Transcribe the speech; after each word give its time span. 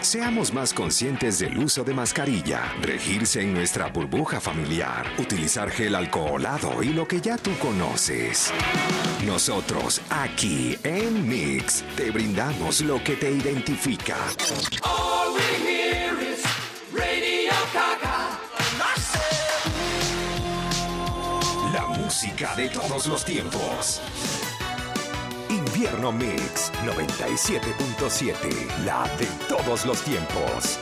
Seamos 0.00 0.54
más 0.54 0.72
conscientes 0.72 1.38
del 1.40 1.58
uso 1.58 1.84
de 1.84 1.92
mascarilla, 1.92 2.72
regirse 2.80 3.42
en 3.42 3.52
nuestra 3.52 3.88
burbuja 3.88 4.40
familiar, 4.40 5.06
utilizar 5.18 5.70
gel 5.70 5.94
alcoholado 5.94 6.82
y 6.82 6.94
lo 6.94 7.06
que 7.06 7.20
ya 7.20 7.36
tú 7.36 7.50
conoces. 7.58 8.50
Nosotros, 9.26 10.00
aquí 10.08 10.78
en 10.84 11.28
Mix, 11.28 11.84
te 11.96 12.10
brindamos 12.10 12.80
lo 12.80 13.02
que 13.04 13.16
te 13.16 13.30
identifica. 13.30 14.16
All 14.82 15.34
we 15.34 15.42
hear 15.68 16.14
is 16.18 16.42
Radio 16.94 17.50
La 21.74 21.86
música 21.98 22.56
de 22.56 22.70
todos 22.70 23.06
los 23.06 23.22
tiempos. 23.22 24.00
Infierno 25.80 26.12
Mix 26.12 26.70
97.7, 26.84 28.84
la 28.84 29.08
de 29.16 29.26
todos 29.48 29.86
los 29.86 30.02
tiempos. 30.02 30.78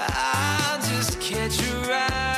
I 0.00 0.78
just 0.88 1.20
catch 1.20 1.60
a 1.60 1.74
ride. 1.88 2.37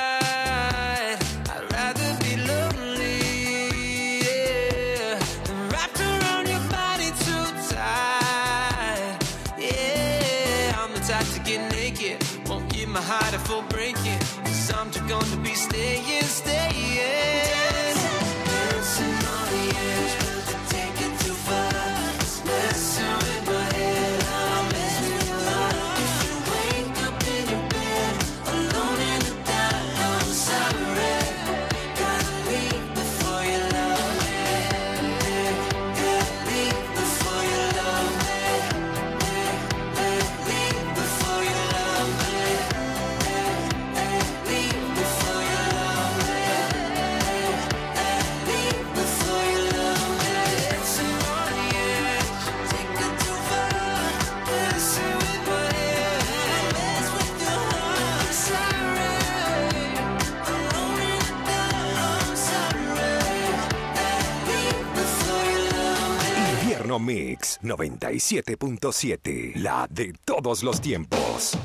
Mix 67.00 67.58
97.7, 67.62 69.56
la 69.56 69.86
de 69.90 70.12
todos 70.24 70.62
los 70.62 70.80
tiempos. 70.80 71.56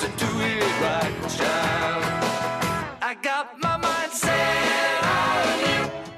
To 0.00 0.08
do 0.16 0.30
it 0.40 0.62
right, 0.82 1.14
child. 1.36 2.04
I 3.02 3.16
got 3.22 3.58
my 3.60 3.76
mind 3.76 4.12
set. 4.12 5.04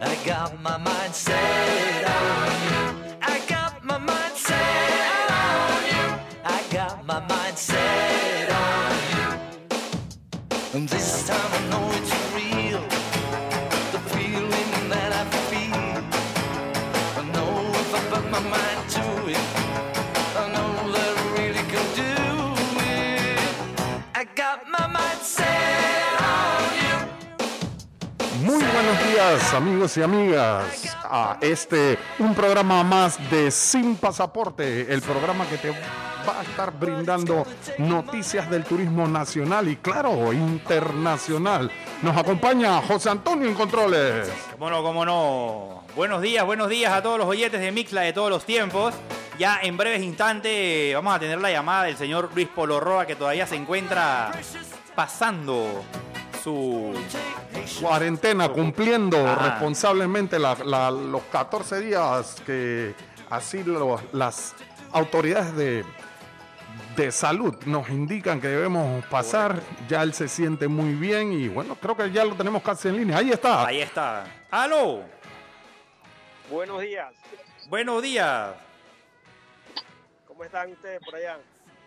I 0.01 0.17
got 0.25 0.63
my 0.63 0.77
mind 0.77 1.15
set. 1.15 2.05
I 3.23 3.41
got 3.49 3.85
my 3.85 3.99
mind 3.99 4.37
set. 4.37 5.31
I 6.45 6.63
got 6.71 7.05
my 7.07 7.21
mind 7.27 7.59
set 7.59 7.87
this 10.87 11.27
time 11.27 11.46
amigos 29.19 29.97
y 29.97 30.03
amigas 30.03 30.95
a 31.05 31.39
este 31.41 31.99
un 32.19 32.35
programa 32.35 32.83
más 32.83 33.19
de 33.31 33.51
Sin 33.51 33.97
Pasaporte, 33.97 34.93
el 34.93 35.01
programa 35.01 35.47
que 35.47 35.57
te 35.57 35.71
va 35.71 36.41
a 36.41 36.43
estar 36.43 36.71
brindando 36.71 37.47
noticias 37.79 38.51
del 38.51 38.65
turismo 38.65 39.09
nacional 39.09 39.69
y 39.69 39.77
claro, 39.77 40.35
internacional. 40.35 41.71
Nos 42.03 42.15
acompaña 42.15 42.83
José 42.83 43.09
Antonio 43.09 43.49
en 43.49 43.55
Controles. 43.55 44.31
Cómo 44.53 44.69
no, 44.69 44.83
cómo 44.83 45.07
no. 45.07 45.85
Buenos 45.97 46.21
días, 46.21 46.45
buenos 46.45 46.69
días 46.69 46.93
a 46.93 47.03
todos 47.03 47.19
los 47.19 47.27
oyentes 47.27 47.61
de 47.61 47.73
Mixla 47.73 48.03
de 48.03 48.13
todos 48.13 48.29
los 48.29 48.45
tiempos. 48.45 48.95
Ya 49.39 49.61
en 49.63 49.79
breves 49.79 50.03
instantes 50.03 50.95
vamos 50.95 51.15
a 51.15 51.19
tener 51.19 51.41
la 51.41 51.51
llamada 51.51 51.85
del 51.85 51.97
señor 51.97 52.31
Luis 52.35 52.49
Polorroa 52.49 53.07
que 53.07 53.17
todavía 53.17 53.47
se 53.47 53.57
encuentra 53.57 54.33
pasando 54.95 55.85
su... 56.47 56.95
Cuarentena, 57.81 58.49
cumpliendo 58.51 59.17
Ah. 59.27 59.35
responsablemente 59.51 60.39
la- 60.39 60.55
la- 60.65 60.93
los 60.93 61.23
14 61.25 61.81
días 61.81 62.41
que 62.47 62.95
así 63.31 63.65
lo- 63.65 64.01
las 64.13 64.55
autoridades 64.93 65.57
de, 65.57 65.85
de 66.97 67.11
salud 67.11 67.53
nos 67.67 67.89
indican 67.91 68.41
que 68.41 68.47
debemos 68.47 69.05
pasar. 69.07 69.61
Ya 69.89 70.05
él 70.05 70.15
se 70.15 70.29
siente 70.29 70.69
muy 70.69 70.95
bien 70.95 71.33
y 71.33 71.49
bueno, 71.49 71.75
creo 71.75 71.97
que 71.97 72.13
ya 72.13 72.25
lo 72.25 72.37
tenemos 72.37 72.63
casi 72.63 72.89
en 72.89 72.97
línea. 72.99 73.19
Ahí 73.19 73.31
está. 73.33 73.67
Ahí 73.67 73.81
está. 73.81 74.25
¡Aló! 74.49 75.01
Buenos 76.49 76.81
días. 76.81 77.13
Buenos 77.69 78.01
días. 78.03 78.55
¿Cómo 80.29 80.45
están 80.45 80.71
ustedes 80.71 81.01
por 81.05 81.17
allá? 81.17 81.39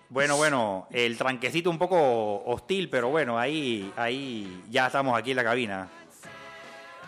Bueno, 0.09 0.37
bueno, 0.37 0.87
el 0.89 1.15
tranquecito 1.19 1.69
un 1.69 1.77
poco 1.77 2.43
hostil, 2.43 2.89
pero 2.89 3.09
bueno, 3.09 3.37
ahí, 3.37 3.93
ahí 3.95 4.63
ya 4.71 4.87
estamos 4.87 5.15
aquí 5.15 5.31
en 5.31 5.37
la 5.37 5.43
cabina. 5.43 5.87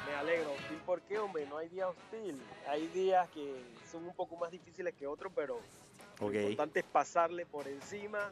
Me 0.08 0.16
alegro. 0.16 0.52
¿Y 0.72 0.76
por 0.86 1.02
qué, 1.02 1.18
hombre? 1.18 1.48
No 1.48 1.58
hay 1.58 1.68
día 1.70 1.88
hostil. 1.88 2.40
Hay 2.70 2.86
días 2.90 3.28
que 3.30 3.56
son 3.92 4.06
un 4.06 4.14
poco 4.14 4.36
más 4.38 4.52
difíciles 4.52 4.94
que 4.94 5.08
otros, 5.08 5.34
pero 5.36 5.60
lo 6.20 6.32
importante 6.32 6.82
es 6.82 6.86
pasarle 6.86 7.48
por 7.48 7.68
encima 7.68 8.32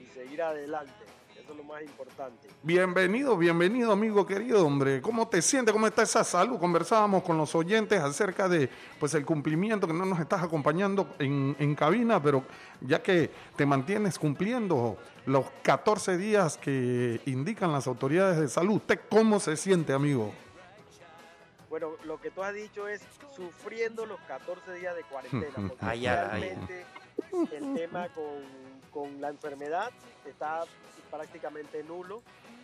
y 0.00 0.06
seguir 0.06 0.40
adelante. 0.40 1.04
Eso 1.48 1.54
es 1.54 1.66
lo 1.66 1.72
más 1.72 1.80
importante. 1.80 2.46
Bienvenido, 2.62 3.34
bienvenido 3.34 3.90
amigo 3.90 4.26
querido, 4.26 4.66
hombre. 4.66 5.00
¿Cómo 5.00 5.28
te 5.28 5.40
sientes? 5.40 5.72
¿Cómo 5.72 5.86
está 5.86 6.02
esa 6.02 6.22
salud? 6.22 6.58
Conversábamos 6.58 7.22
con 7.22 7.38
los 7.38 7.54
oyentes 7.54 8.02
acerca 8.02 8.50
de 8.50 8.68
pues 9.00 9.14
el 9.14 9.24
cumplimiento, 9.24 9.86
que 9.86 9.94
no 9.94 10.04
nos 10.04 10.20
estás 10.20 10.42
acompañando 10.42 11.14
en, 11.18 11.56
en 11.58 11.74
cabina, 11.74 12.22
pero 12.22 12.44
ya 12.82 13.02
que 13.02 13.30
te 13.56 13.64
mantienes 13.64 14.18
cumpliendo 14.18 14.98
los 15.24 15.46
14 15.62 16.18
días 16.18 16.58
que 16.58 17.22
indican 17.24 17.72
las 17.72 17.86
autoridades 17.86 18.38
de 18.38 18.48
salud, 18.48 18.74
¿usted 18.74 19.00
cómo 19.08 19.40
se 19.40 19.56
siente, 19.56 19.94
amigo? 19.94 20.34
Bueno, 21.70 21.92
lo 22.04 22.20
que 22.20 22.30
tú 22.30 22.42
has 22.42 22.52
dicho 22.52 22.86
es 22.86 23.00
sufriendo 23.34 24.04
los 24.04 24.20
14 24.28 24.74
días 24.74 24.94
de 24.94 25.02
cuarentena. 25.04 25.54
Porque 25.68 25.76
Ay, 25.80 26.06
ay, 26.06 26.28
ay. 26.30 26.40
realmente 26.42 26.84
el 27.56 27.74
tema 27.74 28.08
con, 28.08 28.67
con 28.90 29.20
la 29.20 29.28
enfermedad 29.28 29.90
está 30.26 30.64
prácticamente 31.10 31.82
nulo, 31.82 32.22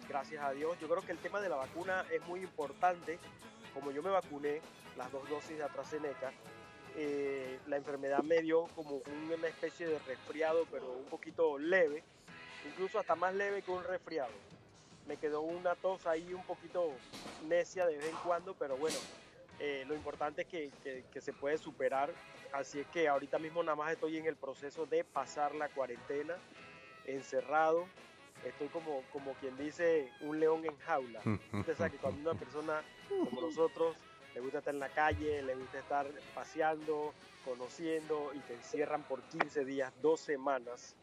gracias 0.08 0.42
a 0.44 0.52
Dios. 0.52 0.78
Yo 0.80 0.88
creo 0.88 1.02
que 1.02 1.12
el 1.12 1.18
tema 1.18 1.40
de 1.40 1.48
la 1.48 1.56
vacuna 1.56 2.04
es 2.10 2.24
muy 2.26 2.40
importante. 2.40 3.18
Como 3.72 3.90
yo 3.90 4.02
me 4.02 4.10
vacuné, 4.10 4.60
las 4.96 5.10
dos 5.10 5.28
dosis 5.28 5.56
de 5.56 5.64
AstraZeneca, 5.64 6.32
eh, 6.96 7.58
la 7.66 7.76
enfermedad 7.76 8.22
me 8.22 8.40
dio 8.40 8.66
como 8.76 9.00
una 9.34 9.48
especie 9.48 9.86
de 9.86 9.98
resfriado, 10.00 10.64
pero 10.70 10.92
un 10.92 11.06
poquito 11.06 11.58
leve, 11.58 12.04
incluso 12.68 12.98
hasta 12.98 13.14
más 13.16 13.34
leve 13.34 13.62
que 13.62 13.70
un 13.70 13.82
resfriado 13.82 14.30
me 15.06 15.16
quedó 15.16 15.42
una 15.42 15.74
tos 15.74 16.06
ahí 16.06 16.32
un 16.32 16.44
poquito 16.44 16.90
necia 17.48 17.86
de 17.86 17.96
vez 17.96 18.06
en 18.06 18.16
cuando, 18.24 18.54
pero 18.54 18.76
bueno, 18.76 18.96
eh, 19.58 19.84
lo 19.86 19.94
importante 19.94 20.42
es 20.42 20.48
que, 20.48 20.72
que- 20.82 21.04
que 21.10 21.20
se 21.20 21.32
puede 21.32 21.58
superar. 21.58 22.14
Así 22.52 22.80
es 22.80 22.86
que 22.88 23.08
ahorita 23.08 23.38
mismo 23.38 23.62
nada 23.62 23.76
más 23.76 23.92
estoy 23.92 24.16
en 24.16 24.26
el 24.26 24.36
proceso 24.36 24.86
de 24.86 25.04
pasar 25.04 25.54
la 25.54 25.68
cuarentena, 25.68 26.40
encerrado. 27.04 27.88
Estoy 28.42 28.68
como, 28.68 29.02
como 29.10 29.34
quien 29.36 29.56
dice 29.56 30.10
un 30.20 30.38
león 30.38 30.64
en 30.64 30.76
jaula. 30.78 31.20
Usted 31.62 31.74
sabe 31.76 31.90
que 31.90 31.98
cuando 31.98 32.20
una 32.30 32.38
persona 32.38 32.84
como 33.08 33.40
nosotros 33.40 33.96
le 34.34 34.40
gusta 34.40 34.58
estar 34.58 34.74
en 34.74 34.80
la 34.80 34.88
calle, 34.92 35.42
le 35.42 35.54
gusta 35.54 35.78
estar 35.78 36.06
paseando, 36.34 37.14
conociendo 37.44 38.32
y 38.34 38.40
te 38.40 38.54
encierran 38.54 39.04
por 39.04 39.22
15 39.24 39.64
días, 39.64 39.92
dos 40.02 40.20
semanas, 40.20 40.96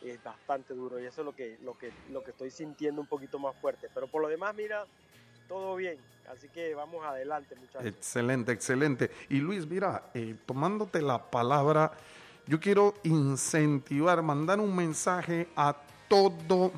es 0.00 0.22
bastante 0.22 0.72
duro 0.72 0.98
y 0.98 1.04
eso 1.04 1.20
es 1.20 1.24
lo 1.26 1.34
que, 1.34 1.58
lo 1.60 1.76
que, 1.76 1.92
lo 2.08 2.22
que 2.22 2.30
estoy 2.30 2.50
sintiendo 2.50 3.00
un 3.02 3.06
poquito 3.06 3.38
más 3.38 3.54
fuerte. 3.60 3.88
Pero 3.92 4.08
por 4.08 4.22
lo 4.22 4.28
demás, 4.28 4.54
mira, 4.54 4.86
todo 5.46 5.76
bien. 5.76 6.00
Así 6.30 6.48
que 6.48 6.74
vamos 6.76 7.04
adelante, 7.04 7.56
muchachos. 7.56 7.84
Excelente, 7.86 8.52
excelente. 8.52 9.10
Y 9.30 9.38
Luis, 9.38 9.66
mira, 9.66 10.10
eh, 10.14 10.36
tomándote 10.46 11.02
la 11.02 11.30
palabra, 11.30 11.90
yo 12.46 12.60
quiero 12.60 12.94
incentivar, 13.02 14.22
mandar 14.22 14.60
un 14.60 14.74
mensaje 14.74 15.48
a 15.56 15.76
todo 16.08 16.70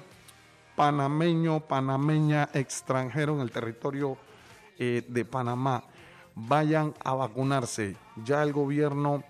panameño, 0.75 1.61
panameña, 1.61 2.49
extranjero 2.55 3.35
en 3.35 3.41
el 3.41 3.51
territorio 3.51 4.17
eh, 4.79 5.05
de 5.07 5.25
Panamá. 5.27 5.85
Vayan 6.35 6.95
a 7.05 7.15
vacunarse. 7.15 7.97
Ya 8.25 8.43
el 8.43 8.55
gobierno 8.55 9.23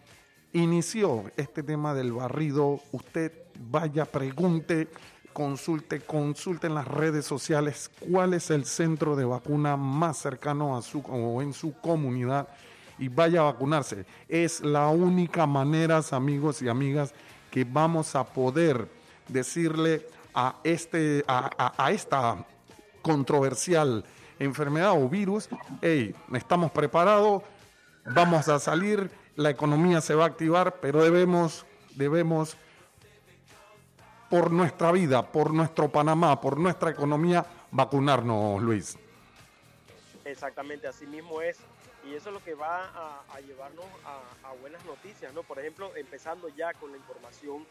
inició 0.52 1.33
este 1.37 1.64
tema 1.64 1.95
del 1.95 2.12
barrido. 2.12 2.81
Usted 2.93 3.33
vaya, 3.59 4.05
pregunte, 4.05 4.88
consulte, 5.33 6.01
consulte 6.01 6.67
en 6.67 6.75
las 6.75 6.87
redes 6.87 7.25
sociales 7.25 7.91
cuál 8.11 8.35
es 8.35 8.51
el 8.51 8.65
centro 8.65 9.17
de 9.17 9.25
vacuna 9.25 9.77
más 9.77 10.19
cercano 10.19 10.77
a 10.77 10.83
su 10.83 11.01
o 11.01 11.43
en 11.43 11.53
su 11.53 11.73
comunidad 11.75 12.49
y 12.99 13.09
vaya 13.09 13.41
a 13.41 13.45
vacunarse. 13.45 14.05
Es 14.29 14.61
la 14.61 14.89
única 14.89 15.47
manera, 15.47 16.01
amigos 16.12 16.62
y 16.62 16.69
amigas, 16.69 17.15
que 17.51 17.65
vamos 17.65 18.15
a 18.15 18.25
poder 18.25 18.89
decirle 19.29 20.07
a, 20.35 20.57
este, 20.65 21.25
a, 21.27 21.73
a 21.77 21.91
esta 21.91 22.45
controversial 23.03 24.05
enfermedad 24.39 24.93
o 24.93 25.09
virus, 25.09 25.49
hey, 25.81 26.15
estamos 26.33 26.71
preparados, 26.71 27.43
vamos 28.05 28.49
a 28.49 28.59
salir, 28.59 29.11
la 29.37 29.51
economía 29.51 30.01
se 30.01 30.15
va 30.15 30.25
a 30.25 30.29
activar, 30.29 30.77
pero 30.81 31.03
debemos, 31.03 31.65
debemos 31.95 32.57
por 34.33 34.51
nuestra 34.51 34.91
vida, 34.93 35.31
por 35.31 35.53
nuestro 35.53 35.91
Panamá, 35.91 36.41
por 36.41 36.59
nuestra 36.59 36.89
economía, 36.89 37.45
vacunarnos, 37.71 38.62
Luis. 38.62 38.97
Exactamente, 40.25 40.87
así 40.87 41.07
mismo 41.07 41.43
es. 41.43 41.59
Y 42.07 42.15
eso 42.15 42.31
es 42.31 42.35
lo 42.37 42.43
que 42.43 42.55
va 42.55 43.21
a, 43.31 43.41
llevarnos 43.41 43.85
a, 44.07 44.55
buenas 44.62 44.83
noticias, 44.87 45.35
¿no? 45.35 45.43
Por 45.43 45.59
ejemplo, 45.59 45.95
empezando 45.97 46.49
ya 46.49 46.73
con 46.73 46.93
la 46.93 46.97
información, 46.97 47.67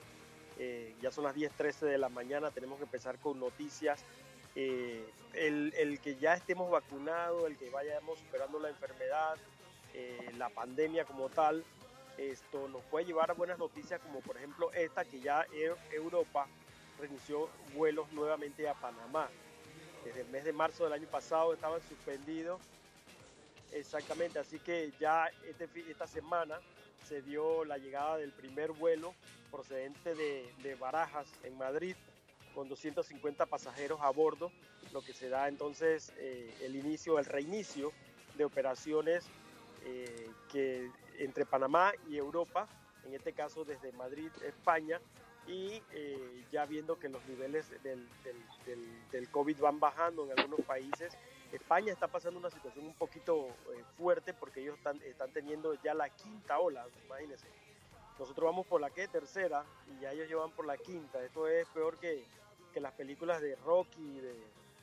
eh, 0.60 0.94
ya 1.02 1.12
son 1.12 1.24
las 1.24 1.36
10.13 1.36 1.80
de 1.80 1.98
la 1.98 2.10
mañana, 2.10 2.52
tenemos 2.52 2.78
que 2.78 2.84
empezar 2.84 3.18
con 3.18 3.40
noticias. 3.40 4.06
Eh, 4.54 5.04
el, 5.34 6.00
que 6.00 6.18
ya 6.18 6.36
estemos 6.36 6.70
vacunados, 6.70 7.50
el 7.50 7.58
que 7.58 7.72
vayamos 7.72 8.20
superando 8.20 8.60
la 8.60 8.70
enfermedad, 8.70 9.36
eh, 9.96 10.32
la 10.38 10.50
pandemia 10.50 11.06
como 11.06 11.30
tal, 11.30 11.64
esto 12.18 12.68
nos 12.68 12.84
puede 12.84 13.06
llevar 13.06 13.32
a 13.32 13.34
buenas 13.34 13.58
noticias 13.58 14.00
como 14.02 14.20
por 14.20 14.38
ejemplo 14.38 14.72
esta 14.74 15.06
que 15.06 15.20
ya 15.20 15.46
Europa 15.92 16.48
reinició 17.00 17.50
vuelos 17.76 18.12
nuevamente 18.12 18.68
a 18.70 18.74
Panamá. 18.74 19.30
Desde 20.06 20.22
el 20.22 20.30
mes 20.30 20.44
de 20.44 20.54
marzo 20.54 20.84
del 20.84 20.94
año 20.94 21.08
pasado 21.08 21.54
estaban 21.54 21.82
suspendidos. 21.88 22.62
Exactamente, 23.72 24.40
así 24.40 24.60
que 24.60 24.92
ya 25.00 25.30
este, 25.48 25.68
esta 25.90 26.06
semana 26.06 26.60
se 27.08 27.22
dio 27.22 27.66
la 27.66 27.78
llegada 27.78 28.18
del 28.18 28.32
primer 28.32 28.72
vuelo 28.72 29.14
procedente 29.50 30.16
de, 30.16 30.76
Barajas 30.80 31.28
en 31.44 31.58
Madrid 31.58 31.96
con 32.56 32.68
250 32.68 33.46
pasajeros 33.46 34.00
a 34.02 34.10
bordo, 34.10 34.52
lo 34.92 35.02
que 35.02 35.14
se 35.14 35.30
da 35.30 35.48
entonces 35.48 36.12
eh, 36.18 36.54
el 36.62 36.76
inicio, 36.76 37.20
el 37.20 37.26
reinicio 37.26 37.94
de 38.38 38.46
operaciones 38.46 39.26
eh, 39.84 40.30
que 40.52 40.92
entre 41.20 41.46
Panamá 41.46 41.92
y 42.10 42.18
Europa, 42.18 42.68
en 43.06 43.14
este 43.14 43.34
caso 43.34 43.64
desde 43.64 43.92
Madrid, 43.92 44.32
España, 44.44 45.00
y 45.48 45.82
eh, 45.92 46.46
ya 46.52 46.66
viendo 46.66 47.00
que 47.00 47.10
los 47.10 47.26
niveles 47.26 47.70
del, 47.84 48.08
del, 49.12 49.30
COVID 49.30 49.60
van 49.60 49.80
bajando 49.80 50.26
en 50.26 50.40
algunos 50.40 50.62
países, 50.66 51.18
España 51.52 51.92
está 51.92 52.08
pasando 52.08 52.40
una 52.40 52.52
situación 52.52 52.86
un 52.86 52.94
poquito 52.94 53.48
eh, 53.48 53.84
fuerte 53.98 54.34
porque 54.34 54.62
ellos 54.62 54.78
están, 54.78 55.32
teniendo 55.34 55.74
ya 55.82 55.94
la 55.94 56.10
quinta 56.10 56.60
ola, 56.60 56.86
imagínense. 57.06 57.48
Nosotros 58.20 58.46
vamos 58.46 58.68
por 58.68 58.80
la 58.80 58.92
que 58.92 59.08
tercera 59.08 59.66
y 59.88 60.02
ya 60.02 60.12
ellos 60.12 60.28
llevan 60.28 60.52
por 60.52 60.66
la 60.66 60.78
quinta. 60.78 61.24
Esto 61.24 61.48
es 61.48 61.68
peor 61.70 61.98
que, 61.98 62.24
que 62.72 62.80
las 62.80 62.94
películas 62.94 63.42
de 63.42 63.56
Rocky, 63.56 64.20
de, 64.20 64.36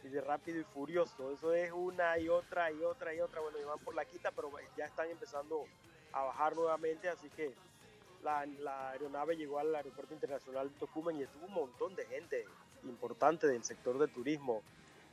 y 0.09 0.11
de 0.11 0.21
Rápido 0.21 0.61
y 0.61 0.65
Furioso. 0.65 1.31
Eso 1.33 1.53
es 1.53 1.71
una 1.73 2.19
y 2.19 2.29
otra 2.29 2.73
y 2.73 2.83
otra 2.83 3.15
y 3.15 3.21
otra. 3.21 3.41
Bueno, 3.41 3.59
van 3.67 3.79
por 3.79 3.95
la 3.95 4.05
quita, 4.05 4.31
pero 4.35 4.51
ya 4.77 4.87
están 4.87 5.09
empezando 5.11 5.65
a 6.13 6.25
bajar 6.25 6.57
nuevamente, 6.57 7.09
así 7.09 7.29
que 7.31 7.55
la, 8.23 8.91
aeronave 8.91 9.37
llegó 9.37 9.59
al 9.59 9.75
aeropuerto 9.75 10.15
internacional 10.15 10.69
de 10.69 10.75
Tocumen 10.79 11.17
y 11.17 11.23
estuvo 11.23 11.47
un 11.47 11.55
montón 11.55 11.95
de 11.95 12.07
gente 12.07 12.45
importante 12.85 13.47
del 13.47 13.63
sector 13.63 13.99
de 13.99 14.09
turismo, 14.09 14.63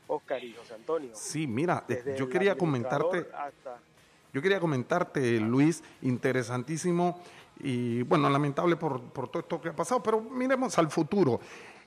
Oscar 0.07 0.43
y 0.43 0.53
José 0.53 0.73
Antonio. 0.73 1.11
Sí, 1.13 1.47
mira, 1.47 1.83
eh, 1.89 2.15
yo 2.17 2.29
quería 2.29 2.57
comentarte, 2.57 3.27
yo 4.33 4.41
quería 4.41 4.59
comentarte, 4.59 5.39
Luis, 5.39 5.83
interesantísimo 6.01 7.21
y 7.59 8.03
bueno, 8.03 8.29
lamentable 8.29 8.75
por, 8.75 9.01
por 9.01 9.29
todo 9.29 9.41
esto 9.41 9.61
que 9.61 9.69
ha 9.69 9.75
pasado, 9.75 10.01
pero 10.01 10.21
miremos 10.21 10.77
al 10.77 10.89
futuro. 10.89 11.39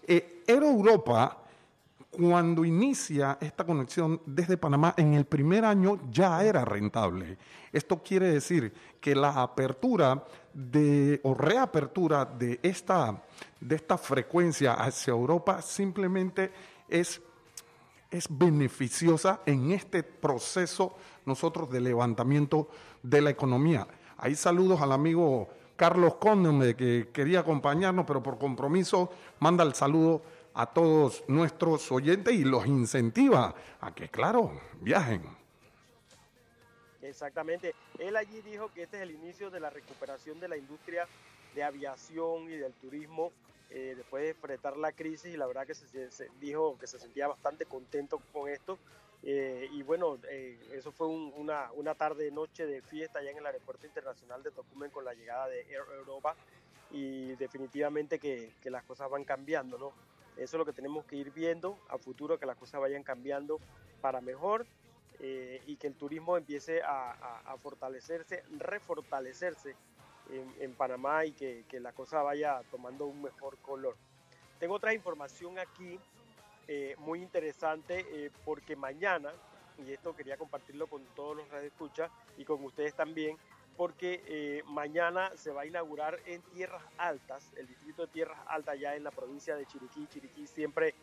Eh, 0.07 0.43
Europa 0.47 1.48
cuando 2.11 2.65
inicia 2.65 3.39
esta 3.41 3.65
conexión 3.65 4.21
desde 4.25 4.57
Panamá, 4.57 4.95
en 4.97 5.15
el 5.15 5.27
primer 5.27 5.65
año 5.65 6.01
ya 6.11 6.43
era 6.43 6.65
rentable. 6.65 7.37
Esto 7.73 8.03
quiere 8.03 8.33
decir 8.33 8.73
que 9.01 9.15
la 9.15 9.43
apertura 9.43 10.25
o 11.23 11.35
reapertura 11.35 12.25
de 12.25 12.59
esta, 12.63 13.23
de 13.61 13.77
esta 13.77 13.99
frecuencia 13.99 14.75
hacia 14.75 15.13
Europa 15.13 15.61
simplemente 15.63 16.51
es, 16.89 17.21
es 18.11 18.27
beneficiosa 18.31 19.41
en 19.45 19.73
este 19.73 20.03
proceso 20.03 20.97
nosotros 21.27 21.71
de 21.71 21.81
levantamiento 21.81 22.69
de 23.03 23.21
la 23.21 23.31
economía. 23.31 23.87
Ahí 24.17 24.35
saludos 24.35 24.81
al 24.81 24.93
amigo 24.93 25.49
Carlos 25.77 26.15
Conde, 26.17 26.75
que 26.75 27.11
quería 27.13 27.41
acompañarnos, 27.41 28.05
pero 28.05 28.21
por 28.21 28.37
compromiso 28.37 29.11
manda 29.39 29.63
el 29.63 29.75
saludo 29.75 30.23
a 30.59 30.67
todos 30.67 31.23
nuestros 31.29 31.93
oyentes 31.93 32.35
y 32.35 32.43
los 32.43 32.67
incentiva 32.67 33.55
a 33.81 33.95
que, 33.95 34.09
claro, 34.09 34.61
viajen. 34.81 35.23
Exactamente. 37.01 37.77
Él 37.97 38.17
allí 38.17 38.43
dijo 38.43 38.69
que 38.75 38.83
este 38.83 38.97
es 38.97 39.05
el 39.05 39.13
inicio 39.13 39.51
de 39.51 39.61
la 39.61 39.71
recuperación 39.71 40.41
de 40.41 40.49
la 40.49 40.57
industria 40.57 41.07
de 41.55 41.63
aviación 41.63 42.51
y 42.51 42.57
del 42.57 42.73
turismo 42.73 43.31
eh, 43.71 43.95
después 43.97 44.25
de 44.25 44.31
enfrentar 44.31 44.77
la 44.77 44.91
crisis 44.91 45.33
y 45.33 45.37
la 45.37 45.47
verdad 45.47 45.65
que 45.65 45.77
se, 45.77 46.29
dijo 46.41 46.77
que 46.77 46.89
se 46.89 46.99
sentía 46.99 47.29
bastante 47.29 47.65
contento 47.65 48.21
con 48.33 48.49
esto. 48.49 48.81
Eh, 49.23 49.69
y 49.71 49.85
bueno, 49.85 50.19
eh, 50.29 50.59
eso 50.73 50.91
fue 50.91 51.07
una, 51.07 51.71
una 51.77 51.95
tarde 51.95 52.33
noche 52.33 52.67
de 52.67 52.83
fiesta 52.83 53.21
allá 53.21 53.31
en 53.31 53.39
el 53.39 53.47
aeropuerto 53.47 53.87
internacional 53.87 54.43
de 54.43 54.51
Tocumen 54.51 54.91
con 54.91 55.05
la 55.05 55.15
llegada 55.15 55.47
de 55.47 55.61
Air 55.71 55.85
Europa 55.99 56.35
y 56.91 57.37
definitivamente 57.37 58.19
que, 58.19 58.55
que 58.61 58.71
las 58.71 58.83
cosas 58.83 59.09
van 59.09 59.23
cambiando, 59.23 59.79
¿no? 59.79 59.93
Eso 60.39 60.57
es 60.57 60.59
lo 60.59 60.65
que 60.65 60.73
tenemos 60.73 61.05
que 61.05 61.17
ir 61.17 61.33
viendo 61.33 61.79
a 61.89 61.99
futuro, 61.99 62.39
que 62.39 62.47
las 62.47 62.57
cosas 62.57 62.81
vayan 62.81 63.03
cambiando 63.03 63.59
para 64.01 64.21
mejor 64.21 64.67
eh, 65.21 65.61
y 65.67 65.77
que 65.77 65.89
el 65.89 65.95
turismo 65.95 66.37
empiece 66.37 66.81
a, 66.83 67.57
fortalecerse, 67.61 68.45
refortalecerse 68.57 69.75
en, 70.61 70.75
Panamá 70.75 71.25
y 71.25 71.33
que, 71.33 71.65
la 71.81 71.93
cosa 71.93 72.23
vaya 72.23 72.63
tomando 72.71 73.07
un 73.07 73.23
mejor 73.23 73.59
color. 73.59 73.97
Tengo 74.61 74.75
otra 74.75 74.95
información 74.95 75.59
aquí 75.59 75.99
eh, 76.69 76.95
muy 76.99 77.21
interesante 77.21 78.07
eh, 78.11 78.31
porque 78.45 78.77
mañana, 78.77 79.33
y 79.85 79.93
esto 79.93 80.15
quería 80.15 80.37
compartirlo 80.37 80.87
con 80.87 81.05
todos 81.17 81.37
los 81.37 81.53
escucha 81.65 82.11
y 82.37 82.45
con 82.45 82.63
ustedes 82.65 82.95
también, 82.95 83.37
porque 83.79 84.25
eh, 84.27 84.63
mañana 84.67 85.31
se 85.37 85.53
va 85.53 85.63
a 85.63 85.67
inaugurar 85.67 86.19
en 86.27 86.43
Tierras 86.43 86.83
Altas, 86.99 87.53
el 87.57 87.69
distrito 87.69 88.03
de 88.03 88.09
Tierras 88.13 88.41
Altas 88.49 88.77
ya 88.81 88.97
en 88.97 89.05
la 89.05 89.13
provincia 89.13 89.55
de 89.55 89.67
Chiriquí. 89.67 90.05
Chiriquí 90.09 90.49
siempre 90.49 90.97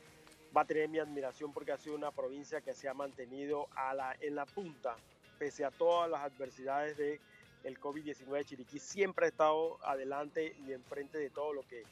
va 0.55 0.61
a 0.61 0.65
tener 0.65 0.89
mi 0.89 0.99
admiración 0.99 1.53
porque 1.53 1.71
ha 1.71 1.77
sido 1.77 1.95
una 1.95 2.11
provincia 2.11 2.59
que 2.59 2.73
se 2.73 2.89
ha 2.89 2.93
mantenido 2.93 3.69
a 3.77 3.93
la, 3.93 4.17
en 4.19 4.35
la 4.35 4.45
punta, 4.45 4.97
pese 5.39 5.63
a 5.63 5.71
todas 5.71 6.11
las 6.11 6.19
adversidades 6.19 6.97
del 6.97 7.21
el 7.63 7.79
COVID-19. 7.79 8.43
Chiriquí 8.43 8.77
siempre 8.77 9.27
ha 9.27 9.29
estado 9.29 9.79
adelante 9.81 10.53
y 10.67 10.73
enfrente 10.73 11.17
de 11.17 11.29
todo 11.29 11.53
lo 11.53 11.65
que, 11.65 11.83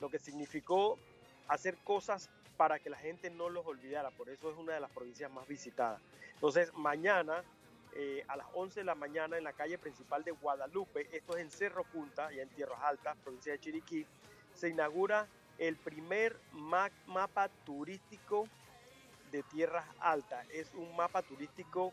lo 0.00 0.08
que 0.08 0.18
significó 0.18 0.98
hacer 1.46 1.76
cosas 1.84 2.30
para 2.56 2.80
que 2.80 2.90
la 2.90 2.98
gente 2.98 3.30
no 3.30 3.48
los 3.48 3.64
olvidara. 3.64 4.10
Por 4.10 4.28
eso 4.28 4.50
es 4.50 4.58
una 4.58 4.74
de 4.74 4.80
las 4.80 4.90
provincias 4.90 5.30
más 5.30 5.46
visitadas. 5.46 6.02
Entonces, 6.34 6.74
mañana 6.74 7.44
eh, 7.94 8.24
a 8.28 8.36
las 8.36 8.46
11 8.54 8.80
de 8.80 8.84
la 8.84 8.94
mañana 8.94 9.36
en 9.36 9.44
la 9.44 9.52
calle 9.52 9.78
principal 9.78 10.24
de 10.24 10.30
Guadalupe, 10.32 11.08
esto 11.12 11.36
es 11.36 11.42
en 11.42 11.50
Cerro 11.50 11.84
Punta, 11.84 12.32
ya 12.32 12.42
en 12.42 12.48
Tierras 12.48 12.80
Altas, 12.82 13.16
provincia 13.18 13.52
de 13.52 13.60
Chiriquí, 13.60 14.06
se 14.54 14.68
inaugura 14.68 15.28
el 15.58 15.76
primer 15.76 16.38
mapa 16.52 17.48
turístico 17.64 18.48
de 19.30 19.42
Tierras 19.42 19.86
Altas. 20.00 20.46
Es 20.52 20.72
un 20.74 20.94
mapa 20.96 21.22
turístico 21.22 21.92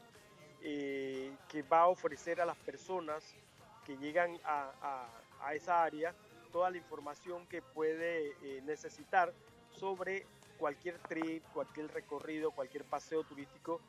eh, 0.62 1.36
que 1.48 1.64
va 1.64 1.82
a 1.82 1.88
ofrecer 1.88 2.42
a 2.42 2.46
las 2.46 2.58
personas 2.58 3.36
que 3.86 3.98
llegan 3.98 4.40
a, 4.44 5.06
esa 5.54 5.84
área 5.84 6.14
toda 6.52 6.70
la 6.70 6.78
información 6.78 7.46
que 7.48 7.62
puede 7.62 8.36
eh, 8.44 8.62
necesitar 8.66 9.34
sobre 9.72 10.26
cualquier 10.58 10.98
trip, 11.00 11.44
cualquier 11.54 11.92
recorrido, 11.94 12.52
cualquier 12.52 12.84
paseo 12.84 13.24
turístico 13.24 13.80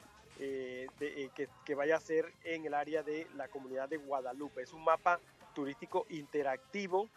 eh, 0.43 0.87
eh, 1.01 1.31
que, 1.65 1.75
vaya 1.75 1.95
a 1.95 1.99
hacer 1.99 2.33
en 2.45 2.65
el 2.65 2.73
área 2.73 3.03
de 3.03 3.27
la 3.37 3.49
comunidad 3.49 3.89
de 3.91 3.99
Guadalupe. 3.99 4.63
Es 4.63 4.73
un 4.73 4.83
mapa 4.83 5.21
turístico 5.55 6.07
interactivo 6.09 7.11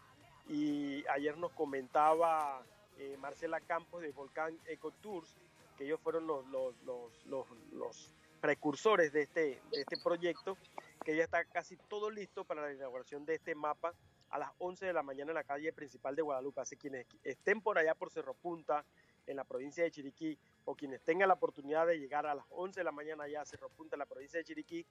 y 0.49 1.07
ayer 1.07 1.37
nos 1.37 1.51
comentaba 1.51 2.61
eh, 2.97 3.15
Marcela 3.19 3.61
Campos 3.61 4.01
de 4.01 4.11
Volcán 4.11 4.59
Eco 4.65 4.91
Tours 4.91 5.37
que 5.77 5.85
ellos 5.85 6.01
fueron 6.01 6.27
los, 6.27 6.45
los, 6.47 6.75
los, 6.83 7.25
los, 7.25 7.47
los 7.71 8.13
precursores 8.41 9.13
de 9.13 9.21
este, 9.21 9.61
de 9.71 9.81
este 9.81 9.97
proyecto, 10.03 10.57
que 11.05 11.15
ya 11.15 11.23
está 11.23 11.45
casi 11.45 11.77
todo 11.77 12.09
listo 12.11 12.43
para 12.43 12.61
la 12.61 12.73
inauguración 12.73 13.25
de 13.25 13.35
este 13.35 13.55
mapa 13.55 13.93
a 14.29 14.37
las 14.37 14.51
11 14.57 14.85
de 14.85 14.93
la 14.93 15.01
mañana 15.01 15.31
en 15.31 15.35
la 15.35 15.43
calle 15.43 15.71
principal 15.71 16.15
de 16.15 16.23
Guadalupe. 16.23 16.59
Así 16.59 16.75
que 16.75 16.89
quienes 16.89 17.07
estén 17.23 17.61
por 17.61 17.77
allá 17.77 17.95
por 17.95 18.11
Cerro 18.11 18.33
Punta, 18.33 18.83
en 19.27 19.37
la 19.37 19.43
provincia 19.43 19.83
de 19.83 19.91
Chiriquí, 19.91 20.37
o 20.65 20.75
quienes 20.75 21.01
tengan 21.01 21.27
la 21.27 21.35
oportunidad 21.35 21.87
de 21.87 21.99
llegar 21.99 22.25
a 22.25 22.35
las 22.35 22.45
11 22.49 22.79
de 22.79 22.83
la 22.83 22.91
mañana 22.91 23.23
allá 23.23 23.41
a 23.41 23.45
Cerro 23.45 23.69
Punta, 23.69 23.95
en 23.95 23.99
la 23.99 24.05
provincia 24.05 24.39
de 24.39 24.45
Chiriquí, 24.45 24.85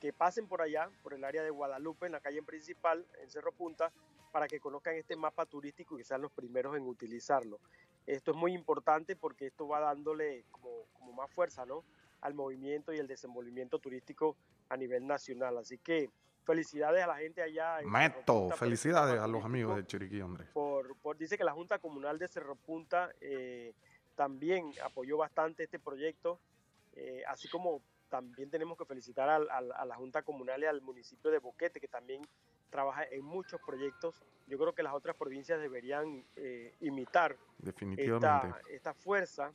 que 0.00 0.12
pasen 0.12 0.46
por 0.46 0.60
allá, 0.62 0.90
por 1.02 1.14
el 1.14 1.24
área 1.24 1.42
de 1.42 1.50
Guadalupe, 1.50 2.06
en 2.06 2.12
la 2.12 2.20
calle 2.20 2.42
principal, 2.42 3.06
en 3.22 3.30
Cerro 3.30 3.52
Punta, 3.52 3.92
para 4.32 4.48
que 4.48 4.60
conozcan 4.60 4.96
este 4.96 5.16
mapa 5.16 5.46
turístico 5.46 5.94
y 5.94 5.98
que 5.98 6.04
sean 6.04 6.22
los 6.22 6.32
primeros 6.32 6.76
en 6.76 6.82
utilizarlo. 6.86 7.60
Esto 8.06 8.32
es 8.32 8.36
muy 8.36 8.52
importante 8.52 9.16
porque 9.16 9.46
esto 9.46 9.66
va 9.68 9.80
dándole 9.80 10.44
como, 10.50 10.86
como 10.92 11.12
más 11.12 11.30
fuerza 11.30 11.64
¿no? 11.64 11.84
al 12.20 12.34
movimiento 12.34 12.92
y 12.92 12.98
el 12.98 13.06
desenvolvimiento 13.06 13.78
turístico 13.78 14.36
a 14.68 14.76
nivel 14.76 15.06
nacional. 15.06 15.56
Así 15.56 15.78
que 15.78 16.10
felicidades 16.44 17.02
a 17.02 17.06
la 17.06 17.16
gente 17.16 17.42
allá. 17.42 17.80
en 17.80 17.90
Meto, 17.90 18.50
felicidades 18.50 19.18
a 19.20 19.26
los 19.26 19.44
amigos 19.44 19.76
de 19.76 19.86
Chiriquí, 19.86 20.20
hombre. 20.20 20.46
por, 20.52 20.96
por- 20.98 21.16
dice 21.16 21.36
que 21.38 21.44
la 21.44 21.52
Junta 21.52 21.78
Comunal 21.78 22.18
de 22.18 22.28
Cerro 22.28 22.54
Punta 22.56 23.10
eh, 23.20 23.72
también 24.14 24.70
apoyó 24.84 25.16
bastante 25.16 25.64
este 25.64 25.78
proyecto, 25.78 26.38
eh, 26.94 27.22
así 27.26 27.48
como 27.48 27.82
también 28.08 28.48
tenemos 28.50 28.78
que 28.78 28.84
felicitar 28.84 29.28
al- 29.28 29.50
al- 29.50 29.72
a 29.72 29.84
la 29.84 29.96
Junta 29.96 30.22
Comunal 30.22 30.62
y 30.62 30.66
al 30.66 30.80
municipio 30.82 31.30
de 31.30 31.38
Boquete, 31.38 31.80
que 31.80 31.88
también 31.88 32.22
trabaja 32.70 33.04
en 33.04 33.24
muchos 33.24 33.60
proyectos. 33.66 34.22
Yo 34.46 34.58
creo 34.58 34.74
que 34.74 34.82
las 34.82 34.94
otras 34.94 35.16
provincias 35.16 35.60
deberían 35.60 36.24
eh, 36.36 36.74
imitar 36.80 37.36
Definitivamente. 37.58 38.48
esta, 38.58 38.60
esta 38.70 38.94
fuerza 38.94 39.52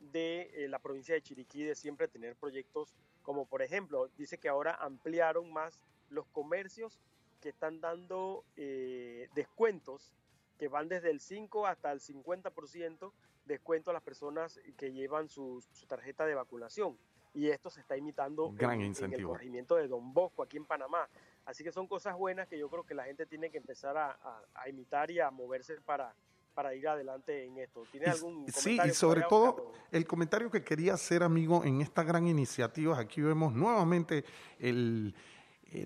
de 0.00 0.50
eh, 0.54 0.68
la 0.68 0.78
provincia 0.78 1.14
de 1.14 1.20
Chiriquí 1.22 1.62
de 1.62 1.74
siempre 1.74 2.08
tener 2.08 2.34
proyectos 2.36 2.96
como 3.22 3.44
por 3.44 3.60
ejemplo, 3.60 4.08
dice 4.16 4.38
que 4.38 4.48
ahora 4.48 4.74
ampliaron 4.80 5.52
más 5.52 5.78
los 6.10 6.26
comercios 6.26 7.00
que 7.40 7.48
están 7.48 7.80
dando 7.80 8.44
eh, 8.56 9.28
descuentos 9.34 10.12
que 10.58 10.68
van 10.68 10.88
desde 10.88 11.10
el 11.10 11.20
5 11.20 11.66
hasta 11.66 11.90
el 11.90 12.00
50% 12.00 13.12
descuento 13.46 13.90
a 13.90 13.94
las 13.94 14.02
personas 14.02 14.60
que 14.76 14.92
llevan 14.92 15.28
su, 15.28 15.64
su 15.72 15.86
tarjeta 15.86 16.26
de 16.26 16.34
vacunación. 16.34 16.98
Y 17.32 17.48
esto 17.48 17.70
se 17.70 17.80
está 17.80 17.96
imitando 17.96 18.50
Gran 18.52 18.80
en, 18.82 18.92
en 19.04 19.12
el 19.14 19.24
corregimiento 19.24 19.76
de 19.76 19.88
Don 19.88 20.12
Bosco 20.12 20.42
aquí 20.42 20.56
en 20.56 20.66
Panamá. 20.66 21.08
Así 21.46 21.64
que 21.64 21.72
son 21.72 21.86
cosas 21.86 22.16
buenas 22.16 22.46
que 22.48 22.58
yo 22.58 22.68
creo 22.68 22.84
que 22.84 22.94
la 22.94 23.04
gente 23.04 23.24
tiene 23.24 23.50
que 23.50 23.56
empezar 23.58 23.96
a, 23.96 24.10
a- 24.10 24.42
a 24.54 24.68
imitar 24.68 25.10
y 25.10 25.20
a 25.20 25.30
moverse 25.30 25.80
para, 25.80 26.14
para 26.54 26.74
ir 26.74 26.86
adelante 26.88 27.44
en 27.44 27.56
esto. 27.58 27.84
¿Tiene 27.90 28.06
Y- 28.06 28.10
algún 28.10 28.46
sí, 28.48 28.52
comentario 28.76 28.92
y 28.92 28.94
sobre 28.94 29.22
todo 29.22 29.72
el 29.92 30.06
comentario 30.06 30.50
que 30.50 30.62
quería 30.62 30.94
hacer, 30.94 31.22
amigo, 31.22 31.64
en 31.64 31.80
esta 31.80 32.02
gran 32.02 32.26
iniciativa, 32.26 32.98
aquí 32.98 33.20
vemos 33.22 33.54
nuevamente 33.54 34.24
el, 34.58 35.14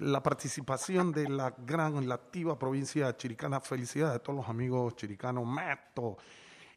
la 0.01 0.23
participación 0.23 1.13
de 1.13 1.29
la 1.29 1.55
gran, 1.57 2.09
la 2.09 2.15
activa 2.15 2.59
provincia 2.59 3.17
chiricana. 3.17 3.61
Felicidades 3.61 4.17
a 4.17 4.19
todos 4.19 4.39
los 4.39 4.49
amigos 4.49 4.97
chiricanos. 4.97 5.47
Meto. 5.47 6.17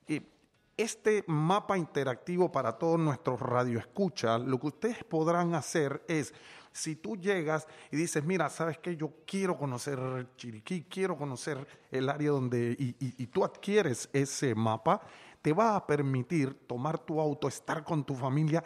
Eh, 0.08 0.22
este 0.76 1.24
mapa 1.28 1.78
interactivo 1.78 2.52
para 2.52 2.74
todos 2.74 3.00
nuestros 3.00 3.39
radioescuchas, 3.39 4.41
lo 4.41 4.60
que 4.60 4.67
ustedes 4.67 5.04
podrán 5.04 5.56
hacer 5.56 6.04
es, 6.08 6.34
si 6.72 6.96
tú 6.96 7.17
llegas 7.17 7.67
y 7.91 7.98
dices, 7.98 8.24
mira, 8.24 8.48
¿sabes 8.50 8.78
qué? 8.78 8.96
Yo 8.96 9.12
quiero 9.26 9.58
conocer 9.58 10.28
Chiriquí, 10.36 10.84
quiero 10.84 11.17
conocer 11.17 11.65
el 11.89 12.08
área 12.08 12.30
donde, 12.30 12.76
y 12.78 13.28
tú 13.28 13.43
adquieres 13.43 14.08
ese 14.13 14.54
mapa, 14.54 15.02
te 15.41 15.54
va 15.54 15.76
a 15.76 15.88
permitir 15.88 16.54
tomar 16.67 17.00
tu 17.00 17.20
auto, 17.20 17.48
estar 17.48 17.84
con 17.84 18.04
tu 18.04 18.13
familia 18.13 18.63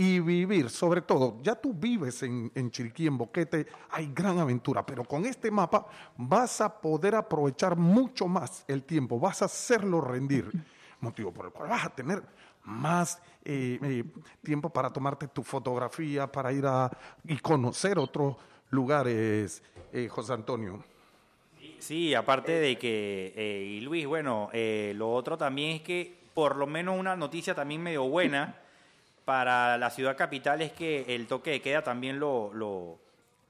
y 0.00 0.18
vivir, 0.18 0.70
sobre 0.70 1.02
todo, 1.02 1.36
ya 1.42 1.54
tú 1.54 1.74
vives 1.74 2.22
en, 2.22 2.50
en 2.54 2.70
Chiriquí, 2.70 3.06
en 3.06 3.18
Boquete, 3.18 3.66
hay 3.90 4.10
gran 4.14 4.38
aventura, 4.38 4.86
pero 4.86 5.04
con 5.04 5.26
este 5.26 5.50
mapa 5.50 5.86
vas 6.16 6.62
a 6.62 6.80
poder 6.80 7.14
aprovechar 7.14 7.76
mucho 7.76 8.26
más 8.26 8.64
el 8.66 8.84
tiempo, 8.84 9.20
vas 9.20 9.42
a 9.42 9.44
hacerlo 9.44 10.00
rendir, 10.00 10.50
motivo 11.00 11.30
por 11.32 11.44
el 11.44 11.52
cual 11.52 11.68
vas 11.68 11.84
a 11.84 11.90
tener 11.90 12.22
más 12.64 13.20
eh, 13.44 13.78
eh, 13.82 14.04
tiempo 14.42 14.70
para 14.70 14.90
tomarte 14.90 15.28
tu 15.28 15.42
fotografía, 15.42 16.32
para 16.32 16.50
ir 16.50 16.64
a 16.64 16.90
y 17.24 17.36
conocer 17.36 17.98
otros 17.98 18.36
lugares, 18.70 19.62
eh, 19.92 20.08
José 20.08 20.32
Antonio. 20.32 20.82
Sí, 21.78 22.14
aparte 22.14 22.52
de 22.52 22.78
que, 22.78 23.34
eh, 23.36 23.64
y 23.68 23.80
Luis, 23.82 24.06
bueno, 24.06 24.48
eh, 24.54 24.94
lo 24.96 25.12
otro 25.12 25.36
también 25.36 25.76
es 25.76 25.82
que 25.82 26.20
por 26.32 26.56
lo 26.56 26.66
menos 26.66 26.98
una 26.98 27.16
noticia 27.16 27.54
también 27.54 27.82
medio 27.82 28.04
buena 28.04 28.56
para 29.24 29.78
la 29.78 29.90
ciudad 29.90 30.16
capital 30.16 30.62
es 30.62 30.72
que 30.72 31.14
el 31.14 31.26
toque 31.26 31.50
de 31.50 31.60
queda 31.62 31.82
también 31.82 32.18
lo, 32.18 32.52
lo, 32.52 32.98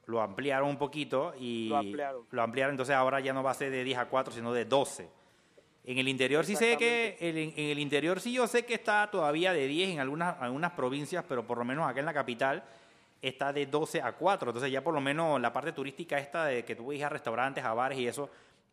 lo 0.07 0.21
ampliaron 0.21 0.69
un 0.69 0.77
poquito 0.77 1.33
y 1.39 1.69
Lo 1.69 1.77
ampliaron. 1.79 2.27
lo 2.31 2.43
ampliaron, 2.43 2.73
entonces 2.75 2.95
ahora 2.95 3.21
ya 3.21 3.33
no 3.33 3.43
va 3.43 3.53
a 3.53 3.55
ser 3.55 3.71
de 3.71 3.85
10 3.85 3.99
a 3.99 4.05
4, 4.07 4.35
sino 4.35 4.53
de 4.53 4.65
12. 4.65 5.09
En 5.85 5.99
el 5.99 6.09
interior 6.09 6.45
sí 6.45 6.57
sé 6.57 6.77
que, 6.77 7.17
en 7.21 7.71
el 7.71 7.79
interior 7.79 8.21
sí 8.21 8.33
yo 8.33 8.47
sé 8.47 8.67
que 8.67 8.75
está 8.75 9.11
todavía 9.11 9.53
de 9.53 9.67
10 9.67 9.91
en 9.91 10.01
algunas, 10.01 10.37
algunas 10.41 10.73
provincias, 10.73 11.25
pero 11.27 11.47
por 11.47 11.59
lo 11.59 11.65
menos 11.65 11.89
acá 11.89 12.01
en 12.01 12.07
la 12.07 12.13
capital 12.13 12.63
está 13.23 13.53
de 13.53 13.67
12 13.67 14.03
a 14.03 14.13
4. 14.13 14.51
Entonces 14.51 14.71
ya 14.71 14.83
por 14.85 14.93
lo 14.93 15.01
menos 15.01 15.41
la 15.41 15.53
parte 15.53 15.73
turística 15.73 16.19
esta 16.19 16.45
de 16.45 16.65
que 16.65 16.77
tú 16.77 16.93
ir 16.93 17.05
a 17.05 17.09
restaurantes, 17.09 17.65
a 17.65 17.73
bares 17.73 17.99
y 17.99 18.07
eso, 18.07 18.29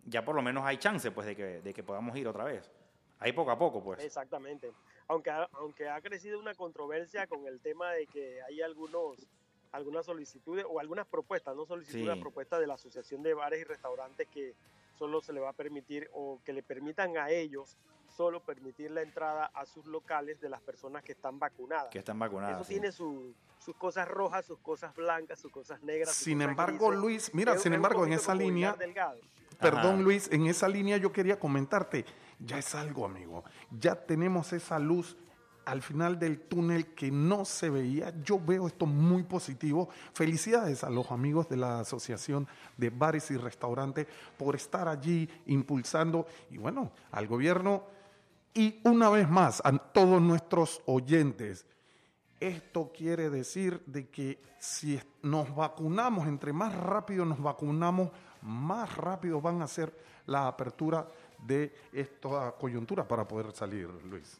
ya 0.05 0.23
por 0.23 0.35
lo 0.35 0.41
menos 0.41 0.65
hay 0.65 0.77
chance 0.77 1.11
pues 1.11 1.27
de 1.27 1.35
que, 1.35 1.61
de 1.61 1.73
que 1.73 1.83
podamos 1.83 2.15
ir 2.17 2.27
otra 2.27 2.43
vez. 2.43 2.69
Ahí 3.19 3.31
poco 3.31 3.51
a 3.51 3.57
poco 3.57 3.81
pues. 3.83 4.03
Exactamente. 4.03 4.71
Aunque 5.07 5.29
ha, 5.29 5.47
aunque 5.53 5.89
ha 5.89 6.01
crecido 6.01 6.39
una 6.39 6.53
controversia 6.53 7.27
con 7.27 7.47
el 7.47 7.59
tema 7.61 7.91
de 7.91 8.07
que 8.07 8.41
hay 8.43 8.61
algunos 8.61 9.27
algunas 9.73 10.05
solicitudes 10.05 10.65
o 10.67 10.79
algunas 10.79 11.05
propuestas, 11.05 11.53
no 11.55 11.65
solicitudes, 11.65 12.15
Sí. 12.15 12.21
propuestas 12.21 12.61
de 12.61 12.67
la 12.67 12.75
Asociación 12.75 13.21
de 13.21 13.33
Bares 13.33 13.59
y 13.59 13.63
Restaurantes 13.65 14.25
que 14.29 14.55
solo 14.97 15.21
se 15.21 15.33
le 15.33 15.41
va 15.41 15.49
a 15.49 15.53
permitir 15.53 16.09
o 16.13 16.39
que 16.45 16.53
le 16.53 16.63
permitan 16.63 17.17
a 17.17 17.29
ellos 17.31 17.77
solo 18.07 18.39
permitir 18.41 18.91
la 18.91 19.01
entrada 19.01 19.45
a 19.53 19.65
sus 19.65 19.85
locales 19.85 20.39
de 20.39 20.49
las 20.49 20.61
personas 20.61 21.03
que 21.03 21.11
están 21.11 21.37
vacunadas. 21.37 21.89
Que 21.89 21.99
están 21.99 22.17
vacunadas. 22.17 22.55
Eso 22.55 22.63
sí. 22.63 22.73
tiene 22.75 22.91
su- 22.93 23.35
sus 23.59 23.75
cosas 23.75 24.07
rojas, 24.07 24.45
sus 24.45 24.57
cosas 24.59 24.95
blancas, 24.95 25.37
sus 25.37 25.51
cosas 25.51 25.83
negras. 25.83 26.09
sus 26.15 26.23
Sin 26.23 26.37
cosas 26.39 26.49
embargo, 26.51 26.87
grises. 26.87 27.01
Luis, 27.03 27.33
mira, 27.33 27.53
Es- 27.53 27.61
sin 27.61 27.73
es 27.73 27.75
embargo, 27.75 28.05
en 28.05 28.13
esa 28.13 28.33
línea, 28.33 28.73
delgado. 28.73 29.19
Perdón, 29.59 29.85
Ajá. 29.95 30.01
Luis, 30.01 30.31
en 30.31 30.47
esa 30.47 30.67
línea 30.69 30.95
yo 30.97 31.11
quería 31.11 31.37
comentarte, 31.37 32.05
ya 32.39 32.57
es 32.57 32.75
algo, 32.75 33.05
amigo. 33.05 33.43
Ya 33.71 33.95
tenemos 33.95 34.53
esa 34.53 34.79
luz 34.79 35.17
al 35.65 35.81
final 35.81 36.17
del 36.17 36.39
túnel 36.39 36.93
que 36.93 37.11
no 37.11 37.43
se 37.43 37.69
veía. 37.69 38.13
Yo 38.23 38.39
veo 38.39 38.67
esto 38.67 38.85
muy 38.85 39.23
positivo. 39.23 39.89
Felicidades 40.13 40.83
a 40.83 40.89
los 40.89 41.11
amigos 41.11 41.49
de 41.49 41.57
la 41.57 41.81
Asociación 41.81 42.47
de 42.77 42.89
Bares 42.89 43.31
y 43.31 43.37
Restaurantes 43.37 44.07
por 44.37 44.55
estar 44.55 44.87
allí 44.87 45.29
impulsando 45.47 46.25
y 46.49 46.57
bueno, 46.57 46.91
al 47.11 47.27
gobierno 47.27 47.83
y 48.53 48.79
una 48.85 49.09
vez 49.09 49.29
más 49.29 49.61
a 49.65 49.77
todos 49.77 50.21
nuestros 50.21 50.81
oyentes. 50.85 51.65
Esto 52.39 52.91
quiere 52.95 53.29
decir 53.29 53.83
de 53.87 54.09
que 54.09 54.41
si 54.59 54.99
nos 55.21 55.53
vacunamos, 55.53 56.27
entre 56.27 56.53
más 56.53 56.73
rápido 56.73 57.25
nos 57.25 57.41
vacunamos, 57.41 58.09
más 58.41 58.95
rápido 58.95 59.41
van 59.41 59.61
a 59.61 59.67
ser 59.67 59.93
la 60.27 60.47
apertura 60.47 61.09
de 61.39 61.71
esta 61.93 62.53
coyuntura 62.53 63.07
para 63.07 63.27
poder 63.27 63.51
salir, 63.53 63.87
Luis. 64.05 64.39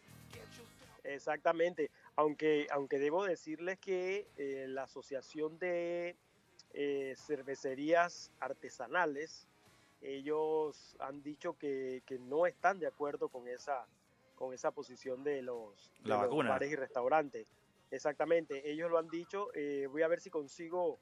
Exactamente, 1.04 1.90
aunque, 2.16 2.68
aunque 2.70 3.00
debo 3.00 3.24
decirles 3.24 3.80
que 3.80 4.28
eh, 4.38 4.66
la 4.68 4.84
Asociación 4.84 5.58
de 5.58 6.18
eh, 6.74 7.14
Cervecerías 7.16 8.32
Artesanales, 8.40 9.48
ellos 10.02 10.96
han 11.00 11.24
dicho 11.24 11.58
que, 11.58 12.04
que 12.06 12.20
no 12.20 12.46
están 12.46 12.80
de 12.80 12.88
acuerdo 12.88 13.30
con 13.30 13.48
esa, 13.48 13.88
con 14.36 14.54
esa 14.54 14.72
posición 14.72 15.24
de 15.24 15.42
los, 15.42 15.92
de 16.04 16.10
los 16.10 16.38
bares 16.46 16.72
y 16.72 16.76
restaurantes. 16.76 17.48
Exactamente, 17.90 18.70
ellos 18.70 18.92
lo 18.92 18.98
han 18.98 19.08
dicho. 19.08 19.50
eh, 19.54 19.88
voy 19.90 20.02
a 20.02 20.08
ver 20.08 20.20
si 20.20 20.30
consigo 20.30 21.00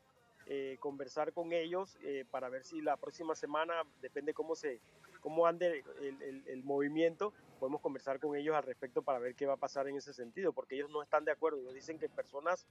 eh, 0.47 0.77
conversar 0.79 1.33
con 1.33 1.51
ellos 1.51 1.97
eh, 2.03 2.23
para 2.29 2.49
ver 2.49 2.63
si 2.63 2.79
la 2.79 2.97
próxima 2.97 3.33
semana, 3.33 3.81
depende 4.01 4.33
cómo 4.33 4.55
se 4.55 4.79
cómo 5.25 5.47
ande 5.47 5.83
el, 6.01 6.21
el- 6.21 6.43
el 6.47 6.63
movimiento, 6.63 7.33
podemos 7.59 7.81
conversar 7.81 8.19
con 8.19 8.35
ellos 8.35 8.55
al 8.55 8.61
respecto 8.61 9.01
para 9.01 9.17
ver 9.17 9.33
qué 9.33 9.47
va 9.47 9.53
a 9.53 9.57
pasar 9.57 9.87
en 9.87 9.95
ese 9.95 10.13
sentido, 10.13 10.53
porque 10.53 10.75
ellos 10.75 10.91
no 10.91 11.01
están 11.01 11.25
de 11.25 11.31
acuerdo. 11.31 11.57
Ellos 11.61 11.73
dicen 11.73 11.97
que 11.97 12.07
personas 12.09 12.67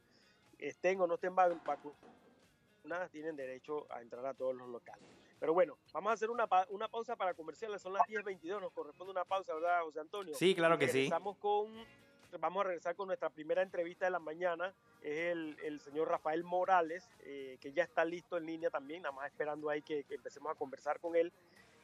estén 0.58 1.00
o 1.00 1.08
no 1.08 1.14
estén 1.14 1.34
va- 1.36 1.48
vacunadas 1.48 3.10
tienen 3.10 3.34
derecho 3.34 3.92
a 3.92 4.02
entrar 4.02 4.24
a 4.24 4.34
todos 4.34 4.54
los 4.54 4.68
locales. 4.68 5.04
Pero 5.40 5.52
bueno, 5.52 5.76
vamos 5.92 6.10
a 6.10 6.14
hacer 6.14 6.30
una, 6.30 6.46
pa- 6.46 6.68
una 6.70 6.86
pausa 6.86 7.16
para 7.16 7.34
comerciales. 7.34 7.82
Son 7.82 7.92
las 7.92 8.06
10.22, 8.06 8.60
nos 8.60 8.72
corresponde 8.72 9.10
una 9.10 9.24
pausa, 9.24 9.52
¿verdad, 9.52 9.82
José 9.82 9.98
Antonio? 9.98 10.32
Sí, 10.34 10.54
claro 10.54 10.78
que 10.78 10.86
sí. 10.86 10.92
Regresamos 10.98 11.36
con, 11.38 11.72
vamos 12.38 12.60
a 12.60 12.68
regresar 12.68 12.94
con 12.94 13.08
nuestra 13.08 13.30
primera 13.30 13.62
entrevista 13.62 14.04
de 14.04 14.12
la 14.12 14.20
mañana. 14.20 14.72
Es 15.02 15.18
el, 15.32 15.56
el 15.64 15.80
señor 15.80 16.08
Rafael 16.08 16.44
Morales, 16.44 17.08
eh, 17.24 17.58
que 17.60 17.72
ya 17.72 17.82
está 17.82 18.04
listo 18.04 18.36
en 18.36 18.46
línea 18.46 18.70
también, 18.70 19.02
nada 19.02 19.12
más 19.12 19.26
esperando 19.26 19.68
ahí 19.70 19.82
que, 19.82 20.04
que 20.04 20.14
empecemos 20.14 20.52
a 20.52 20.54
conversar 20.54 21.00
con 21.00 21.16
él. 21.16 21.32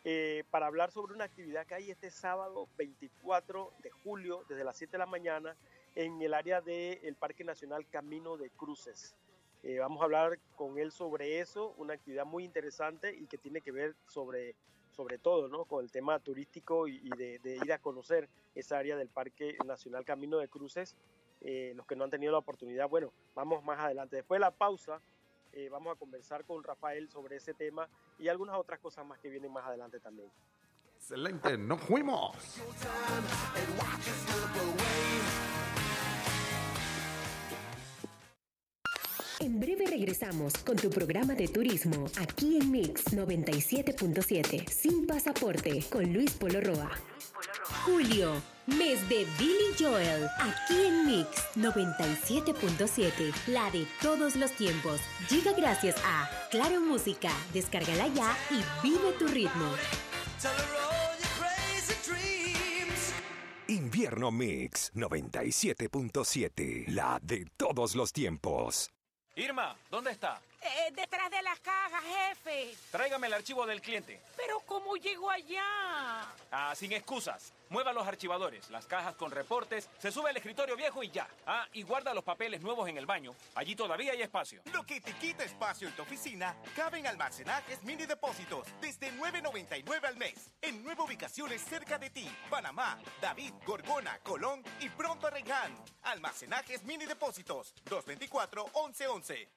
Eh, 0.05 0.45
para 0.51 0.67
hablar 0.67 0.91
sobre 0.91 1.15
una 1.15 1.25
actividad 1.25 1.67
que 1.67 1.75
hay 1.75 1.91
este 1.91 2.11
sábado 2.11 2.69
24 2.79 3.73
de 3.83 3.91
julio 3.91 4.45
desde 4.49 4.65
las 4.65 4.77
7 4.77 4.93
de 4.93 4.99
la 4.99 5.07
mañana 5.07 5.57
en 5.95 6.21
el 6.23 6.35
área 6.35 6.61
del 6.61 7.15
Parque 7.17 7.45
Nacional 7.45 7.87
Camino 7.89 8.37
de 8.37 8.51
Cruces. 8.51 9.15
Eh, 9.63 9.79
vamos 9.79 10.01
a 10.01 10.05
hablar 10.05 10.39
con 10.57 10.79
él 10.79 10.91
sobre 10.91 11.41
eso, 11.41 11.75
una 11.77 11.95
actividad 11.95 12.25
muy 12.25 12.45
interesante 12.45 13.15
y 13.15 13.27
que 13.27 13.37
tiene 13.37 13.61
que 13.61 13.73
ver 13.73 13.95
sobre, 14.07 14.55
sobre 14.91 15.19
todo 15.19 15.49
¿no? 15.49 15.67
con 15.67 15.85
el 15.85 15.91
tema 15.91 16.19
turístico 16.19 16.89
y, 16.89 17.11
de, 17.11 17.39
de 17.41 17.57
ir 17.57 17.73
a 17.73 17.79
conocer 17.79 18.29
esa 18.55 18.79
área 18.79 18.97
del 18.97 19.09
Parque 19.09 19.57
Nacional 19.67 20.05
Camino 20.05 20.39
de 20.39 20.49
Cruces. 20.49 20.97
Eh, 21.43 21.73
los 21.75 21.87
que 21.87 21.97
no 21.97 22.05
han 22.05 22.11
tenido 22.11 22.33
la 22.33 22.39
oportunidad, 22.39 22.89
bueno, 22.89 23.13
vamos 23.35 23.65
más 23.65 23.79
adelante. 23.79 24.17
Después 24.17 24.39
de 24.39 24.47
la 24.47 24.51
pausa, 24.51 25.01
eh, 25.53 25.69
vamos 25.71 25.95
a 25.95 25.99
conversar 25.99 26.45
con 26.45 26.63
Rafael 26.63 27.09
sobre 27.09 27.37
ese 27.37 27.55
tema 27.55 27.89
y 28.19 28.29
algunas 28.29 28.57
otras 28.57 28.81
cosas 28.81 29.07
más 29.07 29.19
que 29.19 29.29
vienen 29.29 29.53
más 29.53 29.67
adelante 29.67 30.01
también. 30.01 30.31
Excelente, 30.97 31.57
nos 31.57 31.81
fuimos. 31.81 32.37
En 39.41 39.59
breve 39.59 39.87
regresamos 39.87 40.53
con 40.59 40.77
tu 40.77 40.91
programa 40.91 41.35
de 41.35 41.49
turismo 41.49 42.05
aquí 42.21 42.59
en 42.59 42.71
Mix 42.71 43.07
97.7 43.07 44.69
sin 44.69 45.07
pasaporte 45.07 45.83
con 45.91 46.13
Luis 46.13 46.33
Polo 46.35 46.61
Roa. 46.61 46.91
Julio, 47.87 48.35
mes 48.77 49.09
de 49.09 49.27
Billy 49.39 49.75
Joel, 49.79 50.29
aquí 50.39 50.87
en 50.87 51.07
Mix 51.07 51.49
97.7, 51.57 53.33
la 53.47 53.71
de 53.71 53.87
todos 54.01 54.37
los 54.37 54.53
tiempos. 54.53 55.01
Llega 55.29 55.53
gracias 55.53 55.97
a 56.05 56.29
Claro 56.51 56.81
Música, 56.81 57.31
descárgala 57.53 58.09
ya 58.09 58.37
y 58.51 58.63
vive 58.83 59.13
tu 59.19 59.27
ritmo. 59.29 59.75
Invierno 63.69 64.31
Mix 64.31 64.93
97.7, 64.95 66.89
la 66.89 67.19
de 67.23 67.47
todos 67.57 67.95
los 67.95 68.13
tiempos. 68.13 68.91
Irma, 69.37 69.77
¿dónde 69.91 70.11
está? 70.11 70.41
Eh, 70.63 70.93
detrás 70.95 71.31
de 71.31 71.43
las 71.43 71.59
cajas, 71.61 72.03
jefe. 72.05 72.75
Tráigame 72.91 73.29
el 73.29 73.35
archivo 73.35 73.67
del 73.67 73.81
cliente. 73.81 74.21
Pero 74.37 74.61
¿cómo 74.61 74.97
llegó 74.97 75.31
allá? 75.31 75.65
Ah, 76.51 76.75
sin 76.77 76.93
excusas. 76.93 77.53
Mueva 77.71 77.93
los 77.93 78.07
archivadores, 78.07 78.69
las 78.69 78.87
cajas 78.87 79.15
con 79.15 79.31
reportes, 79.31 79.89
se 79.99 80.11
sube 80.11 80.31
al 80.31 80.37
escritorio 80.37 80.77
viejo 80.77 81.05
y 81.05 81.11
ya. 81.11 81.29
Ah, 81.47 81.67
y 81.73 81.83
guarda 81.83 82.13
los 82.13 82.25
papeles 82.25 82.61
nuevos 82.61 82.89
en 82.89 82.99
el 82.99 83.07
baño. 83.07 83.33
Allí 83.55 83.77
todavía 83.77 84.11
hay 84.13 84.23
espacio. 84.23 84.61
Lo 84.73 84.85
que 84.85 85.01
te 85.01 85.13
quita 85.13 85.45
espacio 85.45 85.87
en 85.87 85.95
tu 85.95 86.03
oficina 86.03 86.57
cabe 86.75 86.99
en 86.99 87.07
almacenajes 87.07 87.83
mini 87.85 88.07
depósitos 88.07 88.67
desde 88.81 89.13
9.99 89.13 90.05
al 90.05 90.17
mes. 90.17 90.51
En 90.61 90.83
nueve 90.83 91.03
ubicaciones 91.03 91.63
cerca 91.63 91.97
de 91.97 92.11
ti. 92.11 92.29
Panamá, 92.51 92.99
David, 93.23 93.55
Gorgona, 93.65 94.19
Colón 94.19 94.65
y 94.81 94.89
pronto 94.89 95.29
Arregán. 95.29 95.73
Almacenajes 96.03 96.83
mini 96.83 97.07
depósitos. 97.07 97.73
224-1111. 97.89 99.49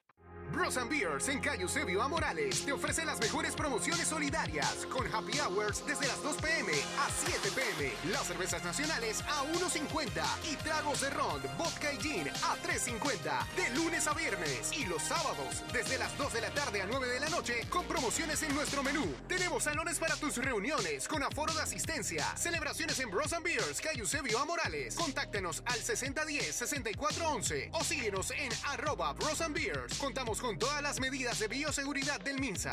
Bros 0.53 0.77
Beers 0.87 1.29
en 1.29 1.39
Calle 1.39 1.63
Eusebio 1.63 2.03
a 2.03 2.07
Morales 2.07 2.63
te 2.63 2.71
ofrece 2.71 3.03
las 3.03 3.19
mejores 3.19 3.55
promociones 3.55 4.07
solidarias 4.07 4.85
con 4.85 5.07
happy 5.07 5.39
hours 5.39 5.83
desde 5.83 6.05
las 6.07 6.21
2 6.21 6.37
pm 6.37 6.71
a 6.71 7.09
7 7.25 7.49
pm. 7.55 7.91
Las 8.11 8.27
cervezas 8.27 8.63
nacionales 8.63 9.23
a 9.23 9.43
1.50 9.51 10.23
y 10.51 10.55
tragos 10.57 11.01
de 11.01 11.09
ron, 11.09 11.41
vodka 11.57 11.91
y 11.91 11.97
gin 11.97 12.29
a 12.29 12.55
3.50 12.61 13.47
de 13.55 13.75
lunes 13.75 14.05
a 14.05 14.13
viernes 14.13 14.71
y 14.77 14.85
los 14.85 15.01
sábados 15.01 15.63
desde 15.73 15.97
las 15.97 16.15
2 16.19 16.33
de 16.33 16.41
la 16.41 16.51
tarde 16.51 16.83
a 16.83 16.85
9 16.85 17.07
de 17.07 17.19
la 17.19 17.29
noche 17.29 17.65
con 17.69 17.85
promociones 17.85 18.43
en 18.43 18.53
nuestro 18.53 18.83
menú. 18.83 19.11
Tenemos 19.27 19.63
salones 19.63 19.97
para 19.97 20.15
tus 20.17 20.37
reuniones 20.37 21.07
con 21.07 21.23
aforo 21.23 21.51
de 21.55 21.63
asistencia. 21.63 22.25
Celebraciones 22.37 22.99
en 22.99 23.09
Bros 23.09 23.33
and 23.33 23.43
Beers 23.43 23.81
Calle 23.81 24.01
Eusebio 24.01 24.37
a 24.37 24.45
Morales. 24.45 24.93
Contáctenos 24.93 25.63
al 25.65 25.79
6010-6411 25.79 27.69
o 27.71 27.83
síguenos 27.83 28.29
en 28.31 28.51
arroba 28.67 29.13
Bros 29.13 29.41
and 29.41 29.55
Beers. 29.55 29.97
Contamos 29.97 30.42
con 30.43 30.59
todas 30.59 30.83
las 30.83 30.99
medidas 30.99 31.39
de 31.39 31.47
bioseguridad 31.47 32.19
del 32.19 32.37
MINSA. 32.37 32.71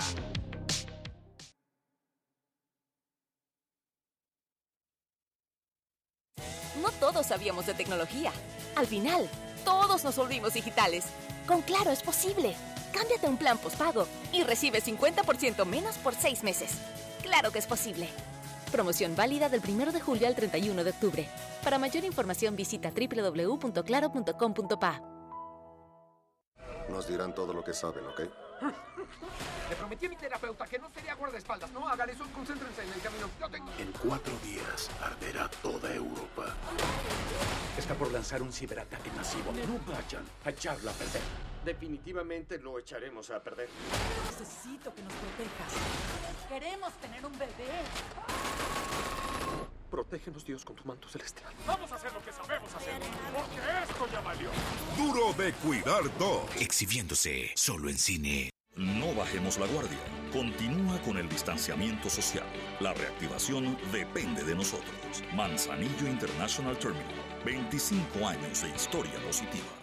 No 6.82 6.90
todos 6.98 7.26
sabíamos 7.26 7.66
de 7.66 7.74
tecnología. 7.74 8.32
Al 8.74 8.88
final, 8.88 9.30
todos 9.64 10.02
nos 10.02 10.16
volvimos 10.16 10.54
digitales. 10.54 11.04
Con 11.46 11.62
Claro 11.62 11.92
es 11.92 12.02
posible. 12.02 12.56
Cámbiate 12.92 13.28
un 13.28 13.36
plan 13.36 13.56
postpago 13.56 14.08
y 14.32 14.42
recibe 14.42 14.82
50% 14.82 15.64
menos 15.64 15.96
por 15.98 16.16
seis 16.16 16.42
meses. 16.42 16.72
Claro 17.22 17.52
que 17.52 17.60
es 17.60 17.68
posible. 17.68 18.08
Promoción 18.72 19.14
válida 19.14 19.48
del 19.48 19.62
1 19.66 19.92
de 19.92 20.00
julio 20.00 20.26
al 20.26 20.34
31 20.34 20.82
de 20.82 20.90
octubre. 20.90 21.28
Para 21.62 21.78
mayor 21.78 22.04
información 22.04 22.56
visita 22.56 22.90
www.claro.com.pa. 22.90 25.19
Nos 26.90 27.06
dirán 27.06 27.34
todo 27.34 27.52
lo 27.52 27.62
que 27.62 27.72
saben, 27.72 28.04
¿ok? 28.06 28.20
Le 29.70 29.76
prometí 29.76 30.06
a 30.06 30.08
mi 30.08 30.16
terapeuta 30.16 30.66
que 30.66 30.78
no 30.78 30.90
sería 30.90 31.14
guardaespaldas. 31.14 31.70
No 31.70 31.88
hagan 31.88 32.10
eso, 32.10 32.24
concéntrense 32.34 32.82
en 32.82 32.92
el 32.92 33.00
camino. 33.00 33.30
Yo 33.38 33.48
tengo... 33.48 33.70
En 33.78 33.92
cuatro 33.92 34.32
días 34.42 34.90
arderá 35.00 35.48
toda 35.62 35.94
Europa. 35.94 36.54
Está 37.78 37.94
por 37.94 38.10
lanzar 38.10 38.42
un 38.42 38.52
ciberataque 38.52 39.10
masivo. 39.12 39.52
No 39.52 39.78
vayan 39.92 40.24
a 40.44 40.50
echarlo 40.50 40.90
a 40.90 40.92
perder. 40.92 41.22
Definitivamente 41.64 42.58
lo 42.58 42.78
echaremos 42.78 43.30
a 43.30 43.40
perder. 43.40 43.68
Necesito 44.26 44.92
que 44.94 45.02
nos 45.02 45.12
protejas. 45.12 46.48
Queremos 46.48 46.92
tener 46.94 47.24
un 47.24 47.38
bebé. 47.38 47.70
Protégenos, 49.90 50.44
Dios, 50.44 50.64
con 50.64 50.76
tu 50.76 50.84
manto 50.84 51.08
celestial. 51.08 51.52
Vamos 51.66 51.90
a 51.90 51.96
hacer 51.96 52.12
lo 52.12 52.22
que 52.22 52.32
sabemos 52.32 52.72
hacer. 52.74 52.94
Porque 53.34 53.92
esto 53.92 54.06
ya 54.12 54.20
valió. 54.20 54.50
Duro 54.96 55.32
de 55.32 55.52
cuidar 55.54 56.02
dos. 56.18 56.44
Exhibiéndose 56.60 57.50
solo 57.56 57.88
en 57.90 57.98
cine. 57.98 58.50
No 58.76 59.12
bajemos 59.14 59.58
la 59.58 59.66
guardia. 59.66 59.98
Continúa 60.32 61.00
con 61.02 61.18
el 61.18 61.28
distanciamiento 61.28 62.08
social. 62.08 62.46
La 62.78 62.94
reactivación 62.94 63.76
depende 63.90 64.44
de 64.44 64.54
nosotros. 64.54 65.24
Manzanillo 65.34 66.06
International 66.06 66.78
Terminal. 66.78 67.14
25 67.44 68.26
años 68.26 68.62
de 68.62 68.68
historia 68.70 69.18
positiva. 69.26 69.79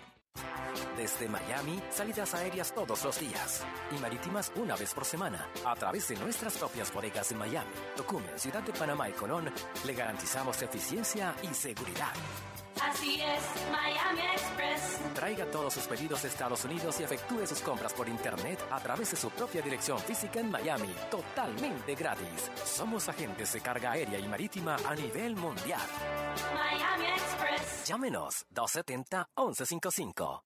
Desde 0.95 1.27
Miami, 1.27 1.79
salidas 1.89 2.33
aéreas 2.33 2.73
todos 2.73 3.03
los 3.03 3.19
días 3.19 3.63
y 3.95 3.99
marítimas 3.99 4.51
una 4.55 4.75
vez 4.75 4.93
por 4.93 5.05
semana 5.05 5.47
a 5.65 5.75
través 5.75 6.07
de 6.07 6.15
nuestras 6.17 6.57
propias 6.57 6.93
bodegas 6.93 7.31
en 7.31 7.37
Miami, 7.37 7.71
Tocumen, 7.95 8.37
Ciudad 8.37 8.63
de 8.63 8.73
Panamá 8.73 9.09
y 9.09 9.13
Colón, 9.13 9.51
le 9.85 9.93
garantizamos 9.93 10.61
eficiencia 10.61 11.35
y 11.43 11.53
seguridad. 11.53 12.13
Así 12.81 13.21
es, 13.21 13.71
Miami. 13.71 14.36
Traiga 15.27 15.51
todos 15.51 15.73
sus 15.73 15.83
pedidos 15.87 16.21
de 16.21 16.29
Estados 16.29 16.63
Unidos 16.63 17.01
y 17.01 17.03
efectúe 17.03 17.45
sus 17.45 17.59
compras 17.59 17.91
por 17.91 18.07
internet 18.07 18.63
a 18.71 18.79
través 18.79 19.11
de 19.11 19.17
su 19.17 19.29
propia 19.29 19.61
dirección 19.61 19.99
física 19.99 20.39
en 20.39 20.49
Miami, 20.49 20.87
totalmente 21.11 21.95
gratis. 21.95 22.49
Somos 22.63 23.09
agentes 23.09 23.51
de 23.51 23.59
carga 23.59 23.91
aérea 23.91 24.19
y 24.19 24.25
marítima 24.25 24.77
a 24.87 24.95
nivel 24.95 25.35
mundial. 25.35 25.81
Miami 26.53 27.07
Express. 27.07 27.85
Llámenos 27.85 28.45
270-1155. 28.55 30.43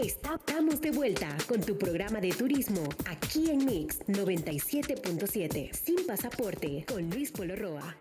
Estamos 0.00 0.80
de 0.80 0.90
vuelta 0.92 1.36
con 1.48 1.60
tu 1.60 1.76
programa 1.76 2.20
de 2.20 2.30
turismo 2.30 2.88
aquí 3.06 3.50
en 3.50 3.66
Mix 3.66 3.98
97.7. 4.06 5.72
Sin 5.74 6.06
pasaporte 6.06 6.86
con 6.88 7.10
Luis 7.10 7.32
Polo 7.32 7.56
Roa. 7.56 7.94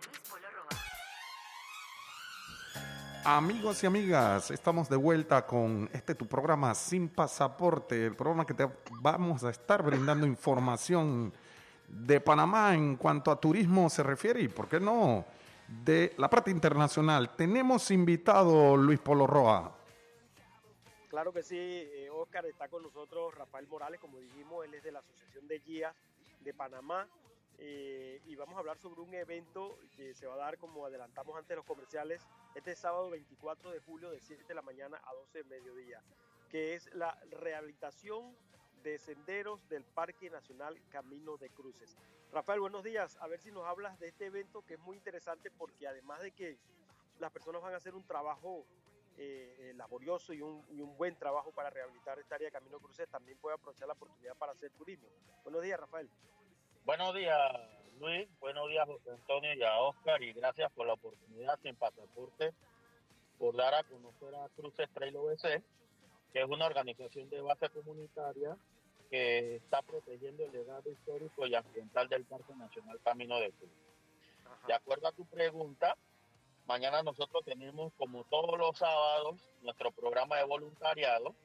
Amigos 3.23 3.83
y 3.83 3.85
amigas, 3.85 4.49
estamos 4.49 4.89
de 4.89 4.95
vuelta 4.95 5.45
con 5.45 5.87
este 5.93 6.15
tu 6.15 6.25
programa 6.25 6.73
Sin 6.73 7.07
Pasaporte, 7.07 8.07
el 8.07 8.15
programa 8.15 8.47
que 8.47 8.55
te 8.55 8.67
vamos 8.99 9.43
a 9.43 9.51
estar 9.51 9.83
brindando 9.83 10.25
información 10.25 11.31
de 11.87 12.19
Panamá 12.19 12.73
en 12.73 12.95
cuanto 12.95 13.29
a 13.29 13.39
turismo 13.39 13.91
se 13.91 14.01
refiere 14.01 14.41
y, 14.41 14.47
¿por 14.47 14.67
qué 14.67 14.79
no?, 14.79 15.23
de 15.67 16.15
la 16.17 16.31
parte 16.31 16.49
internacional. 16.49 17.35
Tenemos 17.35 17.91
invitado 17.91 18.75
Luis 18.75 18.99
Polo 18.99 19.27
Roa. 19.27 19.71
Claro 21.07 21.31
que 21.31 21.43
sí, 21.43 21.57
eh, 21.59 22.09
Oscar 22.11 22.47
está 22.47 22.69
con 22.69 22.81
nosotros, 22.81 23.35
Rafael 23.35 23.67
Morales, 23.67 23.99
como 23.99 24.17
dijimos, 24.17 24.65
él 24.65 24.73
es 24.73 24.83
de 24.83 24.93
la 24.93 24.99
Asociación 24.99 25.47
de 25.47 25.59
Guías 25.59 25.95
de 26.39 26.55
Panamá 26.55 27.07
eh, 27.63 28.19
y 28.25 28.35
vamos 28.35 28.55
a 28.55 28.59
hablar 28.59 28.79
sobre 28.79 29.01
un 29.01 29.13
evento 29.13 29.77
que 29.95 30.15
se 30.15 30.25
va 30.25 30.33
a 30.33 30.37
dar, 30.37 30.57
como 30.57 30.83
adelantamos 30.83 31.37
antes 31.37 31.55
los 31.55 31.63
comerciales, 31.63 32.25
este 32.55 32.75
sábado 32.75 33.11
24 33.11 33.69
de 33.69 33.79
julio 33.81 34.09
de 34.09 34.19
7 34.19 34.45
de 34.47 34.55
la 34.55 34.63
mañana 34.63 34.99
a 35.05 35.13
12 35.13 35.43
de 35.43 35.43
mediodía, 35.43 36.01
que 36.49 36.73
es 36.73 36.91
la 36.95 37.15
rehabilitación 37.29 38.35
de 38.81 38.97
senderos 38.97 39.69
del 39.69 39.85
Parque 39.85 40.31
Nacional 40.31 40.81
Camino 40.89 41.37
de 41.37 41.51
Cruces. 41.51 41.95
Rafael, 42.31 42.61
buenos 42.61 42.83
días. 42.83 43.15
A 43.21 43.27
ver 43.27 43.39
si 43.39 43.51
nos 43.51 43.67
hablas 43.67 43.99
de 43.99 44.07
este 44.07 44.25
evento 44.25 44.65
que 44.65 44.73
es 44.73 44.79
muy 44.79 44.97
interesante 44.97 45.51
porque 45.51 45.87
además 45.87 46.19
de 46.23 46.31
que 46.31 46.57
las 47.19 47.31
personas 47.31 47.61
van 47.61 47.75
a 47.75 47.77
hacer 47.77 47.93
un 47.93 48.07
trabajo 48.07 48.65
eh, 49.19 49.55
eh, 49.59 49.73
laborioso 49.75 50.33
y 50.33 50.41
un, 50.41 50.65
y 50.71 50.81
un 50.81 50.97
buen 50.97 51.15
trabajo 51.15 51.51
para 51.51 51.69
rehabilitar 51.69 52.17
esta 52.17 52.33
área 52.33 52.47
de 52.47 52.53
Camino 52.53 52.77
de 52.77 52.83
Cruces, 52.83 53.07
también 53.07 53.37
puede 53.37 53.53
aprovechar 53.53 53.87
la 53.87 53.93
oportunidad 53.93 54.35
para 54.35 54.53
hacer 54.53 54.71
turismo. 54.71 55.07
Buenos 55.43 55.61
días, 55.61 55.79
Rafael. 55.79 56.09
Buenos 56.83 57.13
días, 57.13 57.37
Luis. 57.99 58.27
Buenos 58.39 58.67
días, 58.67 58.87
José 58.87 59.11
Antonio 59.11 59.53
y 59.53 59.61
a 59.61 59.77
Oscar. 59.81 60.21
Y 60.23 60.33
gracias 60.33 60.71
por 60.71 60.87
la 60.87 60.93
oportunidad 60.93 61.59
sin 61.61 61.75
pasaporte 61.75 62.53
por 63.37 63.55
dar 63.55 63.75
a 63.75 63.83
conocer 63.83 64.33
a 64.35 64.49
Cruces 64.49 64.89
Trail 64.91 65.15
OBC, 65.15 65.63
que 66.33 66.41
es 66.41 66.45
una 66.45 66.65
organización 66.65 67.29
de 67.29 67.39
base 67.41 67.69
comunitaria 67.69 68.57
que 69.11 69.57
está 69.57 69.83
protegiendo 69.83 70.43
el 70.43 70.51
legado 70.51 70.89
histórico 70.89 71.45
y 71.45 71.53
ambiental 71.53 72.09
del 72.09 72.25
Parque 72.25 72.55
Nacional 72.55 72.99
Camino 73.03 73.39
de 73.39 73.51
Cruz. 73.51 73.71
De 74.65 74.73
acuerdo 74.73 75.07
a 75.07 75.11
tu 75.11 75.25
pregunta, 75.25 75.95
mañana 76.65 77.03
nosotros 77.03 77.45
tenemos, 77.45 77.93
como 77.93 78.23
todos 78.23 78.57
los 78.57 78.77
sábados, 78.77 79.51
nuestro 79.61 79.91
programa 79.91 80.37
de 80.37 80.45
voluntariado, 80.45 81.35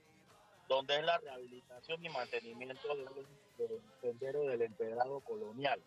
donde 0.69 0.97
es 0.97 1.05
la 1.05 1.19
rehabilitación 1.19 2.05
y 2.05 2.09
mantenimiento 2.09 2.97
del, 2.97 3.27
del 3.59 3.81
sendero 4.01 4.43
del 4.45 4.63
empedrado 4.63 5.21
colonial 5.21 5.81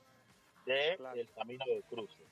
de, 0.65 0.98
del 1.13 1.30
Camino 1.34 1.65
de 1.65 1.82
Cruces. 1.89 2.28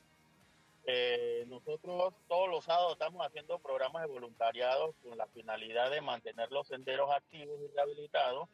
Eh, 0.90 1.44
nosotros 1.48 2.14
todos 2.30 2.48
los 2.50 2.64
sábados 2.64 2.94
estamos 2.94 3.26
haciendo 3.26 3.60
programas 3.60 4.04
de 4.04 4.08
voluntariado 4.08 4.94
con 5.04 5.18
la 5.18 5.28
finalidad 5.28 5.92
de 5.92 6.00
mantener 6.00 6.50
los 6.50 6.68
senderos 6.68 7.12
activos 7.14 7.60
y 7.60 7.76
rehabilitados 7.76 8.48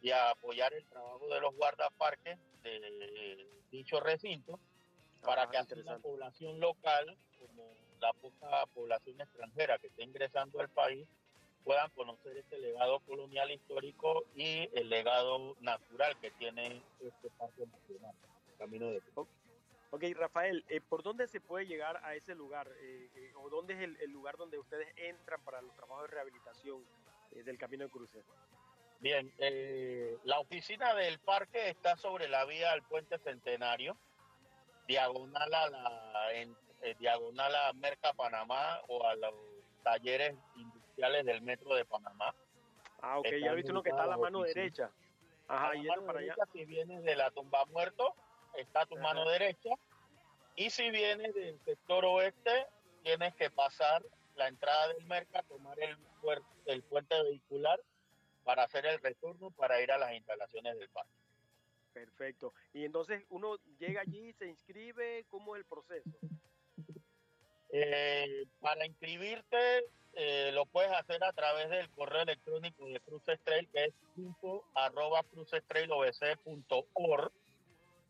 y 0.00 0.10
a 0.10 0.30
apoyar 0.30 0.72
el 0.72 0.86
trabajo 0.86 1.28
de 1.28 1.40
los 1.40 1.54
guardaparques 1.56 2.38
de 2.62 3.46
dicho 3.70 4.00
recinto 4.00 4.58
para 5.22 5.48
que 5.50 5.58
así 5.58 5.74
la 5.82 5.98
población 5.98 6.58
local, 6.58 7.16
como 7.38 7.70
la 8.00 8.12
poca 8.14 8.64
población 8.72 9.20
extranjera 9.20 9.78
que 9.78 9.88
está 9.88 10.02
ingresando 10.02 10.60
al 10.60 10.70
país, 10.70 11.06
puedan 11.64 11.90
conocer 11.90 12.36
este 12.36 12.58
legado 12.58 13.00
colonial 13.00 13.50
histórico 13.50 14.24
y 14.34 14.68
el 14.74 14.88
legado 14.88 15.56
natural 15.60 16.18
que 16.20 16.30
tiene 16.32 16.82
este 17.00 17.30
parque 17.30 17.66
nacional, 17.66 18.14
Camino 18.58 18.86
de 18.86 19.00
Cruces. 19.00 19.34
Ok, 19.90 20.04
Rafael, 20.14 20.64
eh, 20.68 20.80
¿por 20.80 21.02
dónde 21.02 21.28
se 21.28 21.40
puede 21.40 21.66
llegar 21.66 21.98
a 22.04 22.14
ese 22.14 22.34
lugar? 22.34 22.68
Eh, 22.80 23.08
eh, 23.14 23.32
¿O 23.36 23.48
dónde 23.48 23.74
es 23.74 23.80
el, 23.80 23.96
el, 24.00 24.10
lugar 24.10 24.36
donde 24.36 24.58
ustedes 24.58 24.88
entran 24.96 25.42
para 25.44 25.62
los 25.62 25.74
trabajos 25.74 26.02
de 26.02 26.08
rehabilitación 26.08 26.84
eh, 27.32 27.42
del 27.42 27.56
Camino 27.56 27.84
de 27.84 27.90
Cruces? 27.90 28.24
Bien, 29.00 29.32
eh, 29.38 30.18
la 30.24 30.40
oficina 30.40 30.92
del 30.94 31.20
parque 31.20 31.70
está 31.70 31.96
sobre 31.96 32.28
la 32.28 32.44
vía 32.44 32.72
al 32.72 32.82
Puente 32.82 33.18
Centenario, 33.18 33.96
diagonal 34.88 35.54
a 35.54 35.70
la 35.70 36.32
en, 36.34 36.56
eh, 36.82 36.96
diagonal 36.98 37.54
a 37.54 37.72
Merca 37.74 38.12
Panamá 38.12 38.80
o 38.88 39.06
a 39.06 39.14
los 39.14 39.34
talleres 39.84 40.34
industriales 40.56 40.77
del 40.98 41.42
metro 41.42 41.74
de 41.74 41.84
Panamá. 41.84 42.34
Ah, 43.00 43.18
ok, 43.20 43.28
ya 43.40 43.52
viste 43.52 43.70
uno 43.70 43.82
que 43.82 43.90
está 43.90 44.02
a 44.02 44.08
la 44.08 44.16
mano 44.16 44.40
oficina. 44.40 44.62
derecha. 44.62 44.90
Ajá, 45.46 45.72
mano 45.74 46.04
para 46.04 46.18
allá. 46.18 46.34
si 46.52 46.64
vienes 46.64 47.04
de 47.04 47.14
la 47.14 47.30
tumba 47.30 47.64
muerto, 47.66 48.14
está 48.54 48.84
tu 48.86 48.96
mano 48.96 49.28
derecha. 49.28 49.70
Y 50.56 50.70
si 50.70 50.90
vienes 50.90 51.34
del 51.34 51.58
sector 51.60 52.04
oeste, 52.04 52.66
tienes 53.04 53.34
que 53.36 53.48
pasar 53.48 54.02
la 54.34 54.48
entrada 54.48 54.88
del 54.88 55.04
Merca, 55.04 55.42
tomar 55.44 55.78
el, 55.80 55.96
el 56.66 56.82
puente 56.82 57.22
vehicular 57.22 57.80
para 58.42 58.64
hacer 58.64 58.84
el 58.86 58.98
retorno 58.98 59.50
para 59.52 59.80
ir 59.80 59.92
a 59.92 59.98
las 59.98 60.12
instalaciones 60.14 60.76
del 60.78 60.88
parque. 60.88 61.12
Perfecto. 61.92 62.52
Y 62.72 62.84
entonces 62.84 63.24
uno 63.30 63.56
llega 63.78 64.00
allí, 64.00 64.32
se 64.32 64.46
inscribe, 64.48 65.24
¿cómo 65.30 65.54
es 65.54 65.60
el 65.60 65.66
proceso? 65.66 66.18
Eh, 67.70 68.46
para 68.60 68.86
inscribirte 68.86 69.84
eh, 70.14 70.50
lo 70.52 70.64
puedes 70.66 70.90
hacer 70.92 71.22
a 71.22 71.32
través 71.32 71.68
del 71.68 71.90
correo 71.90 72.22
electrónico 72.22 72.86
de 72.86 72.98
Cruces 73.00 73.38
Trail 73.44 73.68
que 73.72 73.84
es 73.84 73.92
info 74.16 74.64
arroba 74.74 75.22
crucestrailobc.org 75.24 77.30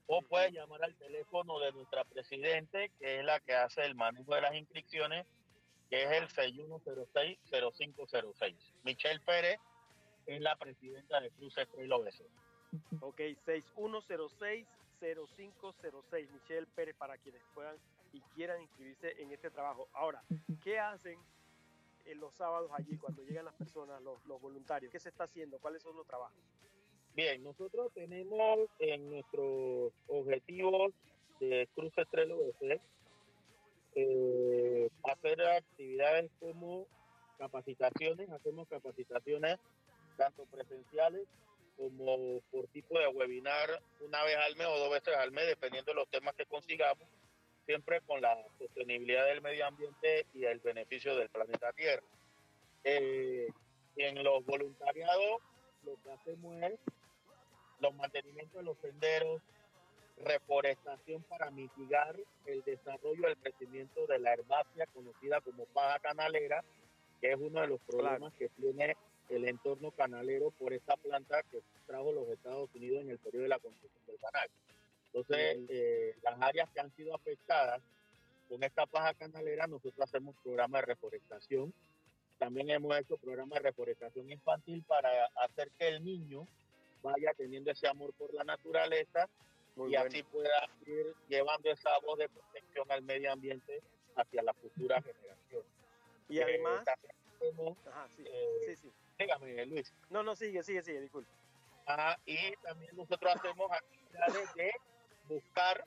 o 0.07 0.23
puedes 0.23 0.53
llamar 0.53 0.85
al 0.85 0.95
teléfono 0.95 1.59
de 1.59 1.73
nuestra 1.73 2.05
presidente 2.05 2.93
que 3.01 3.19
es 3.19 3.25
la 3.25 3.41
que 3.41 3.55
hace 3.55 3.85
el 3.85 3.97
manejo 3.97 4.33
de 4.35 4.43
las 4.43 4.55
inscripciones 4.55 5.27
que 5.91 6.05
es 6.05 6.11
el 6.11 6.29
6106-0506. 6.29 8.55
Michelle 8.85 9.21
Pérez 9.21 9.59
es 10.27 10.41
la 10.41 10.57
presidenta 10.57 11.21
de 11.21 11.31
Cruces 11.31 11.69
Trail 11.69 11.93
OBC. 11.93 12.23
Ok, 13.01 13.21
6106-0506. 13.47 16.31
Michelle 16.31 16.67
Pérez 16.75 16.97
para 16.97 17.17
quienes 17.19 17.43
puedan 17.55 17.77
quieran 18.35 18.61
inscribirse 18.63 19.21
en 19.21 19.33
este 19.33 19.51
trabajo. 19.51 19.89
Ahora, 19.93 20.23
¿qué 20.63 20.79
hacen 20.79 21.19
en 22.05 22.21
los 22.21 22.35
sábados 22.35 22.71
allí 22.75 22.97
cuando 22.97 23.23
llegan 23.23 23.45
las 23.45 23.55
personas, 23.55 24.01
los, 24.03 24.41
voluntarios? 24.41 24.93
¿Qué 24.93 25.01
se 25.01 25.09
está 25.09 25.25
haciendo? 25.25 25.59
¿Cuáles 25.59 25.83
son 25.83 25.97
los 25.97 26.07
trabajos? 26.07 26.39
Bien, 27.15 27.43
nosotros 27.43 27.93
tenemos 27.95 28.61
en 28.79 29.11
nuestros 29.11 29.93
objetivos 30.07 30.93
de 31.41 31.69
Cruces 31.75 32.07
Trail 32.11 32.33
OBC 32.33 32.81
eh, 33.95 34.89
hacer 35.05 35.41
actividades 35.43 36.31
como 36.39 36.87
capacitaciones, 37.39 38.31
hacemos 38.31 38.69
capacitaciones 38.69 39.59
tanto 40.17 40.45
presenciales 40.47 41.27
como 41.77 42.41
por 42.51 42.67
tipo 42.69 42.99
de 42.99 43.07
webinar 43.09 43.81
una 44.01 44.23
vez 44.25 44.37
al 44.37 44.57
mes 44.57 44.67
o 44.67 44.79
dos 44.79 44.91
veces 44.91 45.17
al 45.17 45.31
mes, 45.31 45.47
dependiendo 45.47 45.93
de 45.93 45.97
los 45.97 46.09
temas 46.09 46.35
que 46.35 46.45
consigamos, 46.47 47.09
siempre 47.69 48.01
con 48.01 48.23
la 48.23 48.35
sostenibilidad 48.59 49.27
del 49.27 49.43
medio 49.43 49.67
ambiente 49.67 50.25
y 50.33 50.47
el 50.47 50.59
beneficio 50.61 51.15
del 51.15 51.29
planeta 51.29 51.71
Tierra. 51.75 52.03
Eh, 52.83 53.47
en 53.97 54.25
los 54.25 54.43
voluntariados 54.47 55.43
lo 55.85 55.93
que 56.03 56.11
hacemos 56.13 56.63
es 56.63 56.79
los 57.81 57.95
mantenimientos 57.95 58.57
de 58.57 58.63
los 58.63 58.79
senderos, 58.79 59.43
reforestación 60.25 61.23
para 61.25 61.51
mitigar 61.51 62.17
el 62.47 62.63
desarrollo, 62.63 63.29
el 63.29 63.37
crecimiento 63.37 64.07
de 64.07 64.19
la 64.19 64.33
herbácea 64.33 64.87
conocida 64.87 65.43
como 65.43 65.67
paja 65.67 65.99
canalera, 65.99 66.65
que 67.21 67.33
es 67.33 67.37
uno 67.39 67.61
de 67.61 67.67
los 67.67 67.81
problemas 67.83 68.33
que 68.39 68.49
tiene 68.49 68.97
el 69.29 69.47
entorno 69.47 69.91
canalero 69.91 70.53
por 70.53 70.73
esta 70.73 70.97
planta 70.97 71.43
que 71.51 71.61
trajo 71.87 72.13
los 72.13 72.29
Estados 72.31 72.71
Unidos 72.75 73.03
en 73.03 73.11
el 73.11 73.19
periodo 73.19 73.43
de 73.43 73.49
la 73.51 73.59
construcción 73.59 74.07
del 74.07 74.19
canal. 74.19 74.49
Entonces, 75.13 75.59
eh, 75.69 76.17
las 76.23 76.41
áreas 76.41 76.69
que 76.71 76.81
han 76.81 76.91
sido 76.95 77.15
afectadas 77.15 77.83
con 78.49 78.63
esta 78.63 78.87
paja 78.87 79.15
canalera, 79.15 79.67
nosotros 79.67 80.01
hacemos 80.01 80.35
programas 80.43 80.83
de 80.83 80.87
reforestación. 80.87 81.73
También 82.39 82.71
hemos 82.71 82.97
hecho 82.99 83.17
programas 83.17 83.59
de 83.63 83.69
reforestación 83.71 84.31
infantil 84.31 84.85
para 84.87 85.27
hacer 85.45 85.71
que 85.79 85.89
el 85.89 86.05
niño 86.05 86.47
vaya 87.03 87.33
teniendo 87.37 87.71
ese 87.71 87.89
amor 87.89 88.13
por 88.15 88.33
la 88.35 88.45
naturaleza 88.45 89.29
Muy 89.77 89.89
y 89.93 89.97
bueno. 89.97 90.07
así 90.09 90.23
pueda 90.25 90.69
ir 90.87 91.15
llevando 91.29 91.71
esa 91.71 91.91
voz 92.01 92.19
de 92.19 92.29
protección 92.29 92.91
al 92.91 93.03
medio 93.03 93.33
ambiente 93.33 93.83
hacia 94.17 94.43
la 94.43 94.53
futura 94.55 95.01
generación. 95.03 95.63
Y 96.29 96.39
Eh, 96.39 96.43
además... 96.45 96.85
también 96.85 97.15
hacemos, 97.37 97.79
Ajá, 97.87 98.09
sí, 98.17 98.25
eh, 98.27 98.59
sí, 98.67 98.77
sí. 98.77 98.93
dígame, 99.19 99.67
Luis. 99.67 99.93
No, 100.11 100.23
no, 100.23 100.35
sigue, 100.37 100.63
sigue, 100.63 100.83
sigue, 100.83 101.01
disculpe. 101.01 101.31
Y 102.27 102.53
también 102.63 102.95
nosotros 102.97 103.35
hacemos 103.35 103.71
actividades 103.73 104.55
de 104.55 104.71
buscar 105.29 105.85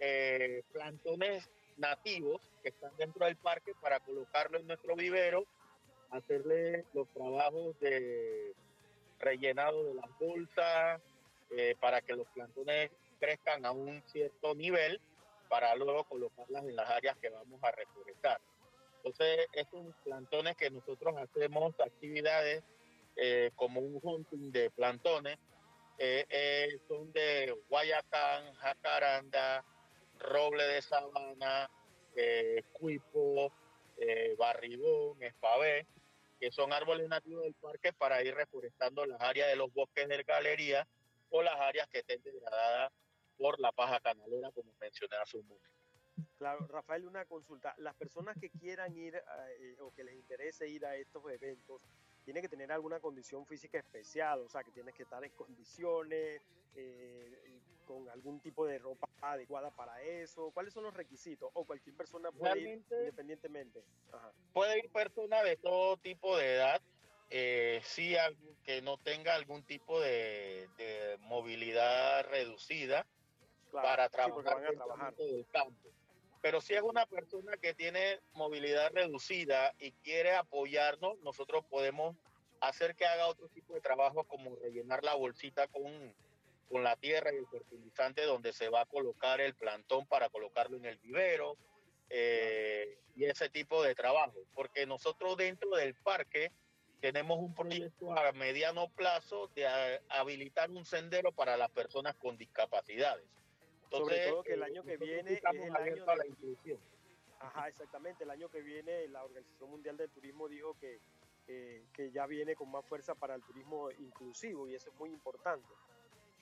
eh, 0.00 0.62
plantones 0.72 1.48
nativos 1.76 2.40
que 2.62 2.70
están 2.70 2.90
dentro 2.96 3.26
del 3.26 3.36
parque 3.36 3.72
para 3.80 4.00
colocarlo 4.00 4.58
en 4.58 4.66
nuestro 4.66 4.96
vivero 4.96 5.46
hacerle 6.10 6.84
los 6.94 7.08
trabajos 7.08 7.78
de 7.80 8.54
rellenado 9.18 9.84
de 9.84 9.94
las 9.94 10.18
bolsas 10.18 11.00
eh, 11.50 11.74
para 11.80 12.00
que 12.00 12.14
los 12.14 12.26
plantones 12.28 12.90
crezcan 13.18 13.64
a 13.64 13.72
un 13.72 14.02
cierto 14.06 14.54
nivel 14.54 15.00
para 15.48 15.74
luego 15.74 16.04
colocarlas 16.04 16.64
en 16.64 16.76
las 16.76 16.88
áreas 16.90 17.16
que 17.18 17.30
vamos 17.30 17.62
a 17.62 17.70
reforestar. 17.70 18.40
Entonces, 18.96 19.46
estos 19.52 19.94
plantones 20.04 20.56
que 20.56 20.70
nosotros 20.70 21.14
hacemos 21.16 21.78
actividades 21.80 22.64
eh, 23.14 23.52
como 23.54 23.80
un 23.80 24.00
hunting 24.02 24.50
de 24.50 24.70
plantones, 24.70 25.38
eh, 25.98 26.26
eh, 26.28 26.78
son 26.88 27.12
de 27.12 27.56
guayacán, 27.68 28.54
jacaranda, 28.54 29.64
roble 30.18 30.64
de 30.64 30.82
sabana, 30.82 31.70
eh, 32.14 32.62
cuipo, 32.72 33.52
eh, 33.98 34.34
barribón, 34.38 35.22
espavé, 35.22 35.86
que 36.38 36.50
son 36.50 36.72
árboles 36.72 37.08
nativos 37.08 37.44
del 37.44 37.54
parque 37.54 37.92
para 37.92 38.22
ir 38.22 38.34
reforestando 38.34 39.06
las 39.06 39.20
áreas 39.20 39.48
de 39.48 39.56
los 39.56 39.72
bosques 39.72 40.08
de 40.08 40.22
galería 40.22 40.86
o 41.30 41.42
las 41.42 41.58
áreas 41.58 41.88
que 41.88 41.98
estén 41.98 42.22
degradadas 42.22 42.92
por 43.38 43.58
la 43.60 43.72
paja 43.72 44.00
canalera, 44.00 44.50
como 44.52 44.72
mencioné 44.80 45.16
hace 45.16 45.38
un 45.38 45.48
momento. 45.48 45.76
Claro, 46.38 46.66
Rafael, 46.68 47.06
una 47.06 47.24
consulta. 47.24 47.74
Las 47.78 47.94
personas 47.94 48.36
que 48.40 48.50
quieran 48.50 48.94
ir 48.96 49.14
eh, 49.16 49.76
o 49.80 49.92
que 49.92 50.04
les 50.04 50.14
interese 50.14 50.68
ir 50.68 50.84
a 50.84 50.96
estos 50.96 51.22
eventos, 51.30 51.80
tienen 52.26 52.42
que 52.42 52.48
tener 52.48 52.72
alguna 52.72 52.98
condición 52.98 53.46
física 53.46 53.78
especial, 53.78 54.40
o 54.40 54.48
sea, 54.48 54.64
que 54.64 54.72
tienes 54.72 54.94
que 54.96 55.04
estar 55.04 55.24
en 55.24 55.30
condiciones, 55.30 56.42
eh, 56.74 57.60
con 57.86 58.10
algún 58.10 58.40
tipo 58.40 58.66
de 58.66 58.80
ropa 58.80 59.08
adecuada 59.20 59.70
para 59.70 60.02
eso. 60.02 60.50
¿Cuáles 60.50 60.74
son 60.74 60.82
los 60.82 60.92
requisitos? 60.92 61.48
O 61.54 61.64
cualquier 61.64 61.94
persona 61.94 62.32
puede 62.32 62.54
Realmente- 62.54 62.94
ir 62.96 63.00
independientemente. 63.02 63.84
Ajá. 64.12 64.32
Puede 64.52 64.80
ir 64.80 64.90
personas 64.90 65.44
de 65.44 65.56
todo 65.56 65.96
tipo 65.98 66.36
de 66.36 66.54
edad, 66.56 66.82
eh, 67.30 67.80
sí 67.84 68.16
que 68.64 68.82
no 68.82 68.98
tenga 68.98 69.36
algún 69.36 69.62
tipo 69.62 70.00
de, 70.00 70.68
de 70.76 71.16
movilidad 71.20 72.24
reducida 72.28 73.06
para 73.70 74.06
sí, 74.06 74.12
trabajar 74.12 74.54
van 74.56 74.64
a 74.66 74.70
trabajar. 74.72 75.14
dentro 75.14 75.24
del 75.36 75.46
campo. 75.52 75.88
Pero 76.42 76.60
si 76.60 76.74
es 76.74 76.82
una 76.82 77.06
persona 77.06 77.56
que 77.56 77.74
tiene 77.74 78.20
movilidad 78.34 78.92
reducida 78.92 79.74
y 79.78 79.92
quiere 79.92 80.34
apoyarnos, 80.34 81.18
nosotros 81.20 81.64
podemos 81.68 82.16
hacer 82.60 82.94
que 82.94 83.06
haga 83.06 83.26
otro 83.26 83.48
tipo 83.48 83.74
de 83.74 83.80
trabajo 83.80 84.24
como 84.24 84.56
rellenar 84.56 85.04
la 85.04 85.14
bolsita 85.14 85.66
con, 85.68 86.14
con 86.68 86.82
la 86.82 86.96
tierra 86.96 87.32
y 87.32 87.36
el 87.36 87.46
fertilizante 87.46 88.22
donde 88.22 88.52
se 88.52 88.68
va 88.68 88.82
a 88.82 88.86
colocar 88.86 89.40
el 89.40 89.54
plantón 89.54 90.06
para 90.06 90.28
colocarlo 90.28 90.76
en 90.76 90.86
el 90.86 90.98
vivero 90.98 91.56
eh, 92.10 92.98
y 93.14 93.24
ese 93.24 93.48
tipo 93.48 93.82
de 93.82 93.94
trabajo. 93.94 94.38
Porque 94.54 94.86
nosotros 94.86 95.36
dentro 95.36 95.70
del 95.70 95.94
parque 95.94 96.52
tenemos 97.00 97.38
un 97.38 97.54
proyecto 97.54 98.12
a 98.16 98.32
mediano 98.32 98.88
plazo 98.88 99.50
de 99.54 99.66
habilitar 100.08 100.70
un 100.70 100.84
sendero 100.84 101.32
para 101.32 101.56
las 101.56 101.70
personas 101.70 102.14
con 102.16 102.36
discapacidades. 102.36 103.24
Sobre 103.90 104.16
Entonces, 104.16 104.30
todo 104.30 104.42
que 104.42 104.52
el 104.54 104.62
eh, 104.62 104.64
año 104.66 104.82
que 104.82 104.96
viene 104.96 105.30
es 105.30 105.36
estamos 105.36 105.66
el 105.66 105.76
año 105.76 105.76
abiertos 105.78 106.08
a 106.08 106.12
de- 106.12 106.18
la 106.18 106.26
inclusión. 106.26 106.78
Ajá, 107.38 107.68
exactamente. 107.68 108.24
El 108.24 108.30
año 108.30 108.48
que 108.48 108.62
viene 108.62 109.06
la 109.08 109.24
Organización 109.24 109.70
Mundial 109.70 109.96
del 109.96 110.10
Turismo 110.10 110.48
dijo 110.48 110.76
que, 110.80 110.98
eh, 111.48 111.84
que 111.92 112.10
ya 112.10 112.26
viene 112.26 112.56
con 112.56 112.70
más 112.70 112.84
fuerza 112.86 113.14
para 113.14 113.34
el 113.34 113.42
turismo 113.42 113.90
inclusivo 113.92 114.68
y 114.68 114.74
eso 114.74 114.90
es 114.90 114.96
muy 114.96 115.10
importante. 115.10 115.66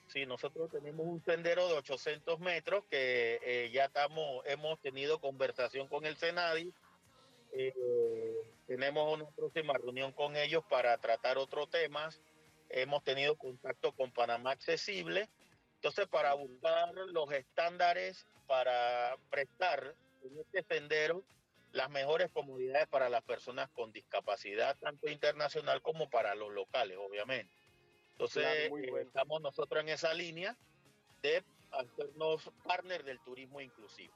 Sí, 0.07 0.25
nosotros 0.25 0.69
tenemos 0.71 1.05
un 1.05 1.21
sendero 1.23 1.67
de 1.67 1.73
800 1.75 2.39
metros 2.39 2.85
que 2.85 3.39
eh, 3.43 3.71
ya 3.71 3.85
estamos, 3.85 4.43
hemos 4.45 4.79
tenido 4.79 5.19
conversación 5.19 5.87
con 5.87 6.05
el 6.05 6.15
Senadi. 6.17 6.71
eh, 7.51 8.51
tenemos 8.67 9.13
una 9.13 9.29
próxima 9.31 9.73
reunión 9.73 10.11
con 10.11 10.35
ellos 10.35 10.63
para 10.69 10.97
tratar 10.97 11.37
otros 11.37 11.69
temas. 11.69 12.21
Hemos 12.69 13.03
tenido 13.03 13.35
contacto 13.35 13.91
con 13.93 14.11
Panamá 14.11 14.51
Accesible. 14.51 15.29
Entonces, 15.85 16.07
para 16.07 16.33
buscar 16.33 16.95
los 16.95 17.31
estándares 17.31 18.25
para 18.47 19.15
prestar 19.29 19.95
en 20.23 20.39
este 20.39 20.63
sendero 20.63 21.23
las 21.73 21.91
mejores 21.91 22.31
comodidades 22.31 22.87
para 22.87 23.07
las 23.07 23.21
personas 23.21 23.69
con 23.69 23.91
discapacidad, 23.91 24.75
tanto 24.79 25.07
internacional 25.11 25.83
como 25.83 26.09
para 26.09 26.33
los 26.33 26.51
locales, 26.51 26.97
obviamente. 26.97 27.53
Entonces, 28.13 28.41
Claro, 28.41 28.69
bueno. 28.69 28.97
estamos 28.97 29.41
nosotros 29.41 29.83
en 29.83 29.89
esa 29.89 30.11
línea 30.15 30.57
de 31.21 31.43
hacernos 31.69 32.49
partner 32.63 33.03
del 33.03 33.19
turismo 33.19 33.61
inclusivo. 33.61 34.15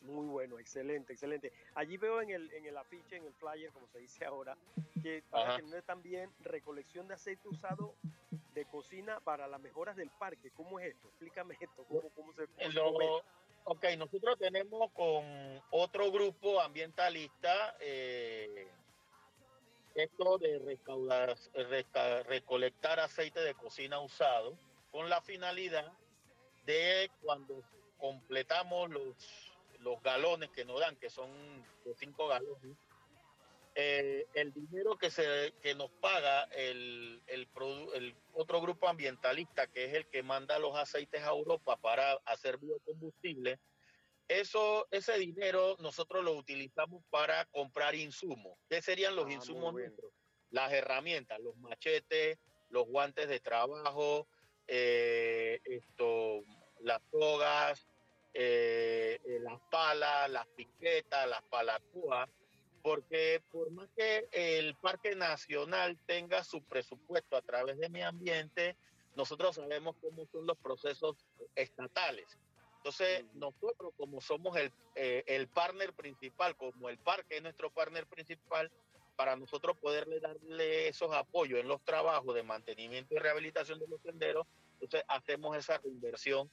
Muy 0.00 0.26
bueno, 0.26 0.58
excelente, 0.58 1.12
excelente. 1.12 1.52
Allí 1.76 1.98
veo 1.98 2.20
en 2.20 2.30
el, 2.30 2.52
en 2.52 2.66
el 2.66 2.76
afiche, 2.76 3.14
en 3.14 3.26
el 3.26 3.34
flyer, 3.34 3.70
como 3.70 3.86
se 3.86 4.00
dice 4.00 4.24
ahora, 4.24 4.58
que 5.00 5.22
van 5.30 5.42
a 5.42 5.48
Ajá. 5.50 5.56
tener 5.58 5.84
también 5.84 6.28
recolección 6.40 7.06
de 7.06 7.14
aceite 7.14 7.48
usado 7.48 7.94
de 8.56 8.64
cocina 8.64 9.20
para 9.20 9.46
las 9.46 9.60
mejoras 9.60 9.94
del 9.96 10.10
parque. 10.10 10.50
¿Cómo 10.50 10.80
es 10.80 10.94
esto? 10.94 11.08
Explícame 11.08 11.56
esto. 11.60 11.84
¿Cómo, 11.84 12.08
cómo 12.10 12.32
se 12.32 12.46
cómo 12.48 12.70
lo- 12.70 13.22
ok, 13.64 13.84
nosotros 13.98 14.38
tenemos 14.38 14.90
con 14.92 15.62
otro 15.70 16.10
grupo 16.10 16.58
ambientalista 16.60 17.76
eh, 17.80 18.66
esto 19.94 20.38
de 20.38 20.58
recaudar, 20.58 21.36
reca- 21.54 22.22
recolectar 22.22 22.98
aceite 22.98 23.40
de 23.40 23.54
cocina 23.54 24.00
usado 24.00 24.58
con 24.90 25.08
la 25.10 25.20
finalidad 25.20 25.92
de 26.64 27.10
cuando 27.20 27.62
completamos 27.98 28.88
los, 28.90 29.52
los 29.80 30.02
galones 30.02 30.48
que 30.50 30.64
nos 30.64 30.80
dan, 30.80 30.96
que 30.96 31.10
son 31.10 31.62
de 31.84 31.94
5 31.94 32.26
galones, 32.28 32.76
eh, 33.78 34.26
el 34.34 34.54
dinero 34.54 34.96
que 34.96 35.10
se 35.10 35.52
que 35.60 35.74
nos 35.74 35.90
paga 36.00 36.44
el, 36.44 37.22
el, 37.26 37.46
produ- 37.52 37.92
el 37.94 38.16
otro 38.32 38.62
grupo 38.62 38.88
ambientalista, 38.88 39.66
que 39.66 39.84
es 39.84 39.92
el 39.94 40.06
que 40.08 40.22
manda 40.22 40.58
los 40.58 40.74
aceites 40.76 41.22
a 41.22 41.28
Europa 41.28 41.76
para 41.76 42.12
hacer 42.24 42.56
biocombustible, 42.56 43.60
eso, 44.28 44.88
ese 44.90 45.18
dinero 45.18 45.76
nosotros 45.78 46.24
lo 46.24 46.32
utilizamos 46.32 47.04
para 47.10 47.44
comprar 47.44 47.94
insumos. 47.94 48.58
¿Qué 48.68 48.80
serían 48.80 49.14
los 49.14 49.26
Ah, 49.28 49.32
insumos 49.32 49.74
nuestros? 49.74 50.10
Las 50.50 50.72
herramientas, 50.72 51.38
los 51.40 51.54
machetes, 51.58 52.38
los 52.70 52.86
guantes 52.86 53.28
de 53.28 53.40
trabajo, 53.40 54.26
eh, 54.66 55.60
esto, 55.64 56.42
las 56.80 57.02
togas, 57.10 57.86
eh, 58.32 59.20
las 59.42 59.60
palas, 59.70 60.30
las 60.30 60.46
piquetas, 60.48 61.28
las 61.28 61.42
palacúas, 61.42 62.28
porque 62.86 63.42
por 63.50 63.68
más 63.72 63.88
que 63.96 64.28
el 64.30 64.76
Parque 64.76 65.16
Nacional 65.16 65.98
tenga 66.06 66.44
su 66.44 66.62
presupuesto 66.62 67.36
a 67.36 67.42
través 67.42 67.78
de 67.78 67.88
medio 67.88 68.06
ambiente, 68.06 68.76
nosotros 69.16 69.56
sabemos 69.56 69.96
cómo 70.00 70.24
son 70.26 70.46
los 70.46 70.56
procesos 70.56 71.16
estatales. 71.56 72.38
Entonces, 72.76 73.24
nosotros 73.34 73.92
como 73.96 74.20
somos 74.20 74.56
el, 74.56 74.72
eh, 74.94 75.24
el 75.26 75.48
partner 75.48 75.94
principal, 75.94 76.56
como 76.56 76.88
el 76.88 76.96
parque 76.98 77.38
es 77.38 77.42
nuestro 77.42 77.72
partner 77.72 78.06
principal, 78.06 78.70
para 79.16 79.34
nosotros 79.34 79.76
poderle 79.78 80.20
darle 80.20 80.86
esos 80.86 81.12
apoyos 81.12 81.58
en 81.58 81.66
los 81.66 81.82
trabajos 81.82 82.36
de 82.36 82.44
mantenimiento 82.44 83.16
y 83.16 83.18
rehabilitación 83.18 83.80
de 83.80 83.88
los 83.88 84.00
senderos, 84.00 84.46
entonces 84.74 85.02
hacemos 85.08 85.56
esa 85.56 85.78
reinversión 85.78 86.48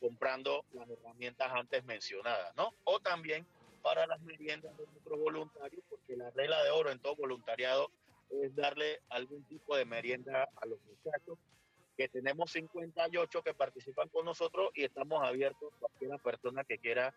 comprando 0.00 0.64
las 0.72 0.90
herramientas 0.90 1.52
antes 1.52 1.84
mencionadas, 1.84 2.52
¿no? 2.56 2.74
O 2.82 2.98
también 2.98 3.46
para 3.82 4.06
las 4.06 4.20
meriendas 4.22 4.76
de 4.76 4.86
nuestros 4.86 5.18
voluntarios, 5.18 5.82
porque 5.88 6.16
la 6.16 6.30
regla 6.30 6.62
de 6.64 6.70
oro 6.70 6.90
en 6.90 6.98
todo 7.00 7.16
voluntariado 7.16 7.90
es 8.30 8.54
darle 8.54 9.00
algún 9.08 9.42
tipo 9.44 9.76
de 9.76 9.84
merienda 9.84 10.48
a 10.56 10.66
los 10.66 10.78
muchachos, 10.82 11.38
que 11.96 12.08
tenemos 12.08 12.50
58 12.52 13.42
que 13.42 13.54
participan 13.54 14.08
con 14.10 14.24
nosotros 14.24 14.70
y 14.74 14.84
estamos 14.84 15.22
abiertos 15.26 15.72
a 15.74 15.78
cualquier 15.78 16.20
persona 16.20 16.64
que 16.64 16.78
quiera 16.78 17.14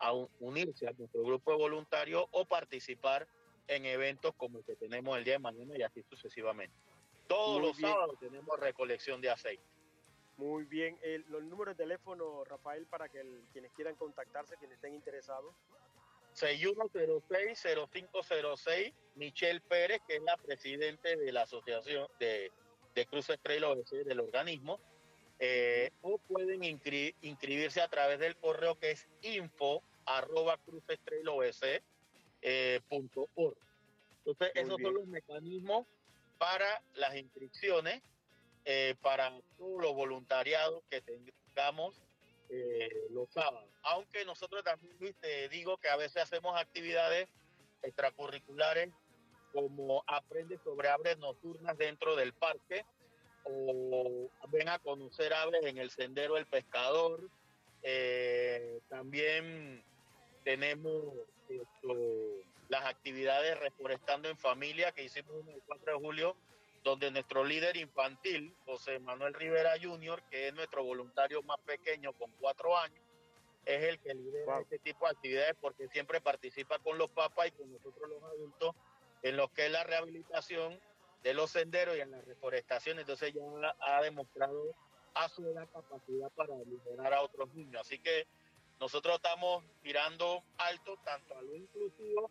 a 0.00 0.12
unirse 0.40 0.88
a 0.88 0.92
nuestro 0.92 1.22
grupo 1.22 1.52
de 1.52 1.58
voluntarios 1.58 2.24
o 2.32 2.44
participar 2.44 3.28
en 3.68 3.84
eventos 3.86 4.34
como 4.36 4.58
el 4.58 4.64
que 4.64 4.74
tenemos 4.76 5.16
el 5.16 5.24
día 5.24 5.34
de 5.34 5.38
mañana 5.38 5.78
y 5.78 5.82
así 5.82 6.02
sucesivamente. 6.02 6.74
Todos 7.28 7.58
Muy 7.60 7.68
los 7.68 7.76
bien. 7.76 7.90
sábados 7.90 8.18
tenemos 8.18 8.58
recolección 8.60 9.20
de 9.20 9.30
aceite. 9.30 9.62
Muy 10.36 10.64
bien. 10.64 10.98
El, 11.02 11.24
los 11.28 11.42
números 11.44 11.76
de 11.76 11.84
teléfono, 11.84 12.42
Rafael, 12.44 12.86
para 12.86 13.08
que 13.08 13.20
el- 13.20 13.44
quienes 13.52 13.72
quieran 13.72 13.94
contactarse, 13.94 14.56
quienes 14.56 14.76
estén 14.76 14.94
interesados. 14.94 15.54
6106-0506, 16.34 18.92
Michelle 19.16 19.60
Pérez, 19.60 20.00
que 20.06 20.16
es 20.16 20.22
la 20.22 20.36
presidente 20.36 21.16
de 21.16 21.32
la 21.32 21.42
Asociación 21.42 22.08
de, 22.18 22.50
de 22.94 23.06
Cruces 23.06 23.38
Trail 23.42 23.64
OS 23.64 23.90
del 23.90 24.20
organismo, 24.20 24.80
eh, 25.38 25.90
o 26.02 26.18
pueden 26.18 26.60
inscri- 26.62 27.14
inscribirse 27.22 27.80
a 27.80 27.88
través 27.88 28.18
del 28.18 28.36
correo 28.36 28.78
que 28.78 28.92
es 28.92 29.08
info 29.22 29.82
arroba 30.06 30.58
eh, 32.42 32.80
punto 32.88 33.28
org. 33.34 33.56
Entonces, 34.18 34.52
Muy 34.54 34.62
esos 34.62 34.76
bien. 34.76 34.86
son 34.86 34.94
los 34.94 35.06
mecanismos 35.06 35.86
para 36.38 36.82
las 36.94 37.16
inscripciones, 37.16 38.02
eh, 38.64 38.94
para 39.00 39.32
todos 39.58 39.82
los 39.82 39.94
voluntariados 39.94 40.82
que 40.90 41.00
tengamos 41.00 42.02
eh, 42.50 43.06
los 43.10 43.30
sábados. 43.30 43.68
Aunque 43.82 44.24
nosotros 44.24 44.62
también, 44.62 45.14
te 45.20 45.48
digo 45.48 45.76
que 45.78 45.88
a 45.88 45.96
veces 45.96 46.22
hacemos 46.22 46.58
actividades 46.60 47.28
extracurriculares 47.82 48.90
como 49.52 50.02
aprende 50.06 50.58
sobre 50.64 50.88
aves 50.88 51.18
nocturnas 51.18 51.76
dentro 51.78 52.16
del 52.16 52.32
parque 52.32 52.84
o 53.44 54.28
ven 54.48 54.68
a 54.68 54.78
conocer 54.78 55.32
aves 55.32 55.64
en 55.64 55.78
el 55.78 55.90
sendero 55.90 56.34
del 56.34 56.46
pescador. 56.46 57.28
Eh, 57.82 58.80
también 58.88 59.84
tenemos 60.44 61.04
esto, 61.48 61.94
las 62.68 62.84
actividades 62.86 63.58
Reforestando 63.60 64.28
en 64.28 64.38
Familia 64.38 64.92
que 64.92 65.04
hicimos 65.04 65.46
el 65.48 65.60
4 65.66 65.92
de 65.92 65.98
julio, 65.98 66.36
donde 66.84 67.10
nuestro 67.10 67.42
líder 67.44 67.78
infantil, 67.78 68.54
José 68.66 68.98
Manuel 68.98 69.32
Rivera 69.32 69.72
Jr., 69.82 70.22
que 70.30 70.48
es 70.48 70.54
nuestro 70.54 70.84
voluntario 70.84 71.42
más 71.42 71.58
pequeño 71.60 72.12
con 72.12 72.30
cuatro 72.32 72.76
años, 72.76 73.02
es 73.64 73.82
el 73.84 73.98
que 74.00 74.14
lidera 74.14 74.60
este 74.60 74.78
tipo 74.78 75.06
de 75.06 75.12
actividades 75.12 75.56
porque 75.58 75.88
siempre 75.88 76.20
participa 76.20 76.78
con 76.80 76.98
los 76.98 77.10
papás 77.10 77.48
y 77.48 77.52
con 77.52 77.72
nosotros 77.72 78.10
los 78.10 78.22
adultos 78.22 78.76
en 79.22 79.38
lo 79.38 79.48
que 79.48 79.64
es 79.66 79.72
la 79.72 79.82
rehabilitación 79.84 80.78
de 81.22 81.32
los 81.32 81.50
senderos 81.50 81.96
y 81.96 82.00
en 82.00 82.10
la 82.10 82.20
reforestación. 82.20 82.98
Entonces 82.98 83.32
ya 83.32 83.42
ha 83.80 84.02
demostrado 84.02 84.74
a 85.14 85.26
su 85.30 85.48
edad 85.48 85.66
capacidad 85.72 86.30
para 86.32 86.54
liderar 86.58 87.14
a 87.14 87.22
otros 87.22 87.52
niños. 87.54 87.80
Así 87.80 87.98
que 87.98 88.26
nosotros 88.78 89.16
estamos 89.16 89.64
mirando 89.82 90.44
alto 90.58 90.98
tanto 91.02 91.34
a 91.38 91.40
lo 91.40 91.56
inclusivo 91.56 92.30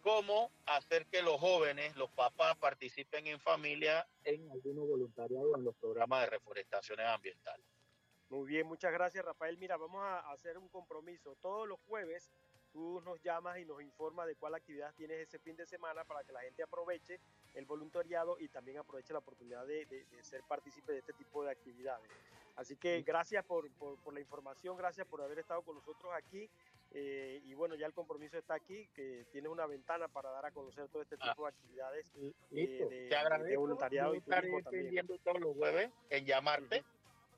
como 0.00 0.50
hacer 0.66 1.06
que 1.06 1.22
los 1.22 1.38
jóvenes, 1.40 1.96
los 1.96 2.10
papás 2.10 2.56
participen 2.56 3.26
en 3.26 3.38
familia 3.40 4.06
en 4.24 4.50
algunos 4.50 4.88
voluntariados 4.88 5.54
en 5.56 5.64
los 5.64 5.74
programas 5.76 6.22
de 6.22 6.30
reforestaciones 6.30 7.06
ambientales. 7.06 7.66
Muy 8.28 8.46
bien, 8.48 8.66
muchas 8.66 8.92
gracias 8.92 9.24
Rafael. 9.24 9.58
Mira, 9.58 9.76
vamos 9.76 10.02
a 10.02 10.30
hacer 10.30 10.56
un 10.56 10.68
compromiso. 10.68 11.34
Todos 11.42 11.66
los 11.66 11.80
jueves 11.88 12.30
tú 12.72 13.00
nos 13.00 13.20
llamas 13.22 13.58
y 13.58 13.64
nos 13.64 13.82
informas 13.82 14.28
de 14.28 14.36
cuál 14.36 14.54
actividad 14.54 14.94
tienes 14.94 15.18
ese 15.26 15.40
fin 15.40 15.56
de 15.56 15.66
semana 15.66 16.04
para 16.04 16.22
que 16.22 16.30
la 16.32 16.40
gente 16.42 16.62
aproveche 16.62 17.18
el 17.54 17.66
voluntariado 17.66 18.38
y 18.38 18.48
también 18.48 18.78
aproveche 18.78 19.12
la 19.12 19.18
oportunidad 19.18 19.66
de, 19.66 19.84
de- 19.86 20.04
de 20.04 20.22
ser 20.22 20.42
partícipe 20.44 20.92
de 20.92 20.98
este 20.98 21.12
tipo 21.14 21.42
de 21.42 21.50
actividades. 21.50 22.08
Así 22.54 22.76
que 22.76 23.02
gracias 23.02 23.44
por, 23.44 23.68
por- 23.72 23.98
por 24.00 24.14
la 24.14 24.20
información, 24.20 24.76
gracias 24.76 25.04
por 25.08 25.20
haber 25.20 25.40
estado 25.40 25.62
con 25.62 25.74
nosotros 25.74 26.12
aquí. 26.14 26.48
Eh, 26.92 27.40
y 27.44 27.54
bueno, 27.54 27.76
ya 27.76 27.86
el 27.86 27.92
compromiso 27.92 28.36
está 28.36 28.54
aquí, 28.54 28.88
que 28.94 29.26
tienes 29.30 29.50
una 29.50 29.66
ventana 29.66 30.08
para 30.08 30.30
dar 30.30 30.46
a 30.46 30.50
conocer 30.50 30.88
todo 30.88 31.02
este 31.02 31.16
tipo 31.16 31.44
de 31.44 31.48
actividades 31.48 32.12
eh, 32.16 32.32
Listo. 32.50 32.88
de, 32.88 33.08
de 33.44 33.56
voluntariado 33.56 34.14
y 34.14 34.20
turismo 34.20 34.60
también. 34.62 34.84
pendiente 34.84 35.18
todos 35.24 35.40
los 35.40 35.56
jueves 35.56 35.90
en 36.10 36.26
llamarte. 36.26 36.84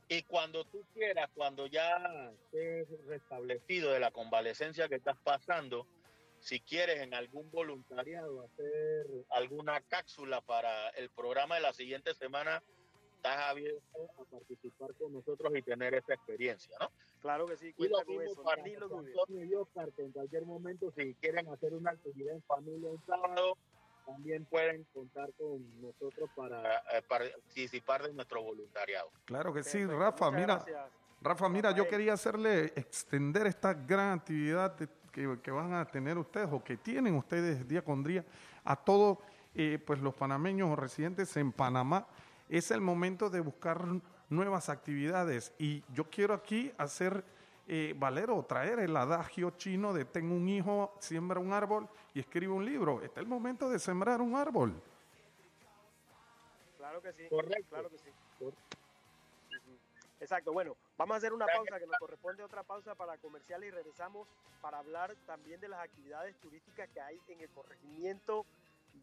Y 0.09 0.22
cuando 0.22 0.64
tú 0.64 0.84
quieras, 0.94 1.30
cuando 1.34 1.66
ya 1.66 2.32
estés 2.44 2.88
restablecido 3.07 3.92
de 3.92 4.00
la 4.00 4.11
convalecencia 4.11 4.88
que 4.88 4.96
estás 4.96 5.16
pasando, 5.22 5.86
si 6.40 6.61
quieres 6.61 7.00
en 7.00 7.14
algún 7.14 7.50
voluntariado 7.50 8.42
hacer 8.42 9.07
alguna 9.30 9.80
cápsula 9.82 10.40
para 10.40 10.88
el 10.90 11.09
programa 11.11 11.55
de 11.55 11.61
la 11.61 11.72
siguiente 11.72 12.14
semana, 12.14 12.62
estás 13.16 13.38
abierto 13.48 14.11
a 14.18 14.24
participar 14.24 14.92
con 14.94 15.12
nosotros 15.12 15.53
y 15.57 15.62
tener 15.62 15.94
esa 15.94 16.14
experiencia, 16.14 16.76
¿no? 16.80 16.90
Claro 17.22 17.46
que 17.46 17.56
sí, 17.56 17.68
Y 17.68 17.72
cuenta 17.72 17.98
lo 18.00 18.04
con 18.04 18.22
eso, 18.22 18.42
para 18.42 18.62
ni 18.62 18.74
lo 18.74 18.88
José 18.88 18.94
dudes. 19.02 19.16
Antonio 19.18 19.44
y 19.44 19.54
Oscar, 19.54 19.92
que 19.92 20.02
en 20.02 20.12
cualquier 20.12 20.44
momento, 20.44 20.92
si 20.96 21.14
quieren 21.14 21.48
hacer 21.48 21.72
una 21.72 21.92
actividad 21.92 22.34
en 22.34 22.42
familia 22.42 22.90
un 22.90 23.00
sábado, 23.06 23.56
también 24.04 24.44
pueden 24.46 24.84
contar 24.92 25.32
con 25.38 25.80
nosotros 25.80 26.28
para 26.34 26.78
eh, 26.78 27.02
participar 27.08 28.02
de 28.02 28.12
nuestro 28.12 28.42
voluntariado. 28.42 29.08
Claro 29.24 29.54
que 29.54 29.62
sí, 29.62 29.86
Rafa, 29.86 30.30
mira. 30.30 30.64
Rafa, 31.20 31.48
mira, 31.48 31.70
yo 31.70 31.86
quería 31.86 32.14
hacerle 32.14 32.72
extender 32.74 33.46
esta 33.46 33.72
gran 33.74 34.18
actividad 34.18 34.76
que 35.12 35.50
van 35.52 35.72
a 35.74 35.84
tener 35.84 36.18
ustedes 36.18 36.48
o 36.50 36.64
que 36.64 36.76
tienen 36.76 37.14
ustedes 37.14 37.66
día 37.68 37.82
con 37.82 38.02
día 38.02 38.24
a 38.64 38.74
todos 38.74 39.18
eh, 39.54 39.78
pues 39.86 40.00
los 40.00 40.14
panameños 40.14 40.70
o 40.70 40.76
residentes 40.76 41.36
en 41.36 41.52
Panamá. 41.52 42.06
Es 42.48 42.70
el 42.70 42.80
momento 42.80 43.28
de 43.28 43.40
buscar 43.40 43.84
nuevas 44.33 44.68
actividades 44.68 45.53
y 45.59 45.85
yo 45.93 46.11
quiero 46.11 46.35
aquí 46.35 46.72
hacer 46.78 47.24
eh, 47.68 47.95
valer 47.97 48.30
o 48.30 48.43
traer 48.43 48.80
el 48.80 48.97
adagio 48.97 49.51
chino 49.53 49.93
de 49.93 50.05
tengo 50.05 50.35
un 50.35 50.49
hijo, 50.49 50.97
siembra 50.99 51.39
un 51.39 51.53
árbol 51.53 51.89
y 52.14 52.20
escribe 52.20 52.53
un 52.53 52.64
libro. 52.64 52.97
Este 53.03 53.20
es 53.20 53.24
el 53.24 53.28
momento 53.28 53.70
de 53.70 53.78
sembrar 53.78 54.20
un 54.20 54.35
árbol. 54.35 54.74
Claro 56.78 57.01
que 57.01 57.12
sí. 57.12 57.28
Correcto. 57.28 57.68
Claro 57.68 57.89
que 57.89 57.99
sí. 57.99 58.11
Exacto, 60.22 60.53
bueno, 60.53 60.76
vamos 60.97 61.14
a 61.14 61.18
hacer 61.18 61.33
una 61.33 61.47
pausa 61.47 61.80
que 61.80 61.87
nos 61.87 61.97
corresponde 61.99 62.45
otra 62.45 62.62
pausa 62.62 62.95
para 62.95 63.18
comercial 63.18 63.64
y 63.64 63.70
regresamos 63.70 64.28
para 64.61 64.78
hablar 64.78 65.16
también 65.26 65.61
de 65.61 65.66
las 65.66 65.80
actividades 65.80 66.37
turísticas 66.37 66.89
que 66.91 67.01
hay 67.01 67.20
en 67.26 67.41
el 67.41 67.49
corregimiento 67.51 68.47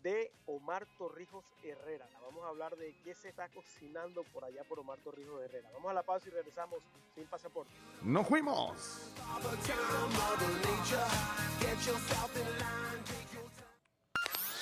de 0.03 0.31
Omar 0.45 0.85
Torrijos 0.97 1.45
Herrera. 1.63 2.07
Vamos 2.21 2.43
a 2.43 2.49
hablar 2.49 2.75
de 2.77 2.95
qué 3.03 3.13
se 3.13 3.29
está 3.29 3.49
cocinando 3.49 4.23
por 4.33 4.43
allá 4.45 4.63
por 4.63 4.79
Omar 4.79 4.99
Torrijos 4.99 5.41
Herrera. 5.41 5.69
Vamos 5.73 5.91
a 5.91 5.93
la 5.93 6.03
pausa 6.03 6.27
y 6.27 6.31
regresamos 6.31 6.79
sin 7.15 7.25
pasaporte. 7.25 7.71
¡Nos 8.01 8.27
fuimos! 8.27 9.11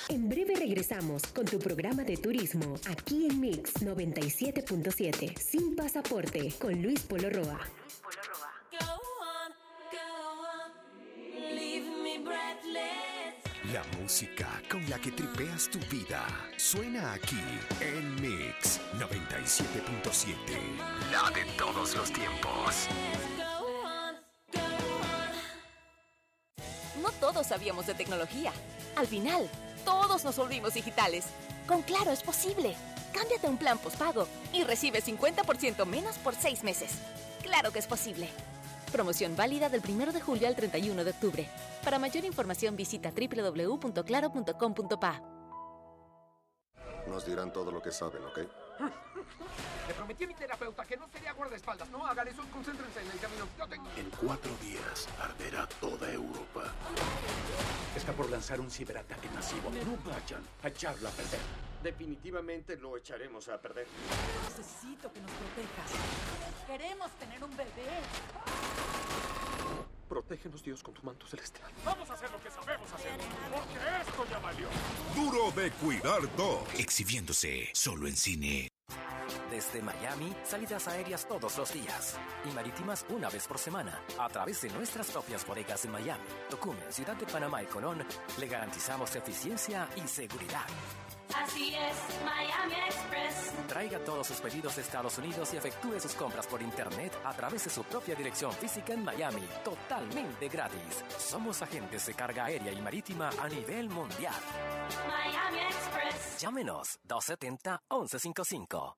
En 0.08 0.28
breve 0.28 0.54
regresamos 0.56 1.22
con 1.34 1.44
tu 1.44 1.58
programa 1.58 2.02
de 2.02 2.16
turismo 2.16 2.76
aquí 2.88 3.26
en 3.26 3.40
Mix 3.40 3.74
97.7 3.82 5.38
sin 5.38 5.76
pasaporte 5.76 6.52
con 6.58 6.80
Luis 6.82 7.02
Polo 7.02 7.28
Roa. 7.28 7.60
La 13.78 14.00
música 14.00 14.48
con 14.68 14.90
la 14.90 14.98
que 14.98 15.12
tripeas 15.12 15.70
tu 15.70 15.78
vida 15.88 16.26
suena 16.56 17.12
aquí 17.12 17.38
en 17.80 18.12
Mix 18.16 18.80
97.7. 18.94 20.34
La 21.12 21.30
de 21.30 21.44
todos 21.56 21.94
los 21.94 22.12
tiempos. 22.12 22.88
No 27.00 27.12
todos 27.20 27.46
sabíamos 27.46 27.86
de 27.86 27.94
tecnología. 27.94 28.52
Al 28.96 29.06
final, 29.06 29.48
todos 29.84 30.24
nos 30.24 30.36
volvimos 30.36 30.74
digitales. 30.74 31.26
Con 31.68 31.82
Claro 31.82 32.10
es 32.10 32.24
posible. 32.24 32.74
Cámbiate 33.12 33.46
a 33.46 33.50
un 33.50 33.58
plan 33.58 33.78
postpago 33.78 34.26
y 34.52 34.64
recibe 34.64 35.04
50% 35.04 35.86
menos 35.86 36.18
por 36.18 36.34
seis 36.34 36.64
meses. 36.64 36.98
Claro 37.44 37.70
que 37.70 37.78
es 37.78 37.86
posible. 37.86 38.28
Promoción 38.90 39.36
válida 39.36 39.68
del 39.68 39.82
1 39.86 40.12
de 40.12 40.20
julio 40.20 40.48
al 40.48 40.56
31 40.56 41.04
de 41.04 41.10
octubre. 41.10 41.46
Para 41.84 41.98
mayor 41.98 42.24
información 42.24 42.74
visita 42.76 43.12
www.claro.com.pa. 43.12 45.22
Nos 47.08 47.26
dirán 47.26 47.52
todo 47.52 47.70
lo 47.70 47.80
que 47.80 47.90
saben, 47.90 48.22
¿ok? 48.24 48.40
Le 49.88 49.94
prometí 49.94 50.24
a 50.24 50.26
mi 50.26 50.34
terapeuta 50.34 50.84
que 50.84 50.96
no 50.96 51.08
sería 51.08 51.32
guardaespaldas. 51.32 51.88
No 51.88 52.06
hagan 52.06 52.28
eso, 52.28 52.42
concéntrense 52.52 53.00
en 53.00 53.10
el 53.10 53.18
camino. 53.18 53.48
Yo 53.58 53.66
tengo... 53.66 53.90
En 53.96 54.10
cuatro 54.10 54.54
días 54.60 55.08
arderá 55.20 55.66
toda 55.80 56.12
Europa. 56.12 56.72
Está 57.96 58.12
por 58.12 58.30
lanzar 58.30 58.60
un 58.60 58.70
ciberataque 58.70 59.28
masivo. 59.30 59.70
No 59.70 59.96
vayan 60.10 60.42
a 60.62 60.68
echarlo 60.68 61.08
a 61.08 61.12
perder. 61.12 61.40
Definitivamente 61.82 62.76
lo 62.76 62.96
echaremos 62.96 63.48
a 63.48 63.60
perder. 63.60 63.86
Necesito 64.48 65.12
que 65.12 65.20
nos 65.20 65.30
protejas. 65.30 65.92
Queremos 66.66 67.10
tener 67.12 67.42
un 67.42 67.56
bebé. 67.56 68.02
Protégenos, 70.08 70.62
Dios, 70.62 70.82
con 70.82 70.94
tu 70.94 71.02
manto 71.02 71.26
celestial. 71.26 71.70
Vamos 71.84 72.08
a 72.10 72.14
hacer 72.14 72.30
lo 72.30 72.42
que 72.42 72.50
sabemos 72.50 72.90
hacer, 72.92 73.18
porque 73.52 74.10
esto 74.10 74.26
ya 74.30 74.38
valió. 74.38 74.68
Duro 75.14 75.50
de 75.50 75.70
cuidar 75.72 76.36
dos. 76.36 76.62
Exhibiéndose 76.74 77.68
solo 77.74 78.08
en 78.08 78.16
cine. 78.16 78.67
Desde 79.50 79.80
Miami, 79.80 80.34
salidas 80.44 80.86
aéreas 80.88 81.26
todos 81.26 81.56
los 81.56 81.72
días 81.72 82.18
y 82.44 82.50
marítimas 82.50 83.06
una 83.08 83.30
vez 83.30 83.46
por 83.46 83.58
semana 83.58 84.02
a 84.18 84.28
través 84.28 84.60
de 84.60 84.68
nuestras 84.70 85.10
propias 85.10 85.46
bodegas 85.46 85.84
en 85.86 85.92
Miami, 85.92 86.24
Tocumen, 86.50 86.92
Ciudad 86.92 87.16
de 87.16 87.26
Panamá 87.26 87.62
y 87.62 87.66
Colón, 87.66 88.04
le 88.38 88.46
garantizamos 88.46 89.16
eficiencia 89.16 89.88
y 89.96 90.06
seguridad. 90.06 90.66
Así 91.34 91.74
es, 91.74 91.96
Miami 92.24 92.74
Express. 92.86 93.52
Traiga 93.68 93.98
todos 94.00 94.26
sus 94.26 94.40
pedidos 94.40 94.76
de 94.76 94.82
Estados 94.82 95.16
Unidos 95.18 95.52
y 95.52 95.56
efectúe 95.56 96.00
sus 96.00 96.14
compras 96.14 96.46
por 96.46 96.62
internet 96.62 97.12
a 97.24 97.34
través 97.34 97.64
de 97.64 97.70
su 97.70 97.82
propia 97.84 98.14
dirección 98.14 98.52
física 98.52 98.94
en 98.94 99.04
Miami, 99.04 99.46
totalmente 99.64 100.48
gratis. 100.48 101.04
Somos 101.18 101.60
agentes 101.62 102.06
de 102.06 102.14
carga 102.14 102.46
aérea 102.46 102.72
y 102.72 102.80
marítima 102.80 103.30
a 103.40 103.48
nivel 103.48 103.88
mundial. 103.88 104.34
Miami 105.06 105.60
Express. 105.60 106.40
Llámenos 106.40 106.98
270-1155. 107.06 108.96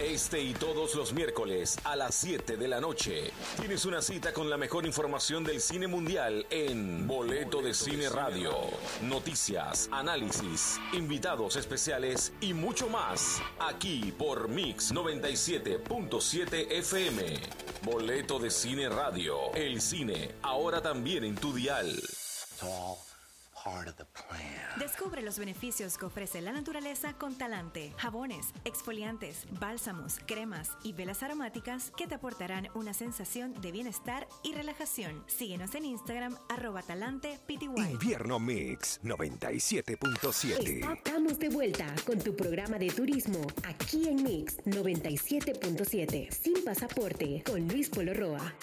Este 0.00 0.40
y 0.40 0.54
todos 0.54 0.94
los 0.94 1.12
miércoles 1.12 1.78
a 1.84 1.94
las 1.94 2.14
7 2.14 2.56
de 2.56 2.68
la 2.68 2.80
noche 2.80 3.32
tienes 3.58 3.84
una 3.84 4.00
cita 4.00 4.32
con 4.32 4.48
la 4.48 4.56
mejor 4.56 4.86
información 4.86 5.44
del 5.44 5.60
cine 5.60 5.88
mundial 5.88 6.46
en 6.50 7.06
Boleto 7.06 7.60
de 7.60 7.74
Cine 7.74 8.08
Radio. 8.08 8.50
Noticias, 9.02 9.90
análisis, 9.92 10.80
invitados 10.94 11.56
especiales 11.56 12.32
y 12.40 12.54
mucho 12.54 12.88
más. 12.88 13.42
Aquí 13.58 14.12
por 14.16 14.48
Mix 14.48 14.92
97.7 14.92 16.70
FM. 16.70 17.40
Boleto 17.82 18.38
de 18.38 18.50
Cine 18.50 18.88
Radio. 18.88 19.52
El 19.54 19.82
cine 19.82 20.34
ahora 20.42 20.80
también 20.80 21.24
en 21.24 21.34
tu 21.34 21.52
dial. 21.52 21.94
Descubre 24.78 25.22
los 25.22 25.38
beneficios 25.38 25.98
que 25.98 26.06
ofrece 26.06 26.40
la 26.40 26.52
naturaleza 26.52 27.12
con 27.14 27.36
Talante. 27.36 27.92
Jabones, 27.98 28.54
exfoliantes, 28.64 29.46
bálsamos, 29.58 30.18
cremas 30.26 30.70
y 30.82 30.92
velas 30.92 31.22
aromáticas 31.22 31.92
que 31.96 32.06
te 32.06 32.14
aportarán 32.14 32.68
una 32.74 32.94
sensación 32.94 33.52
de 33.60 33.72
bienestar 33.72 34.26
y 34.42 34.54
relajación. 34.54 35.22
Síguenos 35.26 35.74
en 35.74 35.84
Instagram, 35.84 36.36
arroba 36.48 36.82
talante 36.82 37.38
PTY. 37.46 37.92
Invierno 37.92 38.38
Mix 38.38 39.00
97.7. 39.02 40.96
Estamos 40.96 41.38
de 41.38 41.48
vuelta 41.48 41.94
con 42.06 42.18
tu 42.18 42.34
programa 42.34 42.78
de 42.78 42.90
turismo 42.90 43.46
aquí 43.64 44.08
en 44.08 44.22
Mix 44.22 44.56
97.7. 44.64 46.30
Sin 46.30 46.64
pasaporte 46.64 47.42
con 47.44 47.68
Luis 47.68 47.90
Polo 47.90 48.14
Roa. 48.14 48.54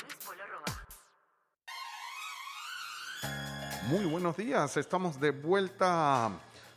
Muy 3.89 4.03
buenos 4.03 4.35
días, 4.35 4.75
estamos 4.75 5.17
de 5.17 5.31
vuelta. 5.31 6.29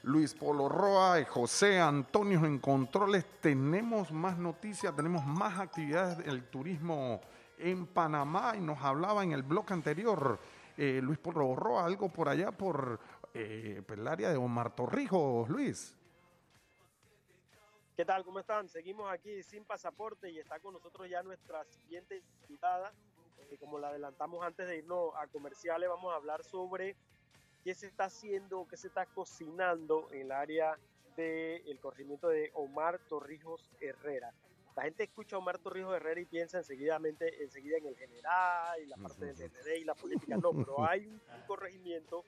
Luis 0.04 0.32
Polo 0.32 0.68
Roa 0.68 1.18
y 1.18 1.24
José 1.24 1.80
Antonio 1.80 2.46
en 2.46 2.60
controles. 2.60 3.24
Tenemos 3.40 4.12
más 4.12 4.38
noticias, 4.38 4.94
tenemos 4.94 5.26
más 5.26 5.58
actividades 5.58 6.18
del 6.18 6.44
turismo 6.44 7.20
en 7.58 7.88
Panamá 7.88 8.52
y 8.56 8.60
nos 8.60 8.78
hablaba 8.80 9.24
en 9.24 9.32
el 9.32 9.42
blog 9.42 9.72
anterior 9.72 10.38
eh, 10.76 11.00
Luis 11.02 11.18
Polo 11.18 11.56
Roa, 11.56 11.84
algo 11.84 12.10
por 12.10 12.28
allá 12.28 12.52
por 12.52 13.00
eh, 13.34 13.82
el 13.88 14.06
área 14.06 14.30
de 14.30 14.36
Omar 14.36 14.76
Torrijos, 14.76 15.48
Luis. 15.48 15.96
¿Qué 17.96 18.04
tal? 18.04 18.24
¿Cómo 18.24 18.38
están? 18.38 18.68
Seguimos 18.68 19.10
aquí 19.10 19.42
sin 19.42 19.64
pasaporte 19.64 20.30
y 20.30 20.38
está 20.38 20.60
con 20.60 20.74
nosotros 20.74 21.10
ya 21.10 21.24
nuestra 21.24 21.64
siguiente 21.64 22.22
invitada. 22.42 22.92
Eh, 23.50 23.56
como 23.58 23.78
la 23.78 23.88
adelantamos 23.88 24.44
antes 24.44 24.66
de 24.68 24.78
irnos 24.78 25.12
a 25.16 25.26
comerciales, 25.26 25.88
vamos 25.88 26.12
a 26.12 26.16
hablar 26.16 26.44
sobre 26.44 26.96
qué 27.64 27.74
se 27.74 27.86
está 27.86 28.04
haciendo, 28.04 28.66
qué 28.68 28.76
se 28.76 28.88
está 28.88 29.06
cocinando 29.06 30.08
en 30.12 30.22
el 30.22 30.32
área 30.32 30.78
del 31.16 31.78
corregimiento 31.80 32.28
de 32.28 32.50
Omar 32.54 32.98
Torrijos 33.08 33.70
Herrera. 33.80 34.32
La 34.76 34.84
gente 34.84 35.02
escucha 35.02 35.36
a 35.36 35.40
Omar 35.40 35.58
Torrijos 35.58 35.94
Herrera 35.94 36.20
y 36.20 36.24
piensa 36.24 36.58
enseguidamente, 36.58 37.42
enseguida 37.42 37.76
en 37.76 37.86
el 37.86 37.96
general 37.96 38.80
y 38.82 38.86
la 38.86 38.96
parte 38.96 39.26
del 39.26 39.36
DND 39.36 39.76
y 39.80 39.84
la 39.84 39.94
política. 39.94 40.36
No, 40.36 40.52
pero 40.52 40.84
hay 40.88 41.06
un, 41.06 41.14
un 41.14 41.46
corregimiento 41.46 42.24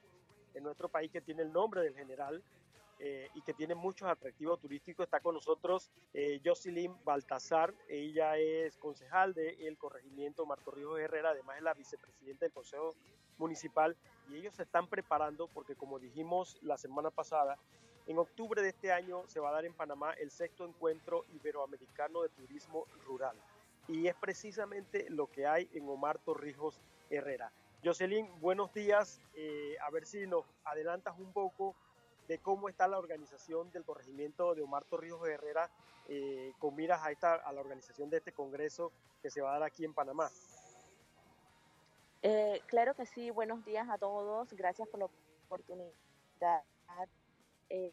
en 0.52 0.64
nuestro 0.64 0.88
país 0.88 1.10
que 1.10 1.20
tiene 1.20 1.42
el 1.42 1.52
nombre 1.52 1.82
del 1.82 1.94
general 1.94 2.42
eh, 3.04 3.28
y 3.34 3.42
que 3.42 3.52
tiene 3.52 3.74
muchos 3.74 4.08
atractivos 4.08 4.60
turísticos. 4.60 5.02
Está 5.02 5.18
con 5.18 5.34
nosotros 5.34 5.90
eh, 6.14 6.40
Jocelyn 6.44 6.94
Baltasar, 7.04 7.74
ella 7.88 8.38
es 8.38 8.76
concejal 8.76 9.34
del 9.34 9.76
corregimiento 9.76 10.46
Marco 10.46 10.70
Ríos 10.70 11.00
Herrera, 11.00 11.30
además 11.30 11.56
es 11.56 11.64
la 11.64 11.74
vicepresidenta 11.74 12.44
del 12.44 12.52
Consejo 12.52 12.94
Municipal 13.38 13.96
y 14.30 14.36
ellos 14.36 14.54
se 14.54 14.62
están 14.62 14.86
preparando 14.86 15.48
porque 15.48 15.74
como 15.74 15.98
dijimos 15.98 16.58
la 16.62 16.78
semana 16.78 17.10
pasada, 17.10 17.58
en 18.06 18.18
octubre 18.18 18.62
de 18.62 18.68
este 18.68 18.92
año 18.92 19.24
se 19.26 19.40
va 19.40 19.48
a 19.48 19.52
dar 19.54 19.64
en 19.64 19.74
Panamá 19.74 20.12
el 20.12 20.30
sexto 20.30 20.64
encuentro 20.64 21.24
iberoamericano 21.34 22.22
de 22.22 22.28
turismo 22.28 22.86
rural 23.04 23.36
y 23.88 24.06
es 24.06 24.14
precisamente 24.14 25.10
lo 25.10 25.26
que 25.26 25.48
hay 25.48 25.68
en 25.72 25.88
Omar 25.88 26.20
Torrijos 26.20 26.80
Herrera. 27.10 27.50
Jocelyn, 27.84 28.28
buenos 28.40 28.72
días. 28.72 29.20
Eh, 29.34 29.74
a 29.84 29.90
ver 29.90 30.06
si 30.06 30.24
nos 30.28 30.44
adelantas 30.62 31.18
un 31.18 31.32
poco 31.32 31.74
de 32.28 32.38
cómo 32.38 32.68
está 32.68 32.88
la 32.88 32.98
organización 32.98 33.70
del 33.72 33.84
corregimiento 33.84 34.54
de 34.54 34.62
Omar 34.62 34.84
Torrijos 34.84 35.28
Herrera 35.28 35.70
eh, 36.08 36.52
con 36.58 36.74
miras 36.74 37.02
a, 37.02 37.10
esta, 37.10 37.34
a 37.34 37.52
la 37.52 37.60
organización 37.60 38.10
de 38.10 38.18
este 38.18 38.32
congreso 38.32 38.92
que 39.20 39.30
se 39.30 39.40
va 39.40 39.50
a 39.50 39.52
dar 39.54 39.62
aquí 39.64 39.84
en 39.84 39.94
Panamá. 39.94 40.30
Eh, 42.22 42.60
claro 42.66 42.94
que 42.94 43.06
sí, 43.06 43.30
buenos 43.30 43.64
días 43.64 43.88
a 43.88 43.98
todos, 43.98 44.52
gracias 44.52 44.88
por 44.88 45.00
la 45.00 45.08
oportunidad. 45.46 45.92
Eh, 47.68 47.92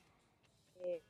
eh, 0.81 1.01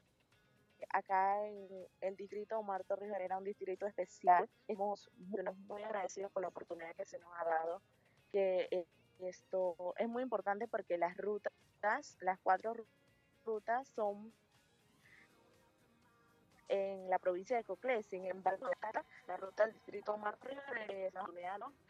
acá 0.89 1.45
en 1.45 1.87
el 2.01 2.15
distrito 2.15 2.57
Omar 2.57 2.83
Torrijos 2.83 3.15
Herrera, 3.15 3.37
un 3.37 3.43
distrito 3.43 3.85
especial, 3.85 4.49
estamos 4.67 5.09
bueno, 5.15 5.53
muy 5.67 5.83
agradecidos 5.83 6.31
por 6.31 6.41
la 6.41 6.49
oportunidad 6.49 6.95
que 6.95 7.05
se 7.05 7.19
nos 7.19 7.31
ha 7.37 7.45
dado, 7.45 7.81
que 8.31 8.67
eh, 8.71 8.85
esto 9.19 9.93
es 9.97 10.07
muy 10.07 10.23
importante 10.23 10.67
porque 10.67 10.97
las 10.97 11.17
rutas, 11.17 11.51
las 12.21 12.39
cuatro 12.39 12.85
rutas 13.45 13.87
son 13.89 14.31
en 16.69 17.09
la 17.09 17.17
provincia 17.17 17.57
de 17.57 17.63
Coclé, 17.63 18.03
sin 18.03 18.25
embargo, 18.25 18.69
la 19.27 19.37
ruta 19.37 19.65
del 19.65 19.73
distrito 19.73 20.13
Omar 20.13 20.37
Torrijos 20.37 20.63
es 20.87 21.13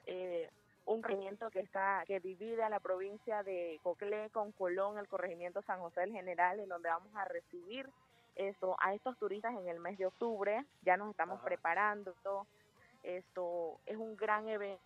eh, 0.05 0.49
un 0.85 1.01
corregimiento 1.01 1.49
que 1.51 1.59
está 1.59 2.03
que 2.07 2.19
divide 2.21 2.63
a 2.63 2.69
la 2.69 2.79
provincia 2.79 3.43
de 3.43 3.79
Coclé 3.83 4.29
con 4.29 4.53
Colón, 4.53 4.97
el 4.97 5.07
corregimiento 5.07 5.61
San 5.61 5.81
José 5.81 6.01
del 6.01 6.13
General, 6.13 6.59
en 6.59 6.69
donde 6.69 6.89
vamos 6.89 7.13
a 7.15 7.25
recibir 7.25 7.89
esto 8.35 8.77
a 8.79 8.93
estos 8.93 9.17
turistas 9.17 9.53
en 9.53 9.67
el 9.67 9.79
mes 9.79 9.97
de 9.97 10.05
octubre. 10.05 10.65
Ya 10.83 10.95
nos 10.95 11.11
estamos 11.11 11.41
preparando. 11.41 12.15
Esto 13.03 13.79
es 13.85 13.97
un 13.97 14.15
gran 14.15 14.47
evento 14.47 14.81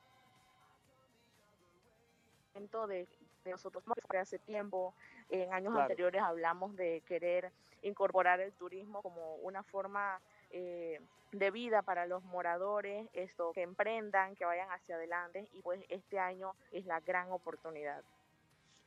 de, 2.53 3.07
de 3.43 3.51
nosotros 3.51 3.83
que 4.09 4.17
hace 4.17 4.37
tiempo, 4.37 4.93
en 5.29 5.51
años 5.53 5.71
Claro. 5.71 5.81
anteriores 5.81 6.21
hablamos 6.21 6.75
de 6.75 7.01
querer 7.07 7.51
incorporar 7.81 8.39
el 8.41 8.53
turismo 8.53 9.01
como 9.01 9.35
una 9.37 9.63
forma 9.63 10.21
eh, 10.51 11.01
de 11.31 11.51
vida 11.51 11.81
para 11.81 12.05
los 12.05 12.23
moradores, 12.23 13.09
esto 13.13 13.51
que 13.53 13.63
emprendan, 13.63 14.35
que 14.35 14.45
vayan 14.45 14.69
hacia 14.69 14.95
adelante 14.95 15.47
y 15.53 15.61
pues 15.61 15.83
este 15.89 16.19
año 16.19 16.53
es 16.71 16.85
la 16.85 16.99
gran 16.99 17.31
oportunidad. 17.31 18.03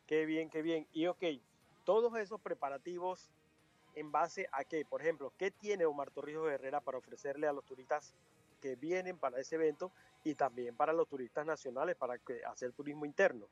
Qué 0.07 0.25
bien, 0.27 0.49
qué 0.49 0.63
bien. 0.63 0.87
Y 0.93 1.09
ok, 1.09 1.25
todos 1.85 2.17
esos 2.19 2.41
preparativos 2.41 3.29
en 3.97 4.13
base 4.13 4.49
a 4.53 4.63
qué, 4.63 4.85
por 4.85 5.03
ejemplo, 5.03 5.33
¿qué 5.37 5.51
tiene 5.51 5.87
Omar 5.87 6.11
Torrijos 6.13 6.49
Herrera 6.49 6.81
para 6.81 6.99
ofrecerle 6.99 7.49
a 7.49 7.53
los 7.53 7.65
turistas 7.65 8.15
que 8.61 8.77
vienen 8.77 9.19
para 9.19 9.39
ese 9.39 9.57
evento 9.57 9.93
y 10.25 10.35
también 10.35 10.77
para 10.77 10.93
los 10.93 11.09
turistas 11.09 11.47
nacionales 11.47 11.97
para 11.97 12.19
que, 12.19 12.45
hacer 12.45 12.73
turismo 12.73 13.05
interno? 13.05 13.47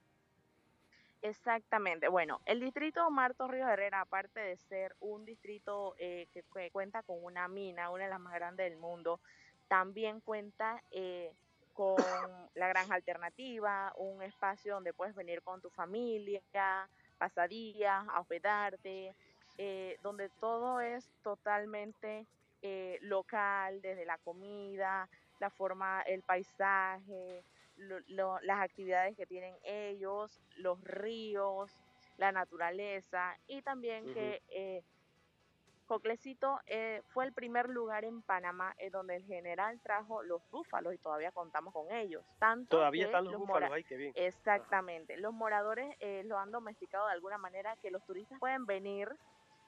Exactamente. 1.23 2.09
Bueno, 2.09 2.41
el 2.45 2.61
distrito 2.61 3.07
Omar 3.07 3.35
Torrijos 3.35 3.71
Herrera, 3.71 4.03
aparte 4.03 4.41
de 4.41 4.57
ser 4.57 4.95
un 5.01 5.25
distrito 5.25 5.95
eh, 5.99 6.29
que, 6.33 6.43
que 6.53 6.71
cuenta 6.71 7.03
con 7.03 7.25
una 7.25 7.49
mina, 7.49 7.91
una 7.91 8.05
de 8.05 8.11
las 8.11 8.21
más 8.21 8.35
grandes 8.35 8.69
del 8.69 8.79
mundo, 8.79 9.21
también 9.69 10.21
cuenta 10.21 10.83
eh, 10.91 11.33
con 11.73 11.97
la 12.55 12.69
granja 12.69 12.95
alternativa, 12.95 13.93
un 13.97 14.23
espacio 14.23 14.75
donde 14.75 14.93
puedes 14.93 15.15
venir 15.15 15.43
con 15.43 15.61
tu 15.61 15.71
familia, 15.71 16.43
pasadías, 17.19 18.07
a 18.09 18.21
hospedarte, 18.21 19.15
eh, 19.57 19.99
donde 20.03 20.29
todo 20.41 20.81
es 20.81 21.09
totalmente 21.23 22.27
eh, 22.67 22.99
local, 23.03 23.83
desde 23.83 24.07
la 24.07 24.17
comida, 24.17 25.07
la 25.39 25.51
forma, 25.51 26.01
el 26.03 26.23
paisaje, 26.23 27.45
lo- 27.77 28.01
lo- 28.09 28.41
las 28.41 28.61
actividades 28.61 29.15
que 29.17 29.27
tienen 29.27 29.55
ellos, 29.65 30.41
los 30.57 30.83
ríos, 30.83 31.71
la 32.17 32.33
naturaleza 32.33 33.37
y 33.49 33.61
también 33.61 34.07
que 34.15 34.41
eh, 34.49 34.83
eh, 36.67 37.03
fue 37.09 37.25
el 37.27 37.33
primer 37.33 37.69
lugar 37.69 38.05
en 38.05 38.23
Panamá 38.23 38.75
en 38.79 38.91
donde 38.91 39.17
el 39.17 39.25
general 39.25 39.79
trajo 39.83 40.23
los 40.23 40.41
búfalos 40.51 40.95
y 40.95 40.99
todavía 40.99 41.31
contamos 41.33 41.75
con 41.75 41.91
ellos. 41.93 42.25
Tanto 42.39 42.79
Todavía 42.79 43.05
están 43.07 43.25
los 43.25 43.37
búfalos 43.37 43.71
ahí, 43.71 43.85
qué 43.85 43.97
bien. 43.97 44.13
Exactamente. 44.17 45.17
Los 45.19 45.35
moradores 45.35 45.95
eh, 46.01 46.23
lo 46.25 46.39
han 46.39 46.51
domesticado 46.51 47.07
de 47.09 47.13
alguna 47.13 47.37
manera 47.39 47.77
que 47.77 47.91
los 47.91 48.03
turistas 48.07 48.39
pueden 48.39 48.65
venir, 48.65 49.09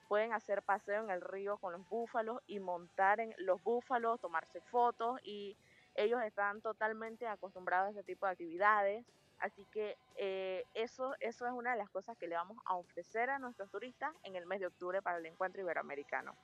pueden 0.08 0.32
hacer 0.32 0.62
paseo 0.62 1.02
en 1.02 1.10
el 1.10 1.20
río 1.20 1.58
con 1.58 1.72
los 1.72 1.88
búfalos 1.88 2.40
y 2.46 2.58
montar 2.58 3.20
en 3.20 3.34
los 3.38 3.62
búfalos, 3.62 4.20
tomarse 4.20 4.60
fotos 4.62 5.20
y 5.22 5.56
ellos 5.94 6.22
están 6.22 6.60
totalmente 6.60 7.26
acostumbrados 7.26 7.88
a 7.88 7.90
ese 7.90 8.02
tipo 8.02 8.26
de 8.26 8.32
actividades. 8.32 9.04
Así 9.38 9.66
que 9.70 9.98
eh, 10.16 10.64
eso, 10.74 11.14
eso 11.20 11.46
es 11.46 11.52
una 11.52 11.72
de 11.72 11.78
las 11.78 11.90
cosas 11.90 12.16
que 12.16 12.26
le 12.26 12.36
vamos 12.36 12.56
a 12.64 12.76
ofrecer 12.76 13.28
a 13.28 13.38
nuestros 13.38 13.70
turistas 13.70 14.14
en 14.22 14.36
el 14.36 14.46
mes 14.46 14.60
de 14.60 14.66
octubre 14.66 15.02
para 15.02 15.18
el 15.18 15.26
encuentro 15.26 15.60
iberoamericano. 15.60 16.34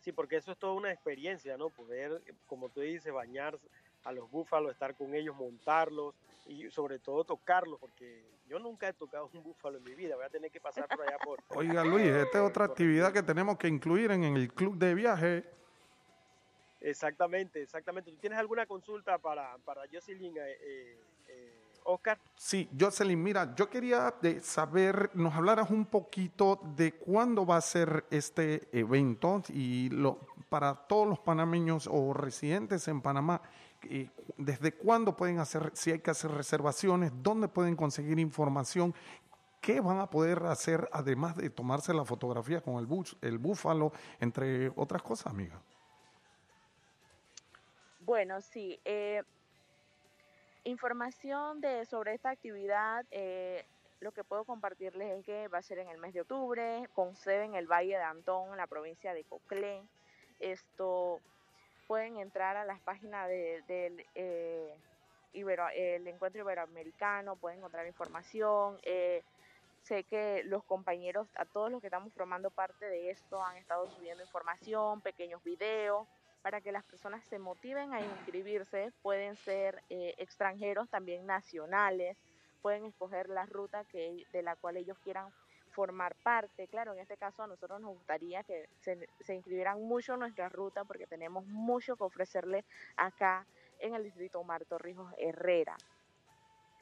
Sí, 0.00 0.12
porque 0.12 0.36
eso 0.36 0.52
es 0.52 0.58
toda 0.58 0.74
una 0.74 0.92
experiencia, 0.92 1.56
¿no? 1.56 1.70
Poder, 1.70 2.22
como 2.46 2.68
tú 2.68 2.80
dices, 2.80 3.12
bañar 3.12 3.58
a 4.06 4.12
los 4.12 4.30
búfalos, 4.30 4.72
estar 4.72 4.94
con 4.94 5.14
ellos, 5.14 5.36
montarlos 5.36 6.14
y 6.46 6.70
sobre 6.70 7.00
todo 7.00 7.24
tocarlos, 7.24 7.78
porque 7.80 8.24
yo 8.48 8.58
nunca 8.60 8.88
he 8.88 8.92
tocado 8.92 9.28
un 9.32 9.42
búfalo 9.42 9.78
en 9.78 9.84
mi 9.84 9.94
vida, 9.94 10.14
voy 10.14 10.24
a 10.24 10.28
tener 10.28 10.50
que 10.50 10.60
pasar 10.60 10.86
por 10.88 11.02
allá 11.02 11.18
por... 11.18 11.40
Oiga 11.48 11.84
Luis, 11.84 12.06
esta 12.06 12.38
es 12.38 12.48
otra 12.48 12.66
actividad 12.66 13.12
que 13.12 13.22
tenemos 13.22 13.58
que 13.58 13.66
incluir 13.66 14.12
en 14.12 14.22
el 14.22 14.52
club 14.52 14.76
de 14.76 14.94
viaje. 14.94 15.44
Exactamente, 16.80 17.62
exactamente. 17.62 18.12
¿Tú 18.12 18.18
tienes 18.18 18.38
alguna 18.38 18.64
consulta 18.64 19.18
para, 19.18 19.58
para 19.64 19.82
Jocelyn, 19.92 20.36
eh, 20.36 20.40
eh, 20.60 21.00
eh, 21.28 21.62
Oscar? 21.82 22.16
Sí, 22.36 22.68
Jocelyn, 22.78 23.20
mira, 23.20 23.56
yo 23.56 23.68
quería 23.68 24.14
de 24.22 24.40
saber, 24.40 25.10
nos 25.14 25.34
hablaras 25.34 25.70
un 25.70 25.86
poquito 25.86 26.60
de 26.76 26.92
cuándo 26.92 27.44
va 27.44 27.56
a 27.56 27.60
ser 27.60 28.04
este 28.10 28.68
evento 28.70 29.42
y 29.48 29.88
lo, 29.90 30.20
para 30.48 30.74
todos 30.74 31.08
los 31.08 31.18
panameños 31.18 31.88
o 31.90 32.12
residentes 32.12 32.86
en 32.86 33.00
Panamá, 33.00 33.42
desde 34.36 34.72
cuándo 34.72 35.16
pueden 35.16 35.38
hacer, 35.38 35.70
si 35.74 35.92
hay 35.92 35.98
que 36.00 36.10
hacer 36.10 36.30
reservaciones, 36.30 37.12
dónde 37.22 37.48
pueden 37.48 37.76
conseguir 37.76 38.18
información, 38.18 38.94
qué 39.60 39.80
van 39.80 39.98
a 39.98 40.08
poder 40.08 40.44
hacer 40.44 40.88
además 40.92 41.36
de 41.36 41.50
tomarse 41.50 41.92
la 41.92 42.04
fotografía 42.04 42.60
con 42.60 42.76
el, 42.76 42.86
bus, 42.86 43.16
el 43.20 43.38
búfalo, 43.38 43.92
entre 44.20 44.70
otras 44.76 45.02
cosas, 45.02 45.32
amiga. 45.32 45.60
Bueno, 48.00 48.40
sí. 48.40 48.78
eh, 48.84 49.24
información 50.62 51.60
de 51.60 51.84
sobre 51.86 52.14
esta 52.14 52.30
actividad, 52.30 53.04
eh, 53.10 53.64
lo 54.00 54.12
que 54.12 54.22
puedo 54.22 54.44
compartirles 54.44 55.18
es 55.18 55.24
que 55.24 55.48
va 55.48 55.58
a 55.58 55.62
ser 55.62 55.78
en 55.78 55.88
el 55.88 55.98
mes 55.98 56.14
de 56.14 56.20
octubre, 56.20 56.88
con 56.94 57.16
sede 57.16 57.44
en 57.44 57.54
el 57.54 57.66
Valle 57.66 57.96
de 57.96 58.02
Antón, 58.02 58.50
en 58.50 58.58
la 58.58 58.66
provincia 58.66 59.14
de 59.14 59.24
Coclé. 59.24 59.82
Esto 60.38 61.20
pueden 61.86 62.18
entrar 62.18 62.56
a 62.56 62.64
las 62.64 62.80
páginas 62.80 63.28
de- 63.28 63.62
del 63.66 64.06
eh, 64.14 64.74
Ibero- 65.32 65.70
el 65.74 66.06
Encuentro 66.08 66.40
Iberoamericano, 66.42 67.36
pueden 67.36 67.58
encontrar 67.58 67.86
información. 67.86 68.78
eh, 68.82 69.22
sé 69.82 70.02
que 70.04 70.42
los 70.44 70.64
compañeros, 70.64 71.28
a 71.36 71.44
todos 71.44 71.70
los 71.70 71.80
que 71.80 71.86
estamos 71.86 72.12
formando 72.12 72.50
parte 72.50 72.86
de 72.86 73.10
esto, 73.10 73.40
han 73.44 73.56
estado 73.56 73.86
subiendo 73.86 74.24
información, 74.24 75.00
pequeños 75.00 75.42
videos, 75.44 76.08
para 76.42 76.60
que 76.60 76.72
las 76.72 76.84
personas 76.84 77.24
se 77.26 77.38
motiven 77.38 77.92
a 77.92 78.00
inscribirse. 78.00 78.92
Pueden 79.02 79.36
ser 79.36 79.82
eh, 79.90 80.14
extranjeros, 80.18 80.88
también 80.88 81.24
nacionales, 81.26 82.16
pueden 82.62 82.84
escoger 82.84 83.28
la 83.28 83.46
ruta 83.46 83.84
que, 83.84 84.24
de 84.32 84.42
la 84.42 84.56
cual 84.56 84.76
ellos 84.76 84.98
quieran 85.04 85.32
formar 85.76 86.16
parte. 86.22 86.66
Claro, 86.68 86.94
en 86.94 87.00
este 87.00 87.18
caso 87.18 87.42
a 87.42 87.46
nosotros 87.46 87.78
nos 87.82 87.90
gustaría 87.90 88.42
que 88.42 88.66
se, 88.80 89.06
se 89.20 89.34
inscribieran 89.34 89.82
mucho 89.82 90.14
en 90.14 90.20
nuestra 90.20 90.48
ruta 90.48 90.84
porque 90.84 91.06
tenemos 91.06 91.44
mucho 91.46 91.96
que 91.96 92.04
ofrecerle 92.04 92.64
acá 92.96 93.46
en 93.78 93.94
el 93.94 94.02
distrito 94.02 94.40
Omar 94.40 94.64
Torrijos 94.64 95.12
Herrera. 95.18 95.76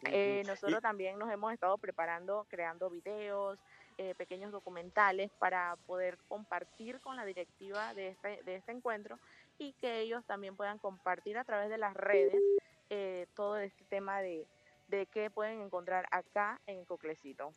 Eh, 0.04 0.42
nosotros 0.46 0.78
Y- 0.78 0.82
también 0.82 1.18
nos 1.18 1.28
hemos 1.32 1.52
estado 1.52 1.76
preparando, 1.78 2.46
creando 2.48 2.88
videos, 2.88 3.58
eh, 3.98 4.14
pequeños 4.14 4.52
documentales 4.52 5.30
para 5.40 5.76
poder 5.86 6.18
compartir 6.28 7.00
con 7.00 7.16
la 7.16 7.24
directiva 7.24 7.94
de 7.94 8.08
este, 8.08 8.42
de 8.44 8.56
este 8.56 8.72
encuentro 8.72 9.18
y 9.58 9.72
que 9.74 10.00
ellos 10.00 10.24
también 10.24 10.56
puedan 10.56 10.78
compartir 10.78 11.36
a 11.36 11.44
través 11.44 11.68
de 11.68 11.78
las 11.78 11.94
redes 11.94 12.40
eh, 12.90 13.26
todo 13.34 13.56
este 13.56 13.84
tema 13.86 14.20
de, 14.20 14.46
de 14.88 15.06
qué 15.06 15.30
pueden 15.30 15.62
encontrar 15.62 16.06
acá 16.12 16.60
en 16.66 16.84
Coclecito. 16.84 17.50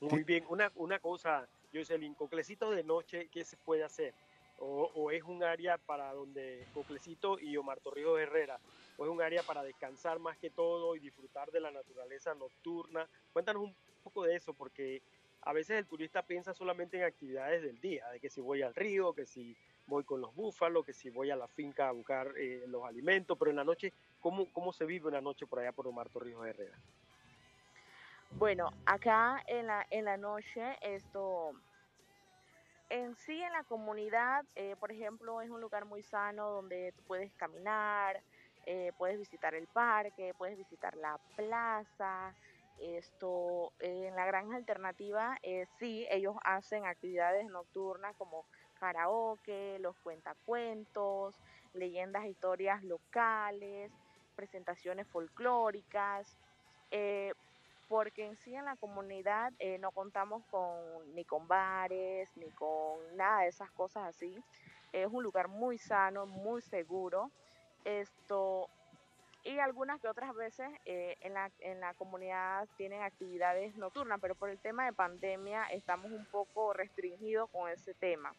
Muy 0.00 0.24
bien, 0.24 0.44
una, 0.48 0.70
una 0.74 0.98
cosa, 0.98 1.48
Jocelyn, 1.72 2.14
Coclecito 2.14 2.70
de 2.70 2.84
noche, 2.84 3.28
¿qué 3.30 3.44
se 3.44 3.56
puede 3.56 3.84
hacer? 3.84 4.14
O, 4.58 4.90
o 4.94 5.10
es 5.10 5.22
un 5.22 5.42
área 5.42 5.78
para 5.78 6.12
donde 6.12 6.66
Coclecito 6.72 7.38
y 7.38 7.56
Omar 7.56 7.80
Torrijos 7.80 8.20
Herrera, 8.20 8.60
o 8.96 9.04
es 9.04 9.10
un 9.10 9.22
área 9.22 9.42
para 9.42 9.62
descansar 9.62 10.18
más 10.18 10.38
que 10.38 10.50
todo 10.50 10.94
y 10.94 11.00
disfrutar 11.00 11.50
de 11.50 11.60
la 11.60 11.70
naturaleza 11.70 12.34
nocturna. 12.34 13.08
Cuéntanos 13.32 13.62
un 13.62 13.76
poco 14.02 14.24
de 14.24 14.36
eso, 14.36 14.54
porque 14.54 15.02
a 15.42 15.52
veces 15.52 15.78
el 15.78 15.86
turista 15.86 16.22
piensa 16.26 16.54
solamente 16.54 16.96
en 16.96 17.04
actividades 17.04 17.62
del 17.62 17.80
día, 17.80 18.08
de 18.08 18.20
que 18.20 18.30
si 18.30 18.40
voy 18.40 18.62
al 18.62 18.74
río, 18.74 19.12
que 19.14 19.26
si 19.26 19.56
voy 19.86 20.04
con 20.04 20.20
los 20.20 20.34
búfalos, 20.34 20.84
que 20.84 20.92
si 20.92 21.10
voy 21.10 21.30
a 21.30 21.36
la 21.36 21.48
finca 21.48 21.88
a 21.88 21.92
buscar 21.92 22.32
eh, 22.36 22.64
los 22.66 22.84
alimentos, 22.84 23.36
pero 23.38 23.50
en 23.50 23.56
la 23.56 23.64
noche, 23.64 23.92
¿cómo, 24.20 24.50
¿cómo 24.52 24.72
se 24.72 24.86
vive 24.86 25.08
una 25.08 25.20
noche 25.20 25.46
por 25.46 25.58
allá 25.58 25.72
por 25.72 25.86
Omar 25.86 26.08
Torrijos 26.08 26.46
Herrera? 26.46 26.80
Bueno, 28.38 28.70
acá 28.86 29.42
en 29.46 29.66
la, 29.66 29.86
en 29.90 30.04
la 30.04 30.16
noche, 30.16 30.76
esto, 30.82 31.52
en 32.88 33.14
sí 33.16 33.40
en 33.42 33.52
la 33.52 33.64
comunidad, 33.64 34.44
eh, 34.54 34.76
por 34.78 34.92
ejemplo, 34.92 35.40
es 35.40 35.50
un 35.50 35.60
lugar 35.60 35.84
muy 35.86 36.02
sano 36.02 36.50
donde 36.50 36.94
puedes 37.06 37.34
caminar, 37.34 38.22
eh, 38.66 38.92
puedes 38.96 39.18
visitar 39.18 39.54
el 39.54 39.68
parque, 39.68 40.34
puedes 40.36 40.56
visitar 40.56 40.94
la 40.96 41.18
plaza. 41.36 42.36
Esto, 42.76 43.72
en 43.78 44.16
la 44.16 44.26
granja 44.26 44.56
alternativa, 44.56 45.36
eh, 45.42 45.66
sí, 45.78 46.06
ellos 46.10 46.34
hacen 46.44 46.84
actividades 46.86 47.46
nocturnas 47.48 48.16
como 48.16 48.46
karaoke, 48.74 49.78
los 49.80 49.96
cuentacuentos, 50.00 51.40
leyendas 51.72 52.24
e 52.24 52.30
historias 52.30 52.82
locales, 52.82 53.92
presentaciones 54.34 55.08
folclóricas. 55.08 56.36
eh, 56.90 57.32
porque 57.88 58.26
en 58.26 58.36
sí 58.36 58.54
en 58.54 58.64
la 58.64 58.76
comunidad 58.76 59.52
eh, 59.58 59.78
no 59.78 59.90
contamos 59.90 60.44
con 60.50 61.14
ni 61.14 61.24
con 61.24 61.46
bares 61.48 62.28
ni 62.36 62.50
con 62.50 62.98
nada 63.16 63.42
de 63.42 63.48
esas 63.48 63.70
cosas 63.72 64.04
así. 64.04 64.36
Es 64.92 65.08
un 65.10 65.22
lugar 65.22 65.48
muy 65.48 65.78
sano, 65.78 66.26
muy 66.26 66.62
seguro. 66.62 67.30
Esto 67.84 68.68
y 69.44 69.58
algunas 69.58 70.00
que 70.00 70.08
otras 70.08 70.34
veces 70.34 70.70
eh, 70.86 71.16
en, 71.20 71.34
la, 71.34 71.50
en 71.60 71.78
la 71.80 71.92
comunidad 71.94 72.66
tienen 72.78 73.02
actividades 73.02 73.76
nocturnas, 73.76 74.18
pero 74.20 74.34
por 74.34 74.48
el 74.48 74.58
tema 74.58 74.86
de 74.86 74.94
pandemia 74.94 75.66
estamos 75.66 76.10
un 76.10 76.24
poco 76.26 76.72
restringidos 76.72 77.50
con 77.50 77.70
ese 77.70 77.92
tema. 77.92 78.34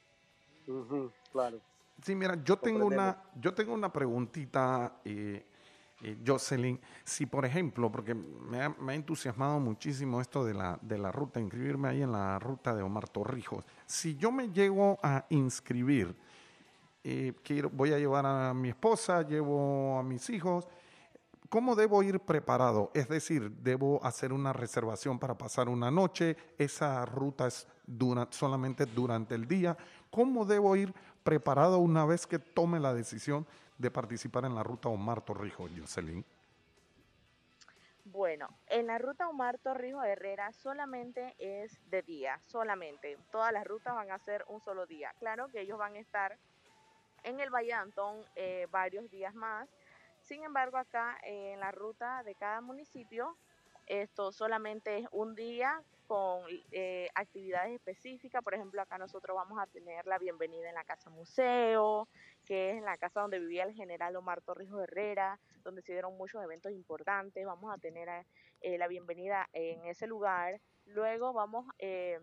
Claro. 1.31 1.61
Sí, 2.01 2.15
mira, 2.15 2.35
yo 2.43 2.57
tengo 2.57 2.87
una, 2.87 3.21
yo 3.35 3.53
tengo 3.53 3.73
una 3.73 3.93
preguntita, 3.93 4.99
eh, 5.05 5.45
eh, 6.05 6.17
Jocelyn. 6.23 6.79
Si, 7.03 7.25
por 7.25 7.45
ejemplo, 7.45 7.91
porque 7.91 8.13
me 8.13 8.61
ha, 8.61 8.93
entusiasmado 8.93 9.59
muchísimo 9.59 10.21
esto 10.21 10.45
de 10.45 10.53
la, 10.53 10.77
de 10.79 10.99
la 10.99 11.11
ruta, 11.11 11.39
inscribirme 11.39 11.89
ahí 11.89 12.03
en 12.03 12.11
la 12.11 12.37
ruta 12.37 12.75
de 12.75 12.83
Omar 12.83 13.09
Torrijos. 13.09 13.65
Si 13.87 14.15
yo 14.15 14.31
me 14.31 14.49
llego 14.49 14.99
a 15.01 15.25
inscribir, 15.29 16.15
eh, 17.03 17.33
quiero, 17.43 17.71
voy 17.71 17.91
a 17.91 17.97
llevar 17.97 18.23
a 18.23 18.53
mi 18.53 18.69
esposa, 18.69 19.23
llevo 19.23 19.97
a 19.97 20.03
mis 20.03 20.29
hijos, 20.29 20.67
¿cómo 21.49 21.75
debo 21.75 22.03
ir 22.03 22.19
preparado? 22.19 22.91
Es 22.93 23.09
decir, 23.09 23.49
¿debo 23.63 23.99
hacer 24.05 24.31
una 24.31 24.53
reservación 24.53 25.17
para 25.17 25.35
pasar 25.35 25.69
una 25.69 25.89
noche? 25.89 26.37
¿Esa 26.59 27.03
ruta 27.05 27.47
es 27.47 27.67
solamente 28.29 28.85
durante 28.85 29.33
el 29.33 29.47
día? 29.47 29.75
¿Cómo 30.11 30.45
debo 30.45 30.75
ir 30.75 30.93
preparado 31.23 31.79
una 31.79 32.05
vez 32.05 32.27
que 32.27 32.37
tome 32.37 32.79
la 32.79 32.93
decisión 32.93 33.47
de 33.77 33.91
participar 33.91 34.45
en 34.45 34.55
la 34.55 34.63
ruta 34.63 34.89
Omar 34.89 35.21
Torrijos, 35.21 35.71
Jocelyn? 35.75 36.25
Bueno, 38.05 38.47
en 38.67 38.87
la 38.87 38.99
ruta 38.99 39.27
Omar 39.27 39.57
Torrijos 39.57 40.05
Herrera 40.05 40.53
solamente 40.53 41.35
es 41.39 41.79
de 41.89 42.03
día, 42.03 42.39
solamente. 42.45 43.17
Todas 43.31 43.51
las 43.51 43.65
rutas 43.65 43.95
van 43.95 44.11
a 44.11 44.19
ser 44.19 44.45
un 44.47 44.61
solo 44.61 44.85
día. 44.85 45.13
Claro 45.17 45.47
que 45.47 45.61
ellos 45.61 45.79
van 45.79 45.95
a 45.95 45.99
estar 45.99 46.37
en 47.23 47.39
el 47.39 47.49
Valle 47.49 47.73
Antón 47.73 48.23
eh, 48.35 48.67
varios 48.69 49.09
días 49.09 49.33
más. 49.33 49.67
Sin 50.21 50.43
embargo, 50.43 50.77
acá 50.77 51.17
en 51.23 51.59
la 51.59 51.71
ruta 51.71 52.21
de 52.23 52.35
cada 52.35 52.61
municipio, 52.61 53.37
esto 53.85 54.31
solamente 54.31 54.97
es 54.97 55.07
un 55.11 55.35
día 55.35 55.81
con 56.07 56.43
eh, 56.71 57.09
actividades 57.15 57.73
específicas. 57.73 58.43
Por 58.43 58.53
ejemplo, 58.53 58.81
acá 58.81 58.97
nosotros 58.97 59.35
vamos 59.35 59.59
a 59.59 59.67
tener 59.67 60.05
la 60.05 60.17
bienvenida 60.17 60.69
en 60.69 60.75
la 60.75 60.83
Casa 60.83 61.09
Museo, 61.09 62.07
que 62.45 62.71
es 62.71 62.83
la 62.83 62.97
casa 62.97 63.21
donde 63.21 63.39
vivía 63.39 63.63
el 63.63 63.73
general 63.73 64.15
Omar 64.15 64.41
Torrijos 64.41 64.83
Herrera, 64.83 65.39
donde 65.63 65.81
se 65.81 65.93
dieron 65.93 66.15
muchos 66.17 66.43
eventos 66.43 66.71
importantes. 66.71 67.45
Vamos 67.45 67.73
a 67.73 67.77
tener 67.77 68.07
eh, 68.61 68.77
la 68.77 68.87
bienvenida 68.87 69.49
en 69.53 69.85
ese 69.85 70.07
lugar. 70.07 70.59
Luego 70.85 71.33
vamos 71.33 71.65
eh, 71.79 72.19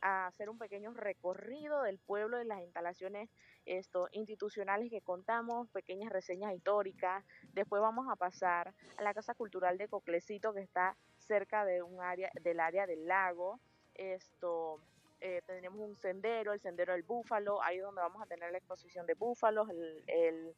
a 0.00 0.26
hacer 0.26 0.48
un 0.50 0.58
pequeño 0.58 0.92
recorrido 0.92 1.82
del 1.82 1.98
pueblo 1.98 2.40
y 2.40 2.44
las 2.46 2.60
instalaciones 2.60 3.28
esto, 3.64 4.08
institucionales 4.12 4.90
que 4.90 5.00
contamos, 5.00 5.68
pequeñas 5.70 6.12
reseñas 6.12 6.52
históricas. 6.54 7.24
Después 7.52 7.82
vamos 7.82 8.06
a 8.10 8.16
pasar 8.16 8.72
a 8.96 9.02
la 9.02 9.14
Casa 9.14 9.34
Cultural 9.34 9.78
de 9.78 9.88
Coclecito, 9.88 10.52
que 10.54 10.60
está 10.60 10.96
cerca 11.18 11.64
de 11.64 11.82
un 11.82 12.00
área, 12.00 12.30
del 12.42 12.60
área 12.60 12.86
del 12.86 13.06
lago. 13.06 13.58
Esto, 13.94 14.80
eh, 15.20 15.42
tenemos 15.46 15.80
un 15.80 15.96
sendero, 15.96 16.52
el 16.52 16.60
sendero 16.60 16.92
del 16.92 17.02
búfalo, 17.02 17.62
ahí 17.62 17.78
donde 17.78 18.00
vamos 18.02 18.22
a 18.22 18.26
tener 18.26 18.52
la 18.52 18.58
exposición 18.58 19.06
de 19.06 19.14
búfalos, 19.14 19.68
el, 19.70 20.04
el- 20.06 20.54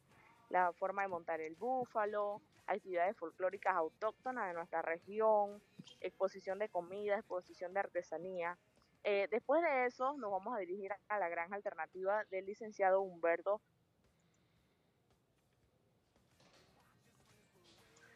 la 0.49 0.73
forma 0.73 1.03
de 1.03 1.07
montar 1.07 1.41
el 1.41 1.55
búfalo, 1.55 2.41
actividades 2.65 3.15
folclóricas 3.17 3.75
autóctonas 3.75 4.47
de 4.47 4.53
nuestra 4.53 4.81
región, 4.81 5.61
exposición 6.01 6.57
de 6.57 6.69
comida, 6.69 7.15
exposición 7.17 7.71
de 7.73 7.81
artesanía. 7.81 8.57
Eh, 9.03 9.27
después 9.31 9.61
de 9.61 9.85
eso 9.85 10.17
nos 10.17 10.31
vamos 10.31 10.55
a 10.55 10.59
dirigir 10.59 10.91
a 11.07 11.19
la 11.19 11.29
granja 11.29 11.55
alternativa 11.55 12.23
del 12.25 12.45
licenciado 12.45 13.01
Humberto. 13.01 13.61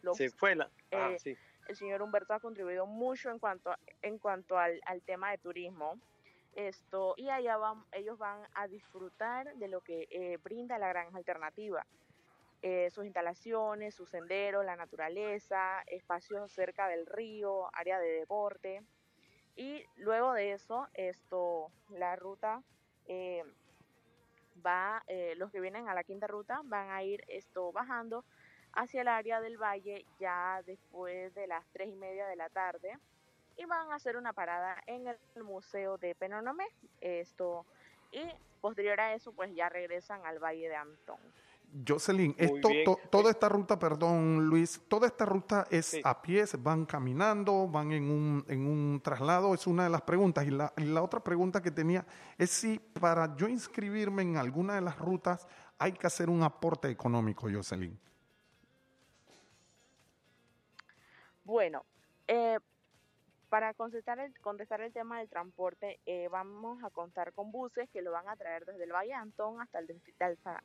López. 0.02 0.18
Se 0.32 0.38
fue 0.38 0.56
la... 0.56 0.70
Ah, 0.92 1.12
Eh, 1.12 1.20
sí. 1.20 1.38
el 1.70 1.76
señor 1.78 2.02
Humberto 2.02 2.34
ha 2.34 2.40
contribuido 2.40 2.86
mucho 2.86 3.30
en 3.30 3.40
cuanto, 3.40 3.72
a- 3.72 3.80
en 4.02 4.18
cuanto 4.20 4.58
al, 4.58 4.82
al 4.86 5.02
tema 5.02 5.32
de 5.32 5.38
turismo. 5.38 5.98
Esto, 6.56 7.16
y 7.18 7.30
allá 7.30 7.58
van, 7.58 7.84
ellos 7.94 8.18
van 8.18 8.46
a 8.54 8.68
disfrutar 8.68 9.56
de 9.56 9.68
lo 9.70 9.82
que 9.82 10.08
eh, 10.12 10.38
brinda 10.44 10.78
la 10.78 10.90
granja 10.90 11.18
alternativa. 11.18 11.86
Eh, 12.62 12.90
sus 12.92 13.06
instalaciones, 13.06 13.96
sus 13.96 14.10
senderos, 14.10 14.64
la 14.64 14.76
naturaleza, 14.76 15.82
espacios 15.88 16.52
cerca 16.52 16.88
del 16.90 17.06
río, 17.06 17.70
área 17.74 18.00
de 18.00 18.10
deporte. 18.20 18.84
Y 19.56 19.86
luego 19.98 20.34
de 20.34 20.54
eso, 20.54 20.88
esto, 20.94 21.72
la 21.90 22.16
ruta 22.16 22.62
eh, 23.08 23.44
va, 24.66 25.04
eh, 25.08 25.36
los 25.38 25.52
que 25.52 25.60
vienen 25.60 25.88
a 25.88 25.94
la 25.94 26.04
quinta 26.04 26.28
ruta 26.28 26.62
van 26.64 26.90
a 26.90 27.04
ir 27.04 27.24
esto 27.28 27.72
bajando 27.72 28.24
hacia 28.74 29.02
el 29.02 29.08
área 29.08 29.40
del 29.42 29.58
valle 29.58 30.06
ya 30.20 30.62
después 30.66 31.34
de 31.36 31.48
las 31.48 31.66
tres 31.72 31.90
y 31.90 31.96
media 31.96 32.26
de 32.28 32.36
la 32.36 32.50
tarde 32.50 32.98
y 33.56 33.66
van 33.66 33.92
a 33.92 33.96
hacer 33.96 34.18
una 34.18 34.34
parada 34.34 34.82
en 34.88 35.08
el 35.08 35.44
museo 35.44 35.98
de 35.98 36.16
Penonomé 36.16 36.66
esto 37.02 37.66
y 38.12 38.24
posterior 38.62 39.00
a 39.00 39.14
eso 39.14 39.32
pues 39.34 39.54
ya 39.54 39.70
regresan 39.70 40.26
al 40.26 40.40
valle 40.40 40.70
de 40.70 40.76
Antón. 40.76 41.20
Jocelyn, 41.88 42.36
esto, 42.38 42.70
to- 42.86 43.00
toda 43.10 43.32
esta 43.32 43.50
ruta, 43.50 43.80
perdón 43.80 44.46
Luis, 44.48 44.80
toda 44.88 45.08
esta 45.08 45.26
ruta 45.26 45.66
es 45.72 45.98
a 46.04 46.22
pie, 46.22 46.46
se 46.46 46.58
van 46.58 46.86
caminando, 46.86 47.68
van 47.68 47.92
en 47.92 48.12
un, 48.12 48.46
en 48.48 48.68
un 48.68 49.02
traslado, 49.04 49.54
es 49.56 49.66
una 49.66 49.84
de 49.86 49.90
las 49.90 50.02
preguntas. 50.04 50.46
Y 50.46 50.52
la, 50.52 50.72
y 50.78 50.84
la 50.84 51.02
otra 51.02 51.24
pregunta 51.24 51.62
que 51.62 51.72
tenía 51.72 52.06
es 52.38 52.52
si 52.52 52.78
para 52.78 53.36
yo 53.36 53.48
inscribirme 53.48 54.22
en 54.22 54.38
alguna 54.38 54.76
de 54.76 54.82
las 54.82 55.00
rutas 55.00 55.48
hay 55.80 55.94
que 55.94 56.06
hacer 56.06 56.30
un 56.30 56.44
aporte 56.44 56.90
económico, 56.90 57.48
Jocelyn. 57.52 58.00
Bueno, 61.44 61.84
eh, 62.28 62.58
para 63.54 63.76
contestar 63.76 64.18
el, 64.18 64.34
contestar 64.42 64.82
el 64.82 64.92
tema 64.92 65.20
del 65.20 65.30
transporte, 65.30 66.00
eh, 66.08 66.28
vamos 66.32 66.84
a 66.84 66.90
contar 66.90 67.34
con 67.34 67.52
buses 67.52 67.88
que 67.92 68.02
lo 68.02 68.12
van 68.12 68.28
a 68.28 68.36
traer 68.36 68.66
desde 68.66 68.84
el 68.84 68.92
Valle 68.92 69.14
Antón 69.14 69.62
hasta 69.62 69.78
el, 69.78 69.96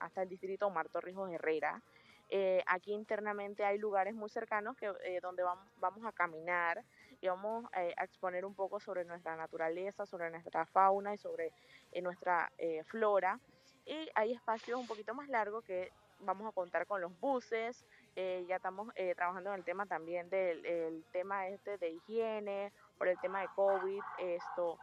hasta 0.00 0.22
el 0.22 0.28
distrito 0.30 0.68
Omar 0.68 0.88
Torrijos 0.88 1.30
Herrera. 1.30 1.82
Eh, 2.30 2.62
aquí 2.66 2.94
internamente 2.94 3.62
hay 3.62 3.76
lugares 3.76 4.14
muy 4.14 4.30
cercanos 4.30 4.74
que, 4.78 4.90
eh, 5.04 5.20
donde 5.20 5.42
vamos, 5.42 5.66
vamos 5.76 6.02
a 6.06 6.12
caminar 6.12 6.82
y 7.20 7.28
vamos 7.28 7.66
eh, 7.76 7.92
a 7.94 8.04
exponer 8.04 8.46
un 8.46 8.54
poco 8.54 8.80
sobre 8.80 9.04
nuestra 9.04 9.36
naturaleza, 9.36 10.06
sobre 10.06 10.30
nuestra 10.30 10.64
fauna 10.64 11.12
y 11.12 11.18
sobre 11.18 11.52
eh, 11.92 12.00
nuestra 12.00 12.50
eh, 12.56 12.84
flora. 12.84 13.38
Y 13.84 14.08
hay 14.14 14.32
espacios 14.32 14.80
un 14.80 14.86
poquito 14.86 15.12
más 15.12 15.28
largos 15.28 15.62
que 15.62 15.92
vamos 16.20 16.48
a 16.48 16.52
contar 16.52 16.86
con 16.86 17.00
los 17.00 17.18
buses, 17.20 17.84
eh, 18.20 18.44
ya 18.48 18.56
estamos 18.56 18.88
eh, 18.96 19.14
trabajando 19.14 19.50
en 19.50 19.60
el 19.60 19.64
tema 19.64 19.86
también 19.86 20.28
del 20.28 20.66
el 20.66 21.04
tema 21.12 21.46
este 21.46 21.78
de 21.78 21.90
higiene, 21.90 22.72
por 22.98 23.06
el 23.06 23.16
tema 23.20 23.42
de 23.42 23.48
COVID, 23.54 24.00
esto, 24.18 24.76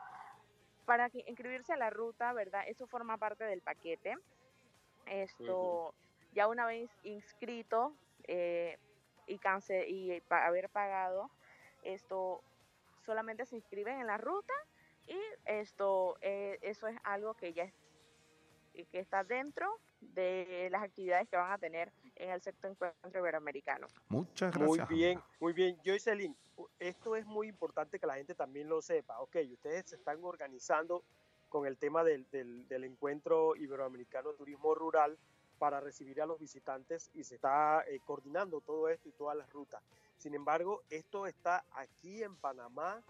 para 0.85 1.09
que 1.09 1.21
inscribirse 1.27 1.73
a 1.73 1.77
la 1.77 1.89
ruta, 1.89 2.31
¿verdad? 2.31 2.63
Eso 2.65 2.87
forma 2.87 3.17
parte 3.17 3.43
del 3.43 3.61
paquete. 3.61 4.15
Esto, 5.05 5.93
ya 6.33 6.47
una 6.47 6.65
vez 6.65 6.89
inscrito 7.03 7.93
eh, 8.27 8.77
y, 9.27 9.37
cance 9.37 9.85
y 9.85 10.21
pa- 10.21 10.45
haber 10.45 10.69
pagado, 10.69 11.29
esto 11.83 12.41
solamente 13.05 13.45
se 13.45 13.57
inscriben 13.57 13.99
en 13.99 14.07
la 14.07 14.17
ruta 14.17 14.53
y 15.07 15.19
esto, 15.43 16.15
eh, 16.21 16.57
eso 16.61 16.87
es 16.87 16.97
algo 17.03 17.33
que 17.33 17.51
ya 17.51 17.63
es- 17.65 18.87
que 18.91 18.99
está 18.99 19.23
dentro 19.25 19.67
de 19.99 20.69
las 20.71 20.83
actividades 20.83 21.27
que 21.27 21.35
van 21.37 21.51
a 21.51 21.57
tener 21.57 21.91
en 22.15 22.29
el 22.31 22.41
sexto 22.41 22.67
encuentro 22.67 23.19
iberoamericano. 23.19 23.87
Muchas 24.09 24.55
Muy 24.57 24.77
gracias. 24.77 24.89
bien, 24.89 25.21
muy 25.39 25.53
bien. 25.53 25.77
Joycelyn, 25.85 26.35
esto 26.79 27.15
es 27.15 27.25
muy 27.25 27.47
importante 27.47 27.99
que 27.99 28.07
la 28.07 28.15
gente 28.15 28.35
también 28.35 28.69
lo 28.69 28.81
sepa. 28.81 29.19
Ok, 29.19 29.37
ustedes 29.51 29.89
se 29.89 29.95
están 29.95 30.23
organizando 30.23 31.03
con 31.49 31.65
el 31.65 31.77
tema 31.77 32.03
del, 32.03 32.29
del- 32.31 32.67
del 32.67 32.83
encuentro 32.85 33.55
iberoamericano 33.55 34.31
de 34.31 34.37
turismo 34.37 34.73
rural 34.75 35.17
para 35.59 35.79
recibir 35.79 36.21
a 36.21 36.25
los 36.25 36.39
visitantes 36.39 37.09
y 37.13 37.23
se 37.23 37.35
está 37.35 37.83
eh, 37.87 37.99
coordinando 38.05 38.59
todo 38.61 38.89
esto 38.89 39.07
y 39.07 39.13
todas 39.13 39.37
las 39.37 39.49
rutas. 39.53 39.81
Sin 40.17 40.33
embargo, 40.35 40.83
esto 40.89 41.27
está 41.27 41.63
aquí 41.71 42.23
en 42.23 42.35
Panamá 42.35 43.01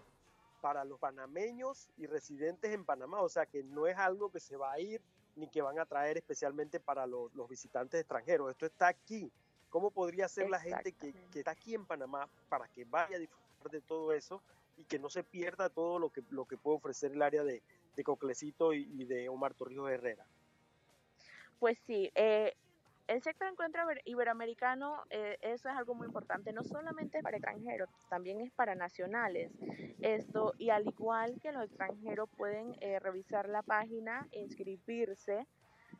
para 0.60 0.84
los 0.84 0.98
panameños 0.98 1.88
y 1.96 2.06
residentes 2.06 2.72
en 2.72 2.84
Panamá, 2.84 3.20
o 3.20 3.28
sea 3.28 3.46
que 3.46 3.62
no 3.62 3.86
es 3.86 3.96
algo 3.96 4.30
que 4.30 4.40
se 4.40 4.56
va 4.56 4.72
a 4.72 4.80
ir 4.80 5.00
ni 5.36 5.48
que 5.48 5.62
van 5.62 5.78
a 5.78 5.86
traer 5.86 6.16
especialmente 6.16 6.80
para 6.80 7.06
los, 7.06 7.32
los 7.34 7.48
visitantes 7.48 8.00
extranjeros. 8.00 8.50
Esto 8.50 8.66
está 8.66 8.88
aquí. 8.88 9.30
¿Cómo 9.70 9.90
podría 9.90 10.28
ser 10.28 10.48
la 10.48 10.58
gente 10.58 10.92
que, 10.92 11.12
que 11.30 11.40
está 11.40 11.50
aquí 11.50 11.74
en 11.74 11.84
Panamá 11.84 12.28
para 12.48 12.66
que 12.68 12.84
vaya 12.84 13.16
a 13.16 13.20
disfrutar 13.20 13.70
de 13.70 13.80
todo 13.82 14.12
eso 14.12 14.42
y 14.76 14.84
que 14.84 14.98
no 14.98 15.10
se 15.10 15.22
pierda 15.22 15.68
todo 15.68 15.98
lo 15.98 16.10
que, 16.10 16.22
lo 16.30 16.46
que 16.46 16.56
puede 16.56 16.78
ofrecer 16.78 17.12
el 17.12 17.22
área 17.22 17.44
de, 17.44 17.62
de 17.94 18.04
Coclecito 18.04 18.72
y, 18.72 18.88
y 18.98 19.04
de 19.04 19.28
Omar 19.28 19.54
Torrijos 19.54 19.90
Herrera? 19.90 20.26
Pues 21.58 21.78
sí, 21.86 22.10
eh, 22.14 22.54
el 23.08 23.22
sector 23.22 23.48
encuentro 23.48 23.82
iber- 23.82 24.02
iberoamericano, 24.04 25.02
eh, 25.10 25.38
eso 25.40 25.68
es 25.68 25.76
algo 25.76 25.94
muy 25.94 26.06
importante, 26.06 26.52
no 26.52 26.64
solamente 26.64 27.22
para 27.22 27.36
extranjeros, 27.36 27.88
también 28.08 28.40
es 28.40 28.52
para 28.52 28.74
nacionales. 28.74 29.52
Esto, 30.02 30.54
y 30.58 30.70
al 30.70 30.86
igual 30.86 31.40
que 31.40 31.52
los 31.52 31.64
extranjeros 31.64 32.28
pueden 32.36 32.76
eh, 32.80 32.98
revisar 32.98 33.48
la 33.48 33.62
página, 33.62 34.26
inscribirse 34.32 35.46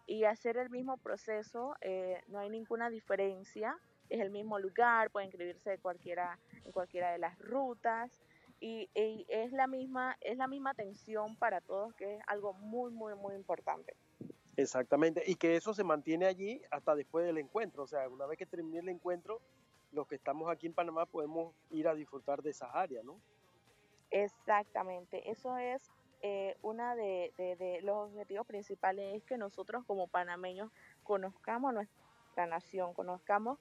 y 0.06 0.24
hacer 0.24 0.56
el 0.56 0.70
mismo 0.70 0.96
proceso, 0.98 1.74
eh, 1.80 2.20
no 2.28 2.38
hay 2.38 2.50
ninguna 2.50 2.90
diferencia, 2.90 3.76
es 4.08 4.20
el 4.20 4.30
mismo 4.30 4.58
lugar, 4.58 5.10
pueden 5.10 5.26
inscribirse 5.28 5.78
cualquiera, 5.78 6.38
en 6.64 6.72
cualquiera 6.72 7.12
de 7.12 7.18
las 7.18 7.38
rutas. 7.38 8.20
Y, 8.58 8.88
y 8.94 9.26
es 9.28 9.52
la 9.52 9.66
misma 9.66 10.16
es 10.22 10.38
la 10.38 10.46
misma 10.48 10.70
atención 10.70 11.36
para 11.36 11.60
todos 11.60 11.92
que 11.92 12.14
es 12.14 12.22
algo 12.26 12.54
muy 12.54 12.90
muy 12.90 13.14
muy 13.14 13.34
importante 13.34 13.94
Exactamente, 14.56 15.22
y 15.26 15.36
que 15.36 15.56
eso 15.56 15.74
se 15.74 15.84
mantiene 15.84 16.26
allí 16.26 16.62
hasta 16.70 16.94
después 16.94 17.26
del 17.26 17.38
encuentro, 17.38 17.82
o 17.82 17.86
sea, 17.86 18.08
una 18.08 18.26
vez 18.26 18.38
que 18.38 18.46
termine 18.46 18.78
el 18.78 18.88
encuentro, 18.88 19.42
los 19.90 20.06
que 20.06 20.14
estamos 20.14 20.50
aquí 20.50 20.66
en 20.66 20.74
Panamá 20.74 21.04
podemos 21.06 21.54
ir 21.70 21.86
a 21.88 21.94
disfrutar 21.94 22.42
de 22.42 22.50
esas 22.50 22.70
áreas, 22.74 23.04
¿no? 23.04 23.20
Exactamente, 24.10 25.30
eso 25.30 25.56
es 25.58 25.90
eh, 26.22 26.56
de, 26.96 27.32
de- 27.36 27.56
de 27.56 27.82
los 27.82 28.10
objetivos 28.10 28.46
principales, 28.46 29.16
es 29.16 29.24
que 29.24 29.36
nosotros 29.36 29.84
como 29.86 30.08
panameños 30.08 30.70
conozcamos 31.02 31.74
nuestra 31.74 32.46
nación, 32.46 32.94
conozcamos 32.94 33.58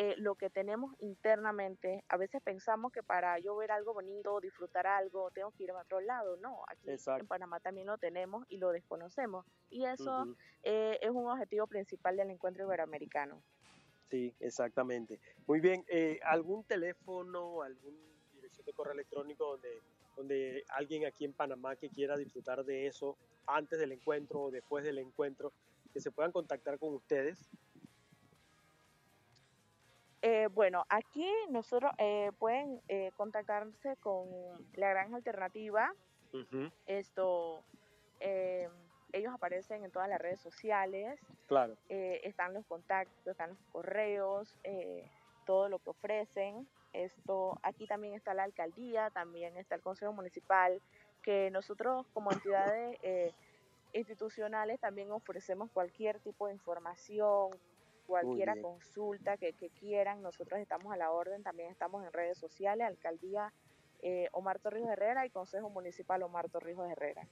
eh, 0.00 0.14
lo 0.18 0.36
que 0.36 0.48
tenemos 0.48 0.94
internamente. 1.00 2.04
A 2.08 2.16
veces 2.16 2.40
pensamos 2.40 2.92
que 2.92 3.02
para 3.02 3.36
yo 3.40 3.56
ver 3.56 3.72
algo 3.72 3.92
bonito, 3.92 4.38
disfrutar 4.38 4.86
algo, 4.86 5.32
tengo 5.32 5.50
que 5.50 5.64
ir 5.64 5.72
a 5.72 5.80
otro 5.80 6.00
lado. 6.00 6.36
No, 6.36 6.62
aquí 6.68 6.88
Exacto. 6.88 7.22
en 7.22 7.26
Panamá 7.26 7.58
también 7.58 7.88
lo 7.88 7.98
tenemos 7.98 8.46
y 8.48 8.58
lo 8.58 8.70
desconocemos. 8.70 9.44
Y 9.70 9.86
eso 9.86 10.36
eh, 10.62 11.00
es 11.02 11.10
un 11.10 11.26
objetivo 11.28 11.66
principal 11.66 12.16
del 12.16 12.30
encuentro 12.30 12.64
iberoamericano. 12.64 13.42
Sí, 14.04 14.32
exactamente. 14.38 15.18
Muy 15.48 15.58
bien, 15.58 15.84
eh, 15.88 16.20
¿algún 16.22 16.62
teléfono, 16.62 17.62
alguna 17.62 17.98
dirección 18.34 18.64
de 18.66 18.72
correo 18.74 18.92
electrónico 18.92 19.50
donde, 19.50 19.80
donde 20.16 20.64
alguien 20.68 21.06
aquí 21.06 21.24
en 21.24 21.32
Panamá 21.32 21.74
que 21.74 21.90
quiera 21.90 22.16
disfrutar 22.16 22.64
de 22.64 22.86
eso 22.86 23.18
antes 23.48 23.80
del 23.80 23.90
encuentro 23.90 24.42
o 24.42 24.50
después 24.52 24.84
del 24.84 24.98
encuentro, 24.98 25.52
que 25.92 26.00
se 26.00 26.12
puedan 26.12 26.30
contactar 26.30 26.78
con 26.78 26.94
ustedes? 26.94 27.50
Eh, 30.22 30.48
bueno, 30.52 30.84
aquí 30.88 31.30
nosotros 31.50 31.92
eh, 31.98 32.32
pueden 32.38 32.80
eh, 32.88 33.12
contactarse 33.16 33.96
con 33.96 34.26
la 34.74 34.90
Granja 34.90 35.16
Alternativa. 35.16 35.92
Ujú, 36.32 36.70
Esto, 36.86 37.62
eh, 38.20 38.68
ellos 39.12 39.32
aparecen 39.32 39.84
en 39.84 39.90
todas 39.90 40.08
las 40.08 40.20
redes 40.20 40.40
sociales. 40.40 41.20
Claro. 41.46 41.76
eh, 41.88 42.20
están 42.24 42.52
los 42.52 42.66
contactos, 42.66 43.26
están 43.26 43.50
los 43.50 43.58
correos, 43.72 44.54
eh, 44.64 45.10
todo 45.46 45.70
lo 45.70 45.78
que 45.78 45.90
ofrecen. 45.90 46.68
Esto, 46.92 47.58
aquí 47.62 47.86
también 47.86 48.14
está 48.14 48.34
la 48.34 48.42
alcaldía, 48.42 49.08
también 49.10 49.56
está 49.56 49.76
el 49.76 49.82
consejo 49.82 50.12
municipal, 50.12 50.82
que 51.22 51.50
nosotros 51.50 52.06
como 52.12 52.32
entidades 52.32 52.98
eh, 53.02 53.32
institucionales 53.94 54.78
también 54.80 55.10
ofrecemos 55.10 55.70
cualquier 55.70 56.20
tipo 56.20 56.46
de 56.48 56.52
información, 56.52 57.50
cualquier 58.08 58.52
bien. 58.54 58.62
consulta 58.62 59.36
que, 59.36 59.52
que 59.52 59.70
quieran. 59.70 60.22
Nosotros 60.22 60.58
estamos 60.58 60.92
a 60.92 60.96
la 60.96 61.12
orden, 61.12 61.42
también 61.42 61.70
estamos 61.70 62.04
en 62.04 62.12
redes 62.12 62.38
sociales, 62.38 62.86
alcaldía 62.86 63.52
eh, 64.00 64.28
Omar 64.32 64.58
Torrijos 64.58 64.90
Herrera 64.90 65.26
y 65.26 65.30
consejo 65.30 65.70
municipal 65.70 66.22
Omar 66.22 66.48
Torrijos 66.48 66.90
Herrera. 66.90 67.28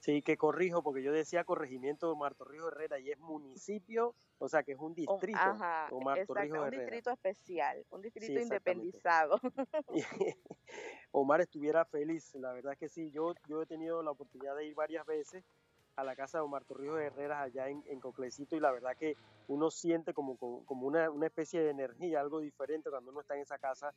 Sí, 0.00 0.22
que 0.22 0.36
corrijo, 0.36 0.82
porque 0.82 1.02
yo 1.02 1.12
decía 1.12 1.44
corregimiento 1.44 2.06
de 2.06 2.12
Omar 2.12 2.34
Torrijos 2.34 2.72
Herrera 2.72 2.98
y 2.98 3.10
es 3.10 3.18
municipio, 3.18 4.14
o 4.38 4.48
sea 4.48 4.62
que 4.62 4.72
es 4.72 4.78
un 4.78 4.94
distrito, 4.94 5.38
ajá, 5.38 5.88
Omar 5.90 6.18
exacto, 6.18 6.34
Torrijos 6.34 6.58
un 6.58 6.66
Herrera. 6.66 6.82
distrito 6.82 7.10
especial, 7.10 7.84
un 7.90 8.02
distrito 8.02 8.32
Sí, 8.34 8.42
independizado. 8.42 9.40
Omar 11.12 11.40
estuviera 11.40 11.84
feliz, 11.84 12.34
la 12.34 12.52
verdad 12.52 12.74
es 12.74 12.78
que 12.78 12.88
sí, 12.88 13.10
yo, 13.10 13.34
yo 13.48 13.62
he 13.62 13.66
tenido 13.66 14.02
la 14.02 14.10
oportunidad 14.10 14.54
de 14.56 14.66
ir 14.66 14.74
varias 14.74 15.06
veces 15.06 15.44
a 15.96 16.04
la 16.04 16.14
casa 16.14 16.38
de 16.38 16.44
Omar 16.44 16.64
Torrijos 16.64 17.00
Herrera 17.00 17.42
allá 17.42 17.68
en, 17.68 17.82
en 17.86 18.00
Coclecito 18.00 18.54
y 18.54 18.60
la 18.60 18.70
verdad 18.70 18.96
que 18.96 19.16
uno 19.48 19.70
siente 19.70 20.12
como, 20.12 20.36
como, 20.36 20.86
una, 20.86 21.10
una 21.10 21.26
especie 21.26 21.62
de 21.62 21.70
energía, 21.70 22.20
algo 22.20 22.40
diferente 22.40 22.90
cuando 22.90 23.10
uno 23.10 23.20
está 23.20 23.34
en 23.34 23.42
esa 23.42 23.58
casa, 23.58 23.94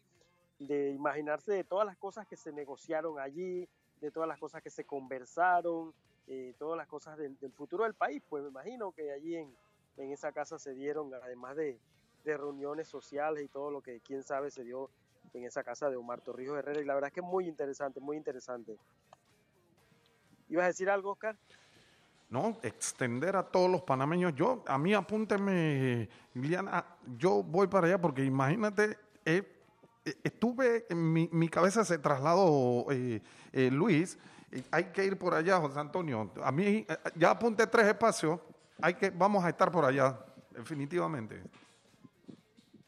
de 0.60 0.92
imaginarse 0.92 1.52
de 1.52 1.64
todas 1.64 1.86
las 1.86 1.98
cosas 1.98 2.26
que 2.28 2.38
se 2.38 2.52
negociaron 2.52 3.20
allí, 3.20 3.68
de 4.02 4.12
todas 4.12 4.28
las 4.28 4.40
cosas 4.40 4.62
que 4.62 4.70
se 4.70 4.86
conversaron, 4.86 5.94
eh, 6.28 6.54
todas 6.58 6.78
las 6.78 6.88
cosas 6.88 7.18
del, 7.18 7.38
del 7.40 7.52
futuro 7.52 7.84
del 7.84 7.94
país. 7.94 8.22
Pues 8.30 8.44
me 8.44 8.50
imagino 8.50 8.92
que 8.92 9.12
allí 9.12 9.36
en, 9.36 9.54
en 9.98 10.12
esa 10.12 10.32
casa 10.32 10.58
se 10.58 10.74
dieron, 10.74 11.14
además 11.14 11.56
de, 11.56 11.80
de 12.24 12.38
reuniones 12.38 12.88
sociales 12.88 13.44
y 13.44 13.48
todo 13.48 13.72
lo 13.72 13.82
que 13.82 14.00
quién 14.02 14.24
sabe 14.24 14.52
se 14.52 14.64
dio 14.64 14.90
en 15.34 15.46
esa 15.46 15.64
casa 15.64 15.90
de 15.90 15.98
Omar 15.98 16.22
Torrijos 16.22 16.58
Herrera. 16.58 16.82
Y 16.82 16.86
la 16.86 16.96
verdad 16.96 17.12
que 17.12 17.20
es 17.20 17.26
muy 17.26 17.48
interesante, 17.48 18.00
muy 18.00 18.16
interesante. 18.18 18.78
¿Ibas 20.50 20.64
a 20.64 20.68
decir 20.68 20.90
algo, 20.90 21.12
Oscar? 21.12 21.38
No, 22.30 22.60
extender 22.62 23.36
a 23.36 23.44
todos 23.44 23.72
los 23.72 23.82
panameños. 23.82 24.36
Yo, 24.36 24.64
a 24.68 24.78
mí 24.78 24.94
apúnteme, 24.94 26.08
Liliana, 26.36 26.86
yo 27.18 27.42
voy 27.42 27.68
para 27.68 27.88
allá 27.88 28.00
porque 28.00 28.24
imagínate, 28.24 29.00
eh, 29.26 29.44
eh, 30.06 30.16
estuve, 30.24 30.86
en 30.90 31.12
mi, 31.12 31.28
mi 31.32 31.50
cabeza 31.50 31.84
se 31.84 31.98
trasladó, 31.98 32.86
eh, 32.92 33.22
eh, 33.52 33.72
Luis, 33.72 34.20
hay 34.72 34.86
que 34.86 35.06
ir 35.06 35.18
por 35.18 35.34
allá, 35.34 35.60
José 35.60 35.80
Antonio. 35.80 36.32
A 36.44 36.52
mí, 36.52 36.86
eh, 36.88 36.98
ya 37.16 37.32
apunté 37.32 37.66
tres 37.66 37.88
espacios, 37.88 38.40
hay 38.82 38.94
que, 38.94 39.10
vamos 39.10 39.44
a 39.44 39.50
estar 39.50 39.72
por 39.72 39.86
allá, 39.86 40.20
definitivamente. 40.52 41.42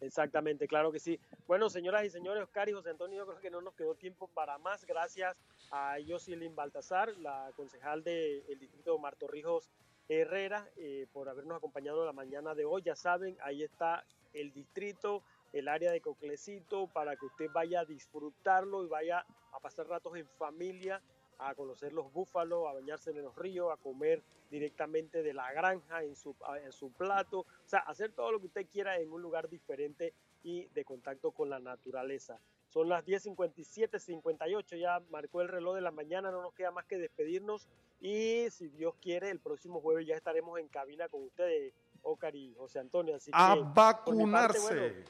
Exactamente, 0.01 0.67
claro 0.67 0.91
que 0.91 0.99
sí. 0.99 1.19
Bueno, 1.47 1.69
señoras 1.69 2.03
y 2.05 2.09
señores, 2.09 2.43
Oscar 2.43 2.67
y 2.67 2.73
José 2.73 2.89
Antonio, 2.89 3.19
yo 3.19 3.27
creo 3.27 3.39
que 3.39 3.51
no 3.51 3.61
nos 3.61 3.75
quedó 3.75 3.93
tiempo 3.93 4.27
para 4.27 4.57
más. 4.57 4.83
Gracias 4.85 5.37
a 5.69 5.97
Jocelyn 6.05 6.55
Baltasar, 6.55 7.15
la 7.19 7.51
concejal 7.55 8.03
del 8.03 8.43
distrito 8.59 8.91
de 8.91 8.95
Omar 8.95 9.15
Torrijos 9.15 9.69
Herrera, 10.09 10.67
eh, 10.75 11.05
por 11.13 11.29
habernos 11.29 11.55
acompañado 11.55 12.03
la 12.03 12.13
mañana 12.13 12.55
de 12.55 12.65
hoy. 12.65 12.81
Ya 12.81 12.95
saben, 12.95 13.37
ahí 13.43 13.61
está 13.61 14.03
el 14.33 14.51
distrito, 14.51 15.23
el 15.53 15.67
área 15.67 15.91
de 15.91 16.01
Coclecito, 16.01 16.87
para 16.87 17.15
que 17.15 17.27
usted 17.27 17.51
vaya 17.53 17.81
a 17.81 17.85
disfrutarlo 17.85 18.83
y 18.83 18.87
vaya 18.87 19.23
a 19.51 19.59
pasar 19.59 19.87
ratos 19.87 20.17
en 20.17 20.27
familia, 20.39 20.99
a 21.41 21.55
conocer 21.55 21.91
los 21.91 22.11
búfalos, 22.13 22.67
a 22.67 22.73
bañarse 22.73 23.09
en 23.11 23.21
los 23.23 23.35
ríos, 23.35 23.71
a 23.71 23.77
comer 23.77 24.21
directamente 24.49 25.23
de 25.23 25.33
la 25.33 25.51
granja 25.51 26.03
en 26.03 26.15
su, 26.15 26.35
en 26.63 26.71
su 26.71 26.91
plato, 26.91 27.39
o 27.39 27.45
sea, 27.65 27.79
hacer 27.79 28.11
todo 28.11 28.31
lo 28.31 28.39
que 28.39 28.47
usted 28.47 28.67
quiera 28.71 28.99
en 28.99 29.11
un 29.11 29.21
lugar 29.21 29.49
diferente 29.49 30.13
y 30.43 30.65
de 30.67 30.85
contacto 30.85 31.31
con 31.31 31.49
la 31.49 31.59
naturaleza. 31.59 32.39
Son 32.69 32.87
las 32.87 33.05
10.57, 33.05 33.99
58, 33.99 34.75
ya 34.77 35.01
marcó 35.09 35.41
el 35.41 35.49
reloj 35.49 35.75
de 35.75 35.81
la 35.81 35.91
mañana, 35.91 36.31
no 36.31 36.41
nos 36.41 36.53
queda 36.53 36.71
más 36.71 36.85
que 36.85 36.97
despedirnos 36.97 37.67
y 37.99 38.49
si 38.49 38.69
Dios 38.69 38.95
quiere, 39.01 39.29
el 39.29 39.39
próximo 39.39 39.81
jueves 39.81 40.07
ya 40.07 40.15
estaremos 40.15 40.59
en 40.59 40.67
cabina 40.67 41.09
con 41.09 41.23
ustedes, 41.23 41.73
Oscar 42.03 42.35
y 42.35 42.53
José 42.55 42.79
Antonio. 42.79 43.15
Así 43.15 43.31
A 43.33 43.55
que, 43.55 43.63
vacunarse. 43.73 44.59
parte, 44.59 44.79
bueno, 44.79 45.05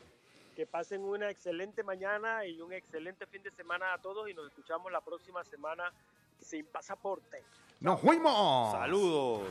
que 0.56 0.66
pasen 0.66 1.02
una 1.02 1.30
excelente 1.30 1.84
mañana 1.84 2.46
y 2.46 2.62
un 2.62 2.74
excelente 2.74 3.26
fin 3.26 3.42
de 3.44 3.52
semana 3.52 3.94
a 3.94 4.02
todos 4.02 4.30
y 4.30 4.34
nos 4.34 4.48
escuchamos 4.48 4.92
la 4.92 5.02
próxima 5.02 5.44
semana 5.44 5.92
sin 6.42 6.66
pasaporte. 6.66 7.44
¡Nos 7.80 8.00
fuimos! 8.02 8.72
Saludos. 8.74 9.44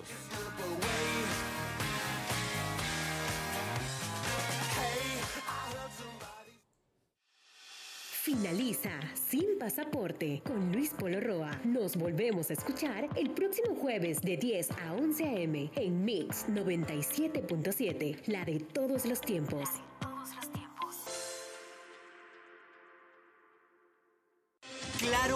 Finaliza 8.22 8.91
Sin 9.14 9.59
Pasaporte 9.59 10.43
con 10.47 10.70
Luis 10.72 10.91
Polo 10.91 11.20
Roa. 11.20 11.59
Nos 11.64 11.97
volvemos 11.97 12.51
a 12.51 12.53
escuchar 12.53 13.09
el 13.16 13.30
próximo 13.30 13.74
jueves 13.74 14.20
de 14.20 14.36
10 14.36 14.70
a 14.72 14.93
11 14.93 15.24
a.m. 15.24 15.70
en 15.74 16.05
Mix 16.05 16.47
97.7, 16.47 18.26
la 18.26 18.45
de 18.45 18.61
todos 18.61 19.07
los 19.07 19.20
tiempos. 19.20 19.68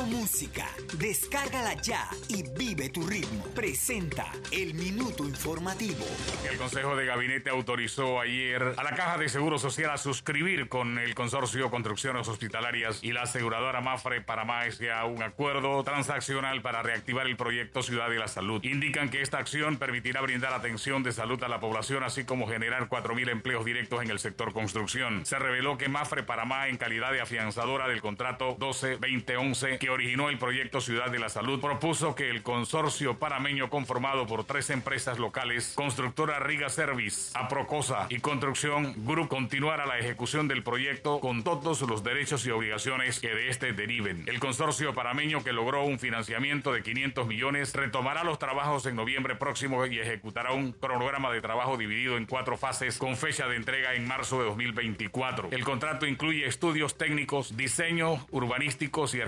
Música. 0.02 0.66
Descárgala 0.98 1.74
ya 1.74 2.08
y 2.28 2.42
vive 2.56 2.88
tu 2.88 3.06
ritmo. 3.06 3.44
Presenta 3.54 4.26
el 4.50 4.74
minuto 4.74 5.24
informativo. 5.24 6.04
El 6.50 6.58
Consejo 6.58 6.96
de 6.96 7.06
Gabinete 7.06 7.50
autorizó 7.50 8.20
ayer 8.20 8.74
a 8.76 8.82
la 8.82 8.94
Caja 8.94 9.18
de 9.18 9.28
Seguro 9.28 9.58
Social 9.58 9.90
a 9.90 9.96
suscribir 9.96 10.68
con 10.68 10.98
el 10.98 11.14
Consorcio 11.14 11.70
Construcciones 11.70 12.26
Hospitalarias 12.26 12.98
y 13.02 13.12
la 13.12 13.22
aseguradora 13.22 13.80
Mafre 13.80 14.20
Panamá 14.20 14.66
S.A. 14.66 15.04
un 15.04 15.22
acuerdo 15.22 15.84
transaccional 15.84 16.60
para 16.62 16.82
reactivar 16.82 17.26
el 17.26 17.36
proyecto 17.36 17.82
Ciudad 17.82 18.10
de 18.10 18.18
la 18.18 18.28
Salud. 18.28 18.64
Indican 18.64 19.10
que 19.10 19.22
esta 19.22 19.38
acción 19.38 19.76
permitirá 19.76 20.20
brindar 20.20 20.52
atención 20.52 21.02
de 21.02 21.12
salud 21.12 21.42
a 21.42 21.48
la 21.48 21.60
población, 21.60 22.02
así 22.02 22.24
como 22.24 22.48
generar 22.48 22.88
4.000 22.88 23.30
empleos 23.30 23.64
directos 23.64 24.02
en 24.02 24.10
el 24.10 24.18
sector 24.18 24.52
construcción. 24.52 25.24
Se 25.24 25.38
reveló 25.38 25.78
que 25.78 25.88
Mafre 25.88 26.22
Panamá, 26.22 26.68
en 26.68 26.76
calidad 26.76 27.12
de 27.12 27.20
afianzadora 27.20 27.88
del 27.88 28.00
contrato 28.00 28.56
12-2011 28.56 29.83
que 29.84 29.90
originó 29.90 30.30
el 30.30 30.38
proyecto 30.38 30.80
Ciudad 30.80 31.10
de 31.10 31.18
la 31.18 31.28
Salud, 31.28 31.60
propuso 31.60 32.14
que 32.14 32.30
el 32.30 32.42
consorcio 32.42 33.18
panameño 33.18 33.68
conformado 33.68 34.26
por 34.26 34.44
tres 34.44 34.70
empresas 34.70 35.18
locales, 35.18 35.74
Constructora 35.74 36.38
Riga 36.38 36.70
Service, 36.70 37.32
Aprocosa 37.34 38.06
y 38.08 38.20
Construcción 38.20 38.94
Group, 39.04 39.28
continuara 39.28 39.84
la 39.84 39.98
ejecución 39.98 40.48
del 40.48 40.62
proyecto 40.62 41.20
con 41.20 41.44
todos 41.44 41.82
los 41.82 42.02
derechos 42.02 42.46
y 42.46 42.50
obligaciones 42.50 43.20
que 43.20 43.34
de 43.34 43.50
este 43.50 43.74
deriven. 43.74 44.24
El 44.26 44.40
consorcio 44.40 44.94
panameño 44.94 45.44
que 45.44 45.52
logró 45.52 45.84
un 45.84 45.98
financiamiento 45.98 46.72
de 46.72 46.82
500 46.82 47.26
millones 47.26 47.74
retomará 47.74 48.24
los 48.24 48.38
trabajos 48.38 48.86
en 48.86 48.96
noviembre 48.96 49.36
próximo 49.36 49.84
y 49.84 49.98
ejecutará 49.98 50.52
un 50.52 50.72
cronograma 50.72 51.30
de 51.30 51.42
trabajo 51.42 51.76
dividido 51.76 52.16
en 52.16 52.24
cuatro 52.24 52.56
fases 52.56 52.96
con 52.96 53.18
fecha 53.18 53.48
de 53.48 53.56
entrega 53.56 53.92
en 53.92 54.08
marzo 54.08 54.38
de 54.38 54.46
2024. 54.46 55.48
El 55.50 55.62
contrato 55.62 56.06
incluye 56.06 56.46
estudios 56.46 56.96
técnicos, 56.96 57.54
diseño 57.54 58.26
urbanísticos 58.30 59.14
y 59.14 59.20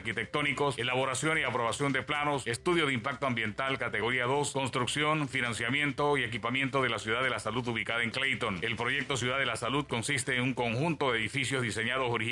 elaboración 0.76 1.38
y 1.38 1.42
aprobación 1.42 1.92
de 1.92 2.02
planos, 2.02 2.46
estudio 2.46 2.86
de 2.86 2.92
impacto 2.92 3.26
ambiental 3.26 3.78
categoría 3.78 4.24
2, 4.26 4.52
construcción, 4.52 5.28
financiamiento 5.28 6.16
y 6.16 6.24
equipamiento 6.24 6.82
de 6.82 6.88
la 6.88 6.98
Ciudad 6.98 7.22
de 7.22 7.30
la 7.30 7.40
Salud 7.40 7.66
ubicada 7.68 8.02
en 8.02 8.10
Clayton. 8.10 8.58
El 8.62 8.76
proyecto 8.76 9.16
Ciudad 9.16 9.38
de 9.38 9.46
la 9.46 9.56
Salud 9.56 9.86
consiste 9.86 10.36
en 10.36 10.42
un 10.42 10.54
conjunto 10.54 11.12
de 11.12 11.18
edificios 11.18 11.62
diseñados 11.62 12.08
originalmente 12.10 12.26